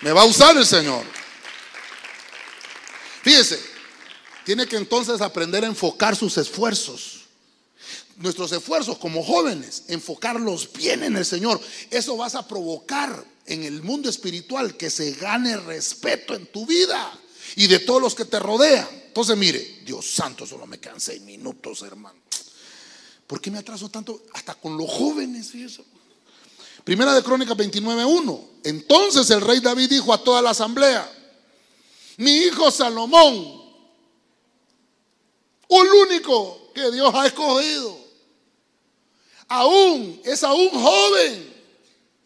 Me 0.00 0.10
va 0.10 0.22
a 0.22 0.24
usar 0.24 0.56
el 0.56 0.66
Señor. 0.66 1.04
Fíjese, 3.22 3.71
tiene 4.44 4.66
que 4.66 4.76
entonces 4.76 5.20
aprender 5.20 5.64
a 5.64 5.68
enfocar 5.68 6.16
sus 6.16 6.36
esfuerzos. 6.38 7.20
nuestros 8.16 8.52
esfuerzos 8.52 8.98
como 8.98 9.24
jóvenes, 9.24 9.84
enfocarlos 9.88 10.72
bien 10.72 11.02
en 11.02 11.16
el 11.16 11.24
Señor, 11.24 11.60
eso 11.90 12.16
vas 12.16 12.34
a 12.34 12.46
provocar 12.46 13.24
en 13.46 13.64
el 13.64 13.82
mundo 13.82 14.08
espiritual 14.08 14.76
que 14.76 14.90
se 14.90 15.12
gane 15.12 15.56
respeto 15.56 16.34
en 16.34 16.46
tu 16.46 16.66
vida 16.66 17.18
y 17.56 17.66
de 17.66 17.80
todos 17.80 18.00
los 18.00 18.14
que 18.14 18.24
te 18.24 18.38
rodean. 18.38 18.86
Entonces, 19.06 19.36
mire, 19.36 19.80
Dios 19.84 20.06
santo, 20.06 20.46
solo 20.46 20.66
me 20.66 20.78
quedan 20.78 21.00
seis 21.00 21.20
minutos, 21.22 21.82
hermano. 21.82 22.18
¿Por 23.26 23.40
qué 23.40 23.50
me 23.50 23.58
atraso 23.58 23.88
tanto? 23.88 24.22
Hasta 24.34 24.54
con 24.54 24.76
los 24.76 24.90
jóvenes, 24.90 25.54
y 25.54 25.64
eso. 25.64 25.84
Primera 26.84 27.14
de 27.14 27.22
Crónicas 27.22 27.56
29.1. 27.56 28.40
Entonces 28.64 29.30
el 29.30 29.40
rey 29.40 29.60
David 29.60 29.88
dijo 29.88 30.12
a 30.12 30.22
toda 30.22 30.42
la 30.42 30.50
asamblea, 30.50 31.10
mi 32.18 32.30
hijo 32.30 32.70
Salomón, 32.70 33.61
un 35.72 35.88
único 35.88 36.70
que 36.74 36.90
Dios 36.90 37.14
ha 37.14 37.26
escogido, 37.26 37.98
aún 39.48 40.20
es 40.24 40.42
aún 40.42 40.68
joven. 40.70 41.52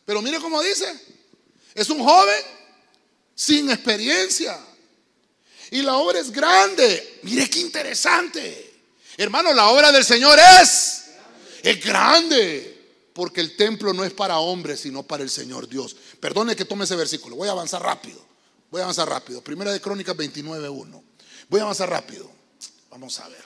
Pero 0.05 0.22
mire 0.22 0.40
cómo 0.40 0.61
dice, 0.62 0.92
es 1.74 1.88
un 1.90 2.03
joven 2.03 2.42
sin 3.34 3.70
experiencia. 3.70 4.59
Y 5.70 5.82
la 5.82 5.97
obra 5.97 6.18
es 6.20 6.30
grande. 6.30 7.20
Mire 7.22 7.49
qué 7.51 7.61
interesante. 7.61 8.74
Hermano, 9.16 9.53
la 9.53 9.68
obra 9.68 9.90
del 9.92 10.05
Señor 10.05 10.38
es, 10.62 11.05
es 11.62 11.84
grande. 11.84 12.72
Porque 13.12 13.40
el 13.40 13.57
templo 13.57 13.92
no 13.92 14.05
es 14.05 14.12
para 14.12 14.38
hombres, 14.38 14.80
sino 14.80 15.03
para 15.03 15.22
el 15.22 15.30
Señor 15.30 15.68
Dios. 15.68 15.97
Perdone 16.20 16.55
que 16.55 16.64
tome 16.64 16.84
ese 16.84 16.97
versículo. 16.97 17.36
Voy 17.36 17.49
a 17.49 17.53
avanzar 17.53 17.82
rápido. 17.82 18.24
Voy 18.70 18.80
a 18.80 18.84
avanzar 18.84 19.09
rápido. 19.09 19.42
Primera 19.42 19.72
de 19.72 19.80
Crónicas 19.80 20.16
29.1. 20.16 21.03
Voy 21.49 21.61
a 21.61 21.62
avanzar 21.62 21.88
rápido. 21.88 22.36
Vamos 22.99 23.20
a 23.20 23.28
ver. 23.28 23.44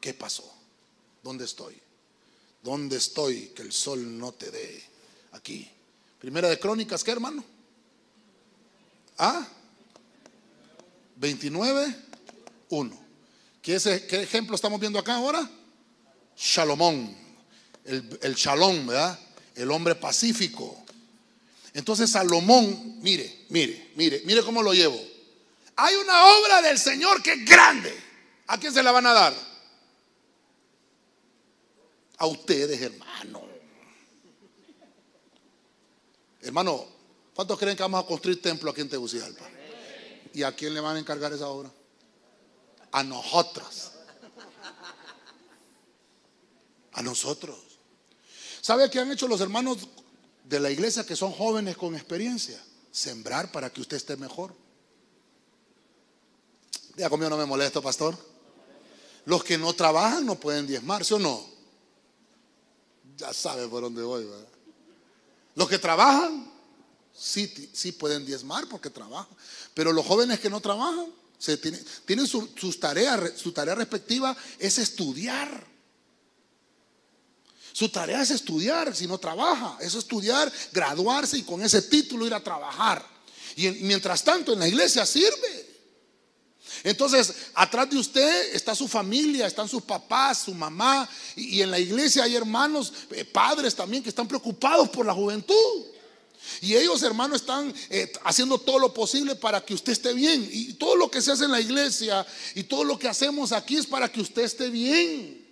¿Qué 0.00 0.12
pasó? 0.12 0.52
¿Dónde 1.22 1.44
estoy? 1.44 1.80
¿Dónde 2.60 2.96
estoy 2.96 3.52
que 3.54 3.62
el 3.62 3.70
sol 3.70 4.18
no 4.18 4.32
te 4.32 4.50
dé? 4.50 4.82
Aquí. 5.30 5.70
Primera 6.18 6.48
de 6.48 6.58
Crónicas, 6.58 7.04
¿qué 7.04 7.12
hermano? 7.12 7.44
¿Ah? 9.16 9.46
29, 11.14 11.96
1. 12.70 12.98
¿Qué, 13.62 13.78
¿Qué 14.08 14.22
ejemplo 14.22 14.56
estamos 14.56 14.80
viendo 14.80 14.98
acá 14.98 15.14
ahora? 15.14 15.48
Shalomón, 16.36 17.16
el, 17.84 18.18
el 18.22 18.34
Shalom, 18.34 18.88
¿verdad? 18.88 19.20
El 19.54 19.70
hombre 19.70 19.94
pacífico. 19.94 20.84
Entonces 21.74 22.10
Salomón, 22.10 23.00
mire, 23.02 23.44
mire, 23.50 23.92
mire, 23.94 24.22
mire 24.24 24.42
cómo 24.42 24.64
lo 24.64 24.74
llevo. 24.74 25.00
Hay 25.76 25.94
una 25.94 26.26
obra 26.38 26.62
del 26.62 26.76
Señor 26.76 27.22
que 27.22 27.34
es 27.34 27.44
grande. 27.44 28.05
¿A 28.46 28.58
quién 28.58 28.72
se 28.72 28.82
la 28.82 28.92
van 28.92 29.06
a 29.06 29.12
dar? 29.12 29.34
A 32.18 32.26
ustedes, 32.26 32.80
hermano. 32.80 33.42
Hermano, 36.40 36.86
¿cuántos 37.34 37.58
creen 37.58 37.76
que 37.76 37.82
vamos 37.82 38.04
a 38.04 38.06
construir 38.06 38.40
templo 38.40 38.70
aquí 38.70 38.80
en 38.80 38.88
Tegucigalpa? 38.88 39.44
¿Y 40.32 40.42
a 40.42 40.54
quién 40.54 40.74
le 40.74 40.80
van 40.80 40.96
a 40.96 41.00
encargar 41.00 41.32
esa 41.32 41.48
obra? 41.48 41.70
A 42.92 43.02
nosotros. 43.02 43.92
A 46.92 47.02
nosotros. 47.02 47.58
¿Sabe 48.60 48.88
qué 48.90 49.00
han 49.00 49.10
hecho 49.10 49.28
los 49.28 49.40
hermanos 49.40 49.88
de 50.44 50.60
la 50.60 50.70
iglesia 50.70 51.04
que 51.04 51.16
son 51.16 51.32
jóvenes 51.32 51.76
con 51.76 51.94
experiencia? 51.94 52.62
Sembrar 52.92 53.50
para 53.50 53.70
que 53.70 53.80
usted 53.80 53.96
esté 53.96 54.16
mejor. 54.16 54.54
Ya 56.96 57.10
conmigo 57.10 57.28
no 57.28 57.36
me 57.36 57.44
molesto, 57.44 57.82
pastor. 57.82 58.16
Los 59.26 59.44
que 59.44 59.58
no 59.58 59.74
trabajan 59.74 60.24
no 60.24 60.40
pueden 60.40 60.66
diezmar, 60.66 61.04
¿sí 61.04 61.14
o 61.14 61.18
no? 61.18 61.44
Ya 63.18 63.32
sabe 63.32 63.66
por 63.68 63.82
dónde 63.82 64.02
voy, 64.02 64.24
¿verdad? 64.24 64.46
Los 65.56 65.68
que 65.68 65.78
trabajan, 65.78 66.50
sí, 67.12 67.52
sí 67.72 67.92
pueden 67.92 68.24
diezmar 68.24 68.68
porque 68.68 68.88
trabajan. 68.88 69.36
Pero 69.74 69.92
los 69.92 70.06
jóvenes 70.06 70.38
que 70.38 70.48
no 70.48 70.60
trabajan, 70.60 71.06
tienen 72.06 72.26
sus 72.26 72.80
tareas, 72.80 73.32
su 73.36 73.52
tarea 73.52 73.74
respectiva 73.74 74.36
es 74.58 74.78
estudiar. 74.78 75.66
Su 77.72 77.88
tarea 77.88 78.22
es 78.22 78.30
estudiar, 78.30 78.94
si 78.94 79.06
no 79.06 79.18
trabaja, 79.18 79.76
es 79.80 79.94
estudiar, 79.94 80.50
graduarse 80.72 81.36
y 81.36 81.42
con 81.42 81.62
ese 81.62 81.82
título 81.82 82.26
ir 82.26 82.32
a 82.32 82.42
trabajar. 82.42 83.04
Y 83.56 83.68
mientras 83.70 84.22
tanto 84.22 84.52
en 84.52 84.60
la 84.60 84.68
iglesia 84.68 85.04
sirve. 85.04 85.75
Entonces, 86.84 87.34
atrás 87.54 87.90
de 87.90 87.98
usted 87.98 88.54
está 88.54 88.74
su 88.74 88.88
familia, 88.88 89.46
están 89.46 89.68
sus 89.68 89.82
papás, 89.82 90.42
su 90.44 90.54
mamá, 90.54 91.08
y, 91.34 91.60
en 91.60 91.70
la 91.70 91.78
iglesia 91.78 92.24
hay 92.24 92.36
hermanos, 92.36 92.92
eh, 93.10 93.24
padres 93.24 93.74
también 93.74 94.02
que 94.02 94.08
están 94.08 94.28
preocupados 94.28 94.88
por 94.88 95.06
la 95.06 95.14
juventud. 95.14 95.54
Y 96.60 96.74
ellos, 96.74 97.02
hermanos, 97.02 97.40
están 97.40 97.74
eh, 97.90 98.12
haciendo 98.24 98.58
todo 98.58 98.78
lo 98.78 98.94
posible 98.94 99.34
para 99.34 99.60
que 99.64 99.74
usted 99.74 99.92
esté 99.92 100.12
bien. 100.12 100.48
Y 100.50 100.74
todo 100.74 100.96
lo 100.96 101.10
que 101.10 101.20
se 101.20 101.32
hace 101.32 101.44
en 101.44 101.52
la 101.52 101.60
iglesia 101.60 102.24
y 102.54 102.64
todo 102.64 102.84
lo 102.84 102.98
que 102.98 103.08
hacemos 103.08 103.52
aquí 103.52 103.76
es 103.76 103.86
para 103.86 104.10
que 104.10 104.20
usted 104.20 104.42
esté 104.42 104.70
bien. 104.70 105.44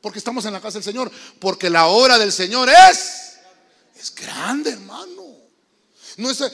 Porque 0.00 0.18
estamos 0.18 0.44
en 0.46 0.52
la 0.52 0.60
casa 0.60 0.78
del 0.78 0.84
Señor. 0.84 1.10
Porque 1.38 1.70
la 1.70 1.86
obra 1.86 2.18
del 2.18 2.32
Señor 2.32 2.68
es, 2.68 3.38
es 3.98 4.14
grande, 4.14 4.70
hermano. 4.70 5.36
No 6.16 6.30
es, 6.30 6.40
eh, 6.40 6.50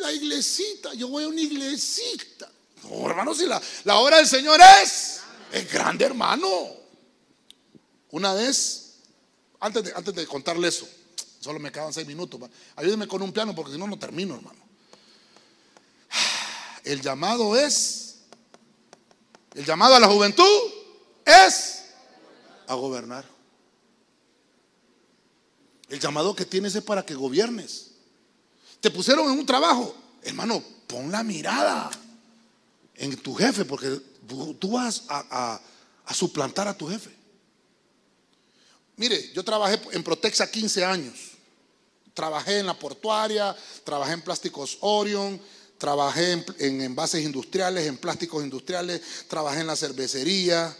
la 0.00 0.12
iglesita, 0.12 0.94
yo 0.94 1.08
voy 1.08 1.24
a 1.24 1.28
una 1.28 1.40
iglesita. 1.40 2.50
No, 2.82 3.08
hermano, 3.08 3.34
si 3.34 3.46
la, 3.46 3.60
obra 3.98 4.16
del 4.16 4.26
Señor 4.26 4.60
es, 4.82 5.20
es 5.52 5.72
grande, 5.72 6.04
hermano. 6.04 6.48
Una 8.10 8.32
vez, 8.34 8.94
antes 9.60 9.84
de, 9.84 9.92
antes 9.94 10.14
de 10.14 10.26
contarle 10.26 10.68
eso, 10.68 10.88
solo 11.40 11.60
me 11.60 11.70
quedan 11.70 11.92
seis 11.92 12.06
minutos. 12.06 12.40
Ayúdeme 12.76 13.06
con 13.06 13.22
un 13.22 13.32
piano 13.32 13.54
porque 13.54 13.72
si 13.72 13.78
no, 13.78 13.86
no 13.86 13.98
termino, 13.98 14.34
hermano. 14.34 14.58
El 16.84 17.00
llamado 17.00 17.56
es, 17.56 18.16
el 19.54 19.64
llamado 19.64 19.94
a 19.94 20.00
la 20.00 20.08
juventud 20.08 20.44
es 21.24 21.84
a 22.66 22.74
gobernar. 22.74 23.24
El 25.88 25.98
llamado 25.98 26.34
que 26.34 26.46
tienes 26.46 26.74
es 26.74 26.82
para 26.82 27.04
que 27.04 27.14
gobiernes. 27.14 27.89
Te 28.80 28.90
pusieron 28.90 29.30
en 29.30 29.38
un 29.38 29.46
trabajo. 29.46 29.94
Hermano, 30.22 30.62
pon 30.86 31.10
la 31.10 31.22
mirada 31.22 31.90
en 32.96 33.16
tu 33.16 33.34
jefe 33.34 33.64
porque 33.64 34.00
tú 34.58 34.72
vas 34.72 35.04
a, 35.08 35.60
suplantar 36.12 36.66
a 36.68 36.76
tu 36.76 36.88
jefe. 36.88 37.10
Mire, 38.96 39.32
yo 39.32 39.44
trabajé 39.44 39.80
en 39.92 40.02
Protexa 40.02 40.50
15 40.50 40.84
años. 40.84 41.14
Trabajé 42.12 42.58
en 42.58 42.66
la 42.66 42.78
portuaria, 42.78 43.56
trabajé 43.84 44.12
en 44.12 44.22
plásticos 44.22 44.78
Orion, 44.80 45.40
trabajé 45.78 46.32
en, 46.32 46.44
en, 46.58 46.80
envases 46.82 47.24
industriales, 47.24 47.86
en 47.86 47.96
plásticos 47.96 48.42
industriales, 48.42 49.00
trabajé 49.28 49.60
en 49.60 49.68
la 49.68 49.76
cervecería, 49.76 50.76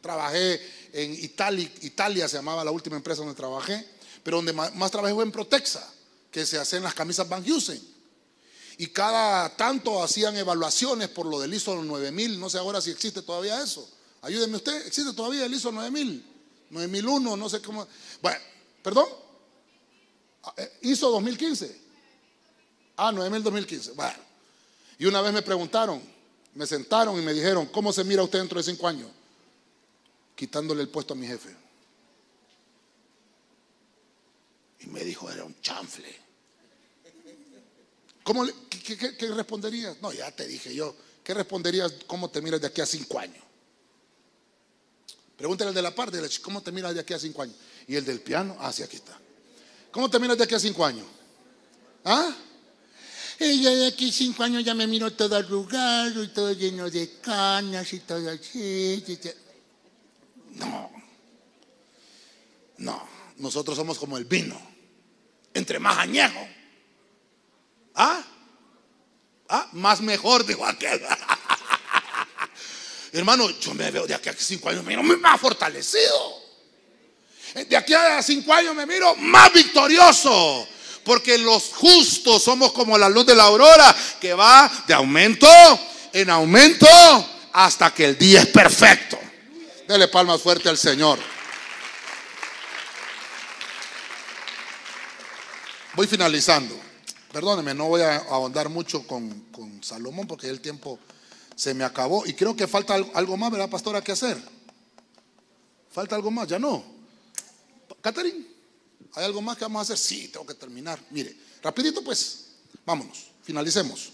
trabajé 0.00 0.60
en 0.92 1.14
Italia, 1.14 2.28
se 2.28 2.36
llamaba 2.36 2.64
la 2.64 2.70
última 2.70 2.96
empresa 2.96 3.22
donde 3.22 3.34
trabajé, 3.34 3.84
pero 4.22 4.36
donde 4.36 4.52
más, 4.52 4.74
más 4.74 4.90
trabajé 4.90 5.14
fue 5.14 5.24
en 5.24 5.32
Protexa 5.32 5.95
que 6.36 6.44
se 6.44 6.58
hacen 6.58 6.82
las 6.82 6.92
camisas 6.92 7.26
Van 7.26 7.42
Heusen. 7.42 7.80
Y 8.76 8.88
cada 8.88 9.56
tanto 9.56 10.02
hacían 10.02 10.36
evaluaciones 10.36 11.08
por 11.08 11.24
lo 11.24 11.40
del 11.40 11.54
ISO 11.54 11.82
9000. 11.82 12.38
No 12.38 12.50
sé 12.50 12.58
ahora 12.58 12.82
si 12.82 12.90
existe 12.90 13.22
todavía 13.22 13.62
eso. 13.62 13.88
Ayúdenme 14.20 14.56
usted, 14.56 14.86
¿existe 14.86 15.14
todavía 15.14 15.46
el 15.46 15.54
ISO 15.54 15.72
9000? 15.72 16.22
9001, 16.68 17.36
no 17.38 17.48
sé 17.48 17.62
cómo. 17.62 17.88
Bueno, 18.20 18.38
¿perdón? 18.82 19.06
Ah, 20.42 20.52
eh, 20.58 20.78
ISO 20.82 21.10
2015. 21.12 21.80
Ah, 22.98 23.10
9000 23.12 23.42
2015. 23.42 23.92
Bueno. 23.92 24.18
Y 24.98 25.06
una 25.06 25.22
vez 25.22 25.32
me 25.32 25.40
preguntaron, 25.40 26.02
me 26.52 26.66
sentaron 26.66 27.18
y 27.18 27.22
me 27.22 27.32
dijeron, 27.32 27.64
¿cómo 27.64 27.94
se 27.94 28.04
mira 28.04 28.22
usted 28.22 28.40
dentro 28.40 28.58
de 28.58 28.64
cinco 28.64 28.86
años? 28.86 29.10
Quitándole 30.34 30.82
el 30.82 30.90
puesto 30.90 31.14
a 31.14 31.16
mi 31.16 31.26
jefe. 31.26 31.56
Y 34.80 34.86
me 34.88 35.02
dijo, 35.02 35.30
era 35.30 35.42
un 35.42 35.58
chanfle. 35.62 36.25
¿Cómo 38.26 38.44
qué, 38.44 39.28
responderías? 39.36 40.02
No, 40.02 40.12
ya 40.12 40.32
te 40.32 40.48
dije 40.48 40.74
yo. 40.74 40.96
¿Qué 41.22 41.32
responderías? 41.32 41.92
¿Cómo 42.08 42.28
te 42.28 42.42
miras 42.42 42.60
de 42.60 42.66
aquí 42.66 42.80
a 42.80 42.86
cinco 42.86 43.20
años? 43.20 43.44
Pregúntale 45.36 45.68
al 45.68 45.74
de 45.76 45.82
la 45.82 45.94
parte, 45.94 46.18
¿cómo 46.42 46.60
te 46.60 46.72
miras 46.72 46.92
de 46.92 47.00
aquí 47.02 47.14
a 47.14 47.20
cinco 47.20 47.42
años? 47.42 47.54
Y 47.86 47.94
el 47.94 48.04
del 48.04 48.20
piano, 48.20 48.56
ah, 48.58 48.72
sí, 48.72 48.82
aquí 48.82 48.96
está. 48.96 49.16
¿Cómo 49.92 50.10
te 50.10 50.18
miras 50.18 50.36
de 50.36 50.42
aquí 50.42 50.56
a 50.56 50.58
cinco 50.58 50.84
años? 50.84 51.06
¿Ah? 52.04 52.34
Y 53.38 53.62
ya 53.62 53.70
de 53.70 53.86
aquí 53.86 54.10
cinco 54.10 54.42
años 54.42 54.64
ya 54.64 54.74
me 54.74 54.88
miro 54.88 55.12
todo 55.12 55.36
arrugado 55.36 56.24
y 56.24 56.28
todo 56.28 56.50
lleno 56.52 56.90
de 56.90 57.20
canas 57.20 57.92
y 57.92 58.00
todo 58.00 58.28
así. 58.28 59.04
No. 60.54 60.90
No. 62.78 63.08
Nosotros 63.36 63.76
somos 63.76 64.00
como 64.00 64.18
el 64.18 64.24
vino. 64.24 64.60
Entre 65.54 65.78
más 65.78 65.98
añejo, 65.98 66.40
¿Ah? 67.96 68.22
¿Ah? 69.48 69.68
Más 69.72 70.00
mejor, 70.00 70.44
dijo 70.44 70.64
aquel. 70.64 71.00
Hermano, 73.12 73.48
yo 73.58 73.74
me 73.74 73.90
veo 73.90 74.06
de 74.06 74.14
aquí 74.14 74.28
a 74.28 74.34
cinco 74.34 74.68
años, 74.68 74.84
me 74.84 74.96
miro 74.96 75.18
más 75.18 75.40
fortalecido. 75.40 76.44
De 77.54 77.76
aquí 77.76 77.94
a 77.94 78.22
cinco 78.22 78.52
años 78.52 78.74
me 78.74 78.84
miro 78.84 79.16
más 79.16 79.52
victorioso. 79.52 80.68
Porque 81.04 81.38
los 81.38 81.70
justos 81.74 82.42
somos 82.42 82.72
como 82.72 82.98
la 82.98 83.08
luz 83.08 83.24
de 83.24 83.34
la 83.34 83.44
aurora 83.44 83.96
que 84.20 84.34
va 84.34 84.70
de 84.86 84.92
aumento 84.92 85.48
en 86.12 86.28
aumento 86.28 86.86
hasta 87.52 87.94
que 87.94 88.04
el 88.04 88.18
día 88.18 88.40
es 88.40 88.48
perfecto. 88.48 89.18
Dele 89.88 90.08
palmas 90.08 90.42
fuerte 90.42 90.68
al 90.68 90.76
Señor. 90.76 91.18
Voy 95.94 96.06
finalizando. 96.06 96.85
Perdóneme, 97.36 97.74
no 97.74 97.88
voy 97.88 98.00
a 98.00 98.16
ahondar 98.16 98.70
mucho 98.70 99.06
con, 99.06 99.44
Salomón 99.82 100.26
porque 100.26 100.48
el 100.48 100.62
tiempo 100.62 100.98
se 101.54 101.74
me 101.74 101.84
acabó. 101.84 102.24
Y 102.24 102.32
creo 102.32 102.56
que 102.56 102.66
falta 102.66 102.94
algo 102.94 103.36
más, 103.36 103.52
¿verdad, 103.52 103.68
pastora? 103.68 104.00
¿Qué 104.00 104.12
hacer? 104.12 104.42
¿Falta 105.90 106.16
algo 106.16 106.30
más? 106.30 106.48
Ya 106.48 106.58
no. 106.58 106.82
Catherine, 108.00 108.42
¿hay 109.12 109.26
algo 109.26 109.42
más 109.42 109.58
que 109.58 109.66
vamos 109.66 109.80
a 109.80 109.82
hacer? 109.82 109.98
Sí, 109.98 110.28
tengo 110.28 110.46
que 110.46 110.54
terminar. 110.54 110.98
Mire, 111.10 111.36
rapidito 111.62 112.02
pues, 112.02 112.52
vámonos, 112.86 113.26
finalicemos. 113.42 114.12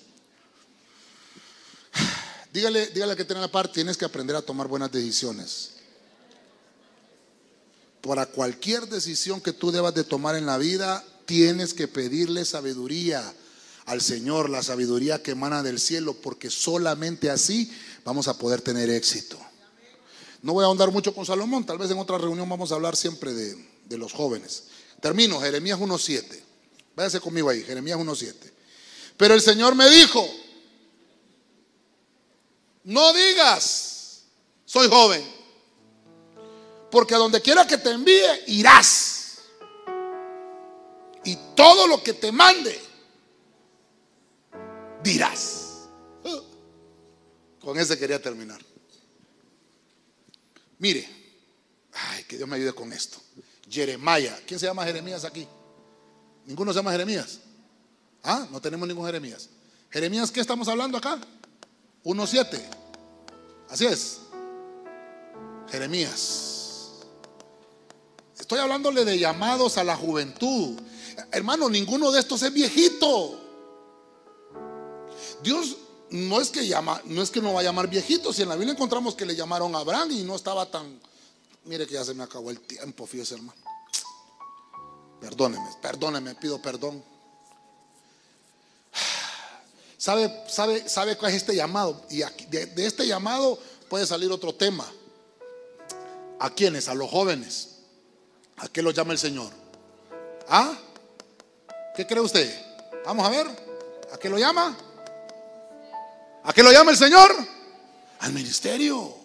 Dígale, 2.53 2.89
dígale 2.89 3.15
que 3.15 3.25
tiene 3.25 3.41
la 3.41 3.53
parte, 3.53 3.75
tienes 3.75 3.97
que 3.97 4.05
aprender 4.05 4.35
a 4.35 4.43
tomar 4.43 4.67
buenas 4.67 4.91
decisiones. 4.91 5.75
Para 8.01 8.27
cualquier 8.27 8.89
decisión 8.89 9.41
que 9.41 9.53
tú 9.53 9.71
debas 9.71 9.95
de 9.95 10.03
tomar 10.03 10.35
en 10.35 10.45
la 10.45 10.59
vida, 10.59 11.05
tienes 11.27 11.75
que 11.75 11.89
pedirle 11.89 12.45
sabiduría 12.45 13.33
al 13.87 14.01
Señor, 14.01 14.49
la 14.49 14.63
sabiduría 14.63 15.23
que 15.23 15.33
emana 15.33 15.63
del 15.63 15.81
cielo, 15.81 16.15
porque 16.15 16.51
solamente 16.51 17.31
así 17.31 17.73
vamos 18.05 18.29
a 18.29 18.39
poder 18.39 18.61
tener 18.61 18.91
éxito. 18.91 19.39
No 20.43 20.55
voy 20.55 20.63
a 20.63 20.67
ahondar 20.67 20.91
mucho 20.91 21.15
con 21.15 21.25
Salomón, 21.25 21.65
tal 21.65 21.79
vez 21.79 21.91
en 21.91 21.99
otra 21.99 22.19
reunión 22.19 22.49
vamos 22.49 22.73
a 22.73 22.75
hablar 22.75 22.97
siempre 22.97 23.33
de, 23.33 23.99
los 23.99 24.13
jóvenes. 24.13 24.65
Termino, 25.01 25.39
Jeremías 25.39 25.79
1.7. 25.79 26.43
Váyase 26.97 27.21
conmigo 27.21 27.51
ahí, 27.51 27.63
Jeremías 27.63 27.99
1.7. 27.99 28.35
Pero 29.19 29.35
el 29.35 29.43
Señor 29.43 29.75
me 29.75 29.89
dijo, 29.91 30.27
no 32.85 33.13
digas, 33.13 34.23
soy 34.65 34.89
joven, 34.89 35.23
porque 36.91 37.15
a 37.15 37.19
donde 37.19 37.43
quiera 37.43 37.67
que 37.67 37.77
te 37.79 37.91
envíe, 37.91 38.23
irás. 38.47 39.12
Y 41.25 41.37
todo 41.55 41.87
lo 41.87 42.03
que 42.03 42.15
te 42.15 42.33
mande, 42.33 42.81
dirás. 45.03 45.89
Con 47.61 47.79
ese 47.79 47.97
quería 47.97 48.21
terminar. 48.21 48.61
Mire, 50.79 51.09
ay, 51.93 52.25
que 52.25 52.37
Dios 52.37 52.49
me 52.49 52.57
ayude 52.57 52.73
con 52.73 52.93
esto. 52.93 53.19
Jeremías. 53.71 54.41
¿Quién 54.47 54.59
se 54.59 54.67
llama 54.67 54.85
Jeremías 54.85 55.25
aquí? 55.25 55.47
¿Ninguno 56.45 56.73
se 56.73 56.81
llama 56.81 56.91
Jeremías? 56.91 57.39
Ah, 58.25 58.47
no 58.51 58.61
tenemos 58.61 58.89
ningún 58.89 59.07
Jeremías. 59.07 59.49
Jeremías, 59.91 60.31
¿qué 60.31 60.41
estamos 60.41 60.67
hablando 60.69 60.99
acá? 60.99 61.21
1.7. 62.05 62.61
Así 63.69 63.87
es. 63.87 64.19
Jeremías. 65.71 66.91
Estoy 68.39 68.59
hablándole 68.59 69.05
de 69.05 69.19
llamados 69.19 69.79
a 69.79 69.85
la 69.85 69.97
juventud. 69.97 70.81
Hermano, 71.31 71.69
ninguno 71.69 72.11
de 72.11 72.21
estos 72.21 72.43
es 72.43 72.53
viejito. 72.53 73.39
Dios 75.43 75.77
no 76.11 76.41
es 76.41 76.51
que 76.51 76.67
llama, 76.67 77.01
no 77.07 77.23
es 77.23 77.31
que 77.31 77.41
no 77.41 77.53
va 77.53 77.61
a 77.61 77.65
llamar 77.65 77.89
viejito. 77.89 78.33
Si 78.33 78.43
en 78.43 78.49
la 78.49 78.57
Biblia 78.57 78.75
encontramos 78.75 79.15
que 79.15 79.25
le 79.25 79.35
llamaron 79.35 79.75
a 79.75 79.79
Abraham 79.79 80.11
y 80.13 80.23
no 80.23 80.37
estaba 80.37 80.71
tan. 80.71 81.01
Mire 81.65 81.87
que 81.87 81.95
ya 81.95 82.05
se 82.05 82.15
me 82.15 82.25
acabó 82.25 82.51
el 82.51 82.61
tiempo, 82.61 83.07
fíjese, 83.07 83.35
hermano. 83.35 83.61
Perdóneme, 85.21 85.69
perdóneme, 85.81 86.35
pido 86.35 86.61
perdón. 86.61 87.03
¿Sabe, 89.97 90.45
sabe, 90.49 90.89
sabe 90.89 91.17
cuál 91.17 91.31
es 91.31 91.37
este 91.37 91.55
llamado? 91.55 92.05
Y 92.11 92.23
de, 92.49 92.67
de 92.67 92.87
este 92.87 93.07
llamado 93.07 93.59
puede 93.89 94.05
salir 94.05 94.33
otro 94.33 94.53
tema. 94.53 94.85
¿A 96.41 96.51
quiénes? 96.51 96.89
A 96.89 96.95
los 96.95 97.09
jóvenes. 97.09 97.77
¿A 98.57 98.69
qué 98.69 98.83
los 98.83 98.95
llama 98.95 99.13
el 99.13 99.19
Señor? 99.19 99.53
¿Ah? 100.49 100.77
¿Qué 101.95 102.07
cree 102.07 102.21
usted? 102.21 102.51
Vamos 103.05 103.27
a 103.27 103.31
ver. 103.31 103.47
¿A 104.13 104.19
qué 104.19 104.29
lo 104.29 104.39
llama? 104.39 104.77
¿A 106.45 106.53
qué 106.53 106.63
lo 106.63 106.73
llama 106.73 106.91
el 106.91 106.97
Señor? 106.97 107.35
Al 108.21 108.33
ministerio. 108.33 109.17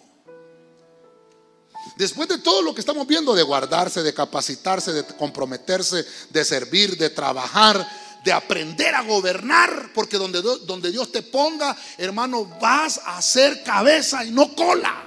Después 1.96 2.28
de 2.28 2.38
todo 2.38 2.62
lo 2.62 2.74
que 2.74 2.80
estamos 2.80 3.06
viendo, 3.06 3.34
de 3.34 3.42
guardarse, 3.42 4.02
de 4.02 4.12
capacitarse, 4.12 4.92
de 4.92 5.04
comprometerse, 5.16 6.04
de 6.30 6.44
servir, 6.44 6.96
de 6.96 7.10
trabajar, 7.10 7.86
de 8.22 8.32
aprender 8.32 8.94
a 8.94 9.02
gobernar, 9.02 9.90
porque 9.94 10.18
donde, 10.18 10.42
donde 10.42 10.90
Dios 10.90 11.10
te 11.10 11.22
ponga, 11.22 11.76
hermano, 11.96 12.44
vas 12.60 13.00
a 13.04 13.20
ser 13.22 13.62
cabeza 13.62 14.24
y 14.24 14.30
no 14.30 14.54
cola. 14.54 15.04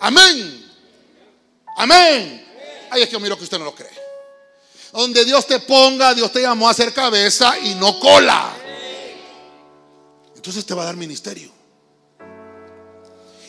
Amén. 0.00 0.66
Amén. 1.76 2.46
Ay, 2.90 3.02
es 3.02 3.08
que 3.08 3.12
yo 3.12 3.20
miro 3.20 3.36
que 3.36 3.44
usted 3.44 3.58
no 3.58 3.64
lo 3.64 3.74
cree. 3.74 3.99
Donde 4.92 5.24
Dios 5.24 5.46
te 5.46 5.60
ponga, 5.60 6.14
Dios 6.14 6.32
te 6.32 6.42
llamó 6.42 6.68
a 6.68 6.74
ser 6.74 6.92
cabeza 6.92 7.58
y 7.58 7.74
no 7.74 7.98
cola. 8.00 8.56
Entonces 10.34 10.64
te 10.64 10.74
va 10.74 10.82
a 10.82 10.86
dar 10.86 10.96
ministerio. 10.96 11.60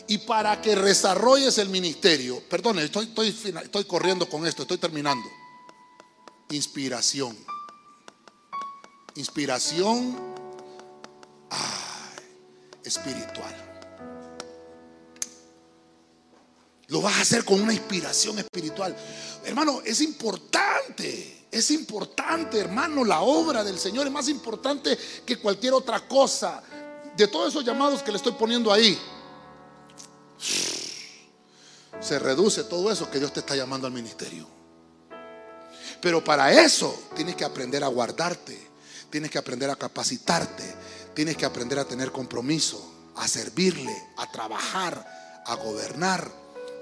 Y 0.08 0.18
para 0.18 0.62
que 0.62 0.76
desarrolles 0.76 1.58
el 1.58 1.70
ministerio, 1.70 2.44
perdone, 2.50 2.84
estoy, 2.84 3.86
corriendo 3.88 4.28
con 4.28 4.46
esto, 4.46 4.64
estoy 4.64 4.78
terminando. 4.78 5.26
Inspiración. 6.50 7.38
Inspiración 9.16 10.20
espiritual. 12.84 13.56
Lo 16.88 17.02
vas 17.02 17.18
a 17.18 17.22
hacer 17.22 17.46
con 17.46 17.62
una 17.62 17.72
inspiración 17.72 18.38
espiritual. 18.38 18.94
Hermano, 19.46 19.82
es 19.86 20.02
importante. 20.02 21.48
Es 21.52 21.70
importante, 21.72 22.60
hermano, 22.60 23.04
la 23.04 23.22
obra 23.22 23.64
del 23.64 23.78
Señor 23.78 24.08
es 24.08 24.14
más 24.14 24.30
importante 24.30 24.98
que 25.26 25.38
cualquier 25.38 25.74
otra 25.74 26.08
cosa. 26.08 26.64
De 27.16 27.28
todos 27.28 27.50
esos 27.50 27.66
llamados 27.66 28.02
que 28.02 28.12
le 28.12 28.18
estoy 28.18 28.32
poniendo 28.34 28.72
ahí, 28.72 28.98
se 32.00 32.20
reduce 32.20 32.64
todo 32.64 32.90
eso 32.90 33.12
que 33.12 33.20
Dios 33.20 33.34
te 33.34 33.42
está 33.42 33.56
llamando 33.56 33.86
al 33.86 33.94
ministerio. 33.94 34.48
Pero 36.02 36.24
para 36.24 36.52
eso 36.52 37.10
tienes 37.16 37.36
que 37.36 37.44
aprender 37.44 37.84
a 37.84 37.88
guardarte, 37.88 38.58
tienes 39.10 39.30
que 39.30 39.38
aprender 39.38 39.70
a 39.70 39.76
capacitarte, 39.76 40.64
tienes 41.14 41.36
que 41.36 41.46
aprender 41.46 41.78
a 41.80 41.86
tener 41.86 42.12
compromiso, 42.12 43.12
a 43.18 43.28
servirle, 43.28 43.96
a 44.18 44.32
trabajar, 44.32 45.44
a 45.46 45.56
gobernar 45.56 46.32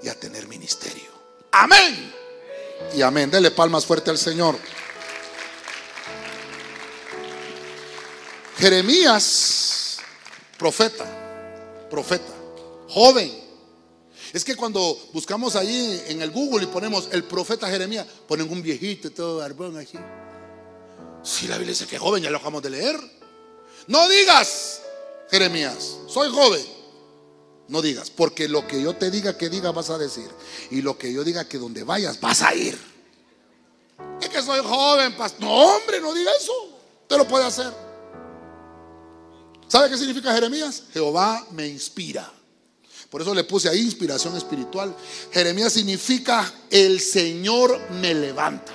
y 0.02 0.08
a 0.08 0.18
tener 0.18 0.48
ministerio. 0.48 1.10
Amén. 1.52 2.19
Y 2.94 3.02
amén. 3.02 3.30
Dele 3.30 3.50
palmas 3.50 3.86
fuerte 3.86 4.10
al 4.10 4.18
Señor. 4.18 4.56
Jeremías, 8.58 9.98
profeta, 10.58 11.06
profeta, 11.88 12.32
joven. 12.88 13.32
Es 14.32 14.44
que 14.44 14.54
cuando 14.54 14.96
buscamos 15.12 15.56
ahí 15.56 16.02
en 16.08 16.20
el 16.20 16.30
Google 16.30 16.64
y 16.64 16.66
ponemos 16.66 17.08
el 17.10 17.24
profeta 17.24 17.68
Jeremías, 17.68 18.06
ponen 18.28 18.50
un 18.50 18.62
viejito 18.62 19.10
todo 19.10 19.38
barbón 19.38 19.78
aquí. 19.78 19.98
Si 21.22 21.48
la 21.48 21.56
Biblia 21.56 21.72
dice 21.72 21.86
que 21.86 21.98
joven, 21.98 22.22
ya 22.22 22.30
lo 22.30 22.36
acabamos 22.36 22.62
de 22.62 22.70
leer. 22.70 22.96
No 23.86 24.08
digas, 24.08 24.82
Jeremías, 25.30 25.96
soy 26.06 26.30
joven. 26.30 26.79
No 27.70 27.80
digas, 27.80 28.10
porque 28.10 28.48
lo 28.48 28.66
que 28.66 28.82
yo 28.82 28.96
te 28.96 29.10
diga 29.10 29.38
que 29.38 29.48
diga 29.48 29.70
vas 29.70 29.90
a 29.90 29.96
decir. 29.96 30.28
Y 30.70 30.82
lo 30.82 30.98
que 30.98 31.12
yo 31.12 31.22
diga 31.22 31.48
que 31.48 31.56
donde 31.56 31.84
vayas 31.84 32.20
vas 32.20 32.42
a 32.42 32.54
ir. 32.54 32.76
Es 34.20 34.28
que 34.28 34.42
soy 34.42 34.60
joven, 34.60 35.16
pastor. 35.16 35.40
No, 35.40 35.76
hombre, 35.76 36.00
no 36.00 36.12
diga 36.12 36.32
eso. 36.38 36.52
Usted 37.02 37.16
lo 37.16 37.28
puede 37.28 37.44
hacer. 37.44 37.72
¿Sabe 39.68 39.88
qué 39.88 39.96
significa 39.96 40.34
Jeremías? 40.34 40.82
Jehová 40.92 41.46
me 41.52 41.68
inspira. 41.68 42.28
Por 43.08 43.22
eso 43.22 43.32
le 43.34 43.44
puse 43.44 43.68
ahí 43.68 43.80
inspiración 43.80 44.36
espiritual. 44.36 44.94
Jeremías 45.32 45.72
significa 45.72 46.52
el 46.70 47.00
Señor 47.00 47.80
me 47.92 48.14
levanta. 48.14 48.72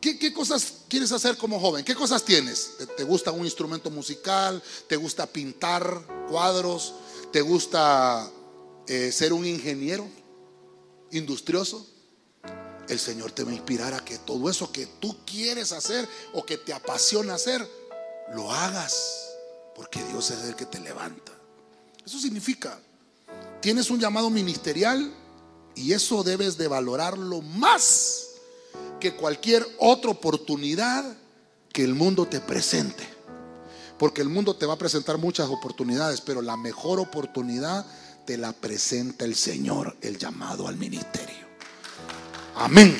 ¿Qué, 0.00 0.32
cosas 0.32 0.83
quieres 0.94 1.10
hacer 1.10 1.36
como 1.36 1.58
joven? 1.58 1.84
¿Qué 1.84 1.92
cosas 1.92 2.24
tienes? 2.24 2.76
¿Te, 2.96 3.02
gusta 3.02 3.32
un 3.32 3.44
instrumento 3.44 3.90
musical? 3.90 4.62
¿Te 4.86 4.94
gusta 4.94 5.26
pintar 5.26 6.06
cuadros? 6.28 6.94
¿Te 7.32 7.40
gusta 7.40 8.30
eh, 8.86 9.10
ser 9.10 9.32
un 9.32 9.44
ingeniero 9.44 10.06
industrioso? 11.10 11.84
El 12.88 13.00
Señor 13.00 13.32
te 13.32 13.42
va 13.42 13.50
a 13.50 13.54
inspirar 13.54 13.92
a 13.92 14.04
que 14.04 14.18
todo 14.18 14.48
eso 14.48 14.70
que 14.70 14.86
tú 14.86 15.16
quieres 15.26 15.72
hacer 15.72 16.08
o 16.32 16.46
que 16.46 16.58
te 16.58 16.72
apasiona 16.72 17.34
hacer, 17.34 17.68
lo 18.32 18.52
hagas. 18.52 19.30
Porque 19.74 20.00
Dios 20.04 20.30
es 20.30 20.44
el 20.44 20.54
que 20.54 20.66
te 20.66 20.78
levanta. 20.78 21.32
Eso 22.06 22.20
significa, 22.20 22.78
tienes 23.60 23.90
un 23.90 23.98
llamado 23.98 24.30
ministerial 24.30 25.12
y 25.74 25.92
eso 25.92 26.22
debes 26.22 26.56
de 26.56 26.68
valorarlo 26.68 27.42
más 27.42 28.23
que 29.04 29.12
cualquier 29.12 29.66
otra 29.80 30.12
oportunidad 30.12 31.04
que 31.70 31.84
el 31.84 31.94
mundo 31.94 32.24
te 32.24 32.40
presente. 32.40 33.06
Porque 33.98 34.22
el 34.22 34.30
mundo 34.30 34.56
te 34.56 34.64
va 34.64 34.72
a 34.72 34.78
presentar 34.78 35.18
muchas 35.18 35.50
oportunidades, 35.50 36.22
pero 36.22 36.40
la 36.40 36.56
mejor 36.56 36.98
oportunidad 36.98 37.84
te 38.24 38.38
la 38.38 38.54
presenta 38.54 39.26
el 39.26 39.34
Señor, 39.34 39.94
el 40.00 40.16
llamado 40.16 40.66
al 40.66 40.78
ministerio. 40.78 41.46
Amén. 42.54 42.96